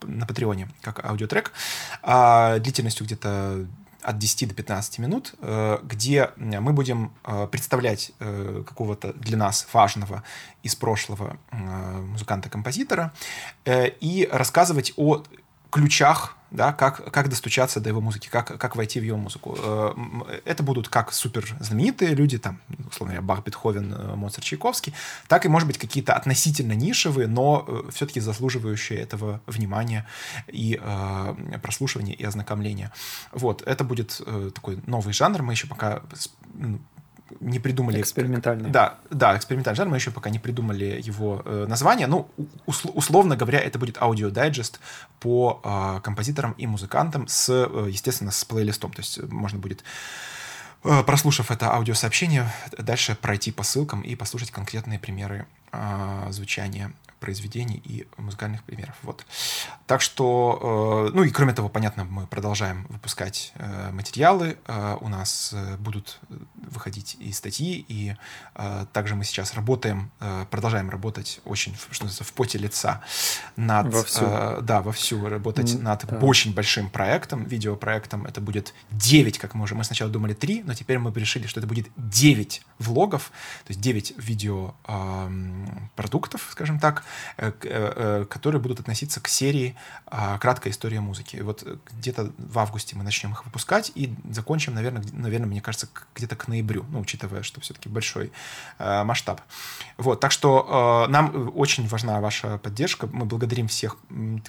на 0.03 0.25
Патреоне, 0.25 0.69
как 0.81 1.03
аудиотрек, 1.03 1.51
а, 2.03 2.59
длительностью 2.59 3.05
где-то 3.05 3.65
от 4.03 4.17
10 4.17 4.47
до 4.49 4.53
15 4.53 4.99
минут, 4.99 5.33
э, 5.39 5.79
где 5.83 6.31
мы 6.37 6.73
будем 6.73 7.13
э, 7.23 7.47
представлять 7.47 8.11
э, 8.19 8.63
какого-то 8.65 9.13
для 9.13 9.37
нас 9.37 9.67
важного 9.73 10.23
из 10.63 10.75
прошлого 10.75 11.37
музыканта-композитора 11.51 13.13
и 13.65 14.29
рассказывать 14.31 14.93
о 14.95 15.23
ключах, 15.71 16.37
да, 16.51 16.73
как, 16.73 17.11
как 17.11 17.29
достучаться 17.29 17.79
до 17.79 17.89
его 17.89 18.01
музыки, 18.01 18.27
как, 18.29 18.59
как 18.59 18.75
войти 18.75 18.99
в 18.99 19.03
его 19.03 19.17
музыку. 19.17 19.57
Э, 19.57 19.93
это 20.45 20.63
будут 20.63 20.89
как 20.89 21.13
супер 21.13 21.55
знаменитые 21.59 22.13
люди, 22.13 22.37
там, 22.37 22.59
условно 22.89 23.15
говоря, 23.15 23.21
Бах, 23.21 23.43
Бетховен, 23.43 23.93
э, 23.93 24.15
Моцарт, 24.15 24.43
Чайковский, 24.43 24.93
так 25.27 25.45
и, 25.45 25.49
может 25.49 25.67
быть, 25.67 25.77
какие-то 25.77 26.13
относительно 26.13 26.73
нишевые, 26.73 27.27
но 27.27 27.65
э, 27.67 27.91
все-таки 27.93 28.19
заслуживающие 28.19 28.99
этого 28.99 29.41
внимания 29.47 30.05
и 30.47 30.79
э, 30.81 31.59
прослушивания 31.63 32.13
и 32.13 32.23
ознакомления. 32.23 32.91
Вот, 33.31 33.61
это 33.61 33.83
будет 33.85 34.21
э, 34.25 34.51
такой 34.53 34.79
новый 34.85 35.13
жанр, 35.13 35.41
мы 35.41 35.53
еще 35.53 35.67
пока 35.67 36.01
не 37.39 37.59
придумали... 37.59 38.01
Экспериментальный. 38.01 38.69
Да, 38.69 38.99
да, 39.09 39.35
экспериментальный 39.37 39.77
жанр. 39.77 39.89
Мы 39.91 39.97
еще 39.97 40.11
пока 40.11 40.29
не 40.29 40.39
придумали 40.39 41.01
его 41.03 41.41
э, 41.45 41.65
название. 41.67 42.07
Ну, 42.07 42.29
усл- 42.65 42.91
условно 42.93 43.35
говоря, 43.35 43.59
это 43.59 43.79
будет 43.79 44.01
аудиодайджест 44.01 44.79
по 45.19 45.61
э, 45.63 46.01
композиторам 46.03 46.53
и 46.53 46.67
музыкантам 46.67 47.27
с, 47.27 47.49
э, 47.49 47.87
естественно, 47.89 48.31
с 48.31 48.43
плейлистом. 48.45 48.91
То 48.91 48.99
есть 49.01 49.21
можно 49.23 49.59
будет 49.59 49.83
э, 50.83 51.03
прослушав 51.03 51.51
это 51.51 51.73
аудиосообщение, 51.73 52.51
дальше 52.77 53.15
пройти 53.15 53.51
по 53.51 53.63
ссылкам 53.63 54.01
и 54.01 54.15
послушать 54.15 54.51
конкретные 54.51 54.99
примеры 54.99 55.45
э, 55.45 55.60
звучания 56.29 56.93
произведений 57.21 57.81
и 57.85 58.07
музыкальных 58.17 58.63
примеров. 58.63 58.95
Вот. 59.03 59.25
Так 59.85 60.01
что, 60.01 61.07
э, 61.11 61.15
ну 61.15 61.23
и 61.23 61.29
кроме 61.29 61.53
того, 61.53 61.69
понятно, 61.69 62.03
мы 62.03 62.25
продолжаем 62.25 62.87
выпускать 62.89 63.53
э, 63.55 63.91
материалы. 63.91 64.57
Э, 64.65 64.97
у 64.99 65.07
нас 65.07 65.55
будут 65.77 66.19
выходить 66.55 67.15
и 67.19 67.31
статьи, 67.31 67.85
и 67.87 68.15
также 68.93 69.15
мы 69.15 69.23
сейчас 69.23 69.53
работаем, 69.53 70.09
продолжаем 70.49 70.89
работать 70.89 71.41
очень, 71.45 71.75
что 71.75 72.05
называется, 72.05 72.23
в 72.23 72.33
поте 72.33 72.57
лица 72.57 73.03
над... 73.55 73.93
Вовсю. 73.93 74.25
Да, 74.61 74.81
вовсю 74.81 75.27
работать 75.29 75.61
Mm, 75.71 75.81
над 75.81 76.05
да. 76.05 76.17
очень 76.17 76.53
большим 76.53 76.89
проектом, 76.89 77.43
видеопроектом. 77.43 78.25
Это 78.25 78.41
будет 78.41 78.73
9, 78.91 79.37
как 79.37 79.53
мы 79.53 79.63
уже... 79.63 79.75
Мы 79.75 79.83
сначала 79.83 80.09
думали 80.09 80.33
3, 80.33 80.63
но 80.65 80.73
теперь 80.73 80.97
мы 80.97 81.11
решили, 81.13 81.45
что 81.45 81.59
это 81.59 81.67
будет 81.67 81.89
9 81.97 82.63
влогов, 82.79 83.31
то 83.65 83.71
есть 83.71 83.81
9 83.81 84.13
видеопродуктов, 85.65 86.47
скажем 86.51 86.79
так, 86.79 87.03
э, 87.37 87.51
э, 87.63 87.93
э, 88.21 88.25
которые 88.25 88.61
будут 88.61 88.79
относиться 88.79 89.19
к 89.19 89.27
серии 89.27 89.75
а, 90.07 90.37
«Краткая 90.39 90.71
история 90.71 90.99
музыки». 90.99 91.37
Вот 91.37 91.63
где-то 91.91 92.31
в 92.37 92.59
августе 92.59 92.95
мы 92.95 93.03
начнем 93.03 93.31
их 93.31 93.45
выпускать 93.45 93.91
и 93.95 94.13
закончим, 94.29 94.73
наверное, 94.73 95.03
наверное 95.11 95.47
мне 95.47 95.61
кажется, 95.61 95.87
где-то 96.15 96.35
к 96.35 96.47
ноябрю, 96.47 96.85
ну, 96.89 96.99
учитывая, 96.99 97.43
что 97.43 97.61
все-таки 97.61 97.89
большой 97.89 98.31
масштаб. 98.79 99.41
Вот, 99.97 100.19
так 100.19 100.31
что 100.31 101.07
нам 101.09 101.51
очень 101.55 101.87
важна 101.87 102.19
ваша 102.19 102.57
поддержка. 102.57 103.07
Мы 103.07 103.25
благодарим 103.25 103.67
всех, 103.67 103.97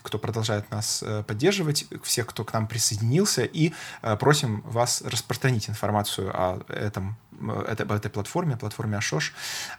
кто 0.03 0.19
продолжает 0.19 0.71
нас 0.71 1.05
поддерживать, 1.27 1.87
всех, 2.03 2.27
кто 2.27 2.45
к 2.45 2.53
нам 2.53 2.67
присоединился, 2.67 3.43
и 3.43 3.73
просим 4.19 4.63
вас 4.63 5.03
распространить 5.03 5.69
информацию 5.69 6.31
о 6.35 6.63
этом 6.69 6.93
это, 6.93 7.17
об 7.41 7.93
этой 7.93 8.11
платформе, 8.11 8.57
платформе 8.57 8.97
Ашош, 8.97 9.33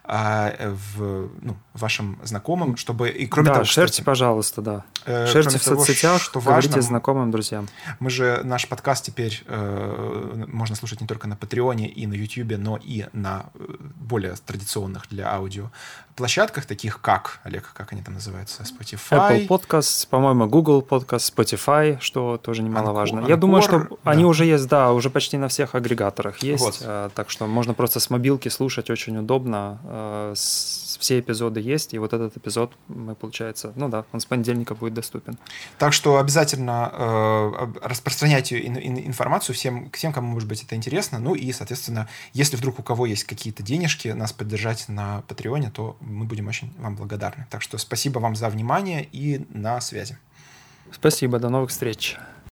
а, 0.04 0.54
э, 0.58 0.70
в 0.70 1.30
ну, 1.42 1.56
вашим 1.74 2.20
знакомым, 2.24 2.78
чтобы 2.78 3.10
и 3.10 3.26
кроме 3.26 3.48
да, 3.48 3.54
того, 3.54 3.66
шерьте, 3.66 3.92
кстати, 3.92 4.06
пожалуйста, 4.06 4.62
да. 4.62 4.84
э, 5.06 5.28
Шерьте 5.28 5.58
в 5.58 5.64
того, 5.64 5.84
соцсетях, 5.84 6.22
что 6.22 6.40
важно, 6.40 6.82
знакомым, 6.82 7.32
друзьям. 7.32 7.68
мы 8.00 8.10
же 8.10 8.42
наш 8.44 8.68
подкаст 8.68 9.06
теперь 9.06 9.44
э, 9.48 10.46
можно 10.48 10.76
слушать 10.76 11.02
не 11.02 11.08
только 11.08 11.28
на 11.28 11.36
Патреоне 11.36 11.88
и 11.90 12.06
на 12.08 12.14
Ютьюбе, 12.14 12.58
но 12.58 12.78
и 12.78 13.06
на 13.14 13.46
э, 13.56 13.76
более 13.96 14.36
традиционных 14.36 15.08
для 15.10 15.32
аудио 15.34 15.72
площадках, 16.16 16.66
таких 16.66 17.02
как, 17.02 17.40
Олег, 17.44 17.72
как 17.74 17.92
они 17.94 18.02
там 18.02 18.14
называются, 18.16 18.64
Spotify. 18.64 19.10
Apple 19.12 19.48
Podcast, 19.48 20.08
по-моему, 20.10 20.48
Google 20.48 20.82
Podcast, 20.82 21.34
Spotify, 21.36 21.98
что 22.00 22.38
тоже 22.38 22.62
немаловажно. 22.64 23.18
Анкор, 23.20 23.30
Я 23.30 23.38
думаю, 23.38 23.62
что 23.62 23.80
да. 24.04 24.12
они 24.12 24.26
уже 24.26 24.46
есть, 24.46 24.68
да, 24.68 24.92
уже 24.94 25.10
почти 25.10 25.38
на 25.38 25.48
всех 25.48 25.76
агрегаторах 25.76 26.44
есть, 26.44 26.64
Вот. 26.64 26.78
э, 26.82 27.10
так 27.16 27.30
что 27.30 27.48
можно 27.48 27.74
просто 27.74 28.00
с 28.00 28.10
мобилки 28.10 28.50
слушать 28.50 28.90
очень 28.90 29.18
удобно. 29.18 29.80
э, 29.86 30.34
с- 30.36 30.83
Все 30.98 31.20
эпизоды 31.20 31.60
есть, 31.60 31.94
и 31.94 32.00
вот 32.00 32.14
этот 32.14 32.38
эпизод 32.38 32.74
мы, 32.88 33.16
получается, 33.16 33.74
ну 33.76 33.90
да, 33.90 34.06
он 34.12 34.20
с 34.20 34.26
понедельника 34.26 34.76
будет 34.76 34.94
доступен. 34.94 35.38
Так 35.78 35.94
что 35.94 36.18
обязательно 36.18 36.92
э, 36.94 37.68
распространяйте 37.82 38.60
ин- 38.60 38.78
ин- 38.78 39.08
информацию 39.08 39.56
всем, 39.56 39.90
к 39.90 39.98
тем, 39.98 40.14
кому, 40.14 40.34
может 40.34 40.50
быть, 40.50 40.64
это 40.64 40.76
интересно. 40.76 41.20
Ну 41.20 41.36
и, 41.36 41.52
соответственно, 41.52 42.08
если 42.34 42.58
вдруг 42.58 42.80
у 42.80 42.84
кого 42.84 43.06
есть 43.06 43.24
какие-то 43.24 43.64
денежки 43.64 44.10
нас 44.10 44.34
поддержать 44.34 44.90
на 44.90 45.22
Патреоне, 45.28 45.72
то 45.72 45.98
мы 46.02 46.26
будем 46.26 46.48
очень 46.48 46.74
вам 46.78 46.96
благодарны. 46.96 47.48
Так 47.50 47.62
что 47.62 47.78
спасибо 47.78 48.20
вам 48.20 48.36
за 48.36 48.50
внимание 48.50 49.08
и 49.12 49.46
на 49.50 49.82
связи. 49.82 50.18
Спасибо, 50.92 51.40
до 51.40 51.50
новых 51.50 51.70
встреч. 51.70 52.18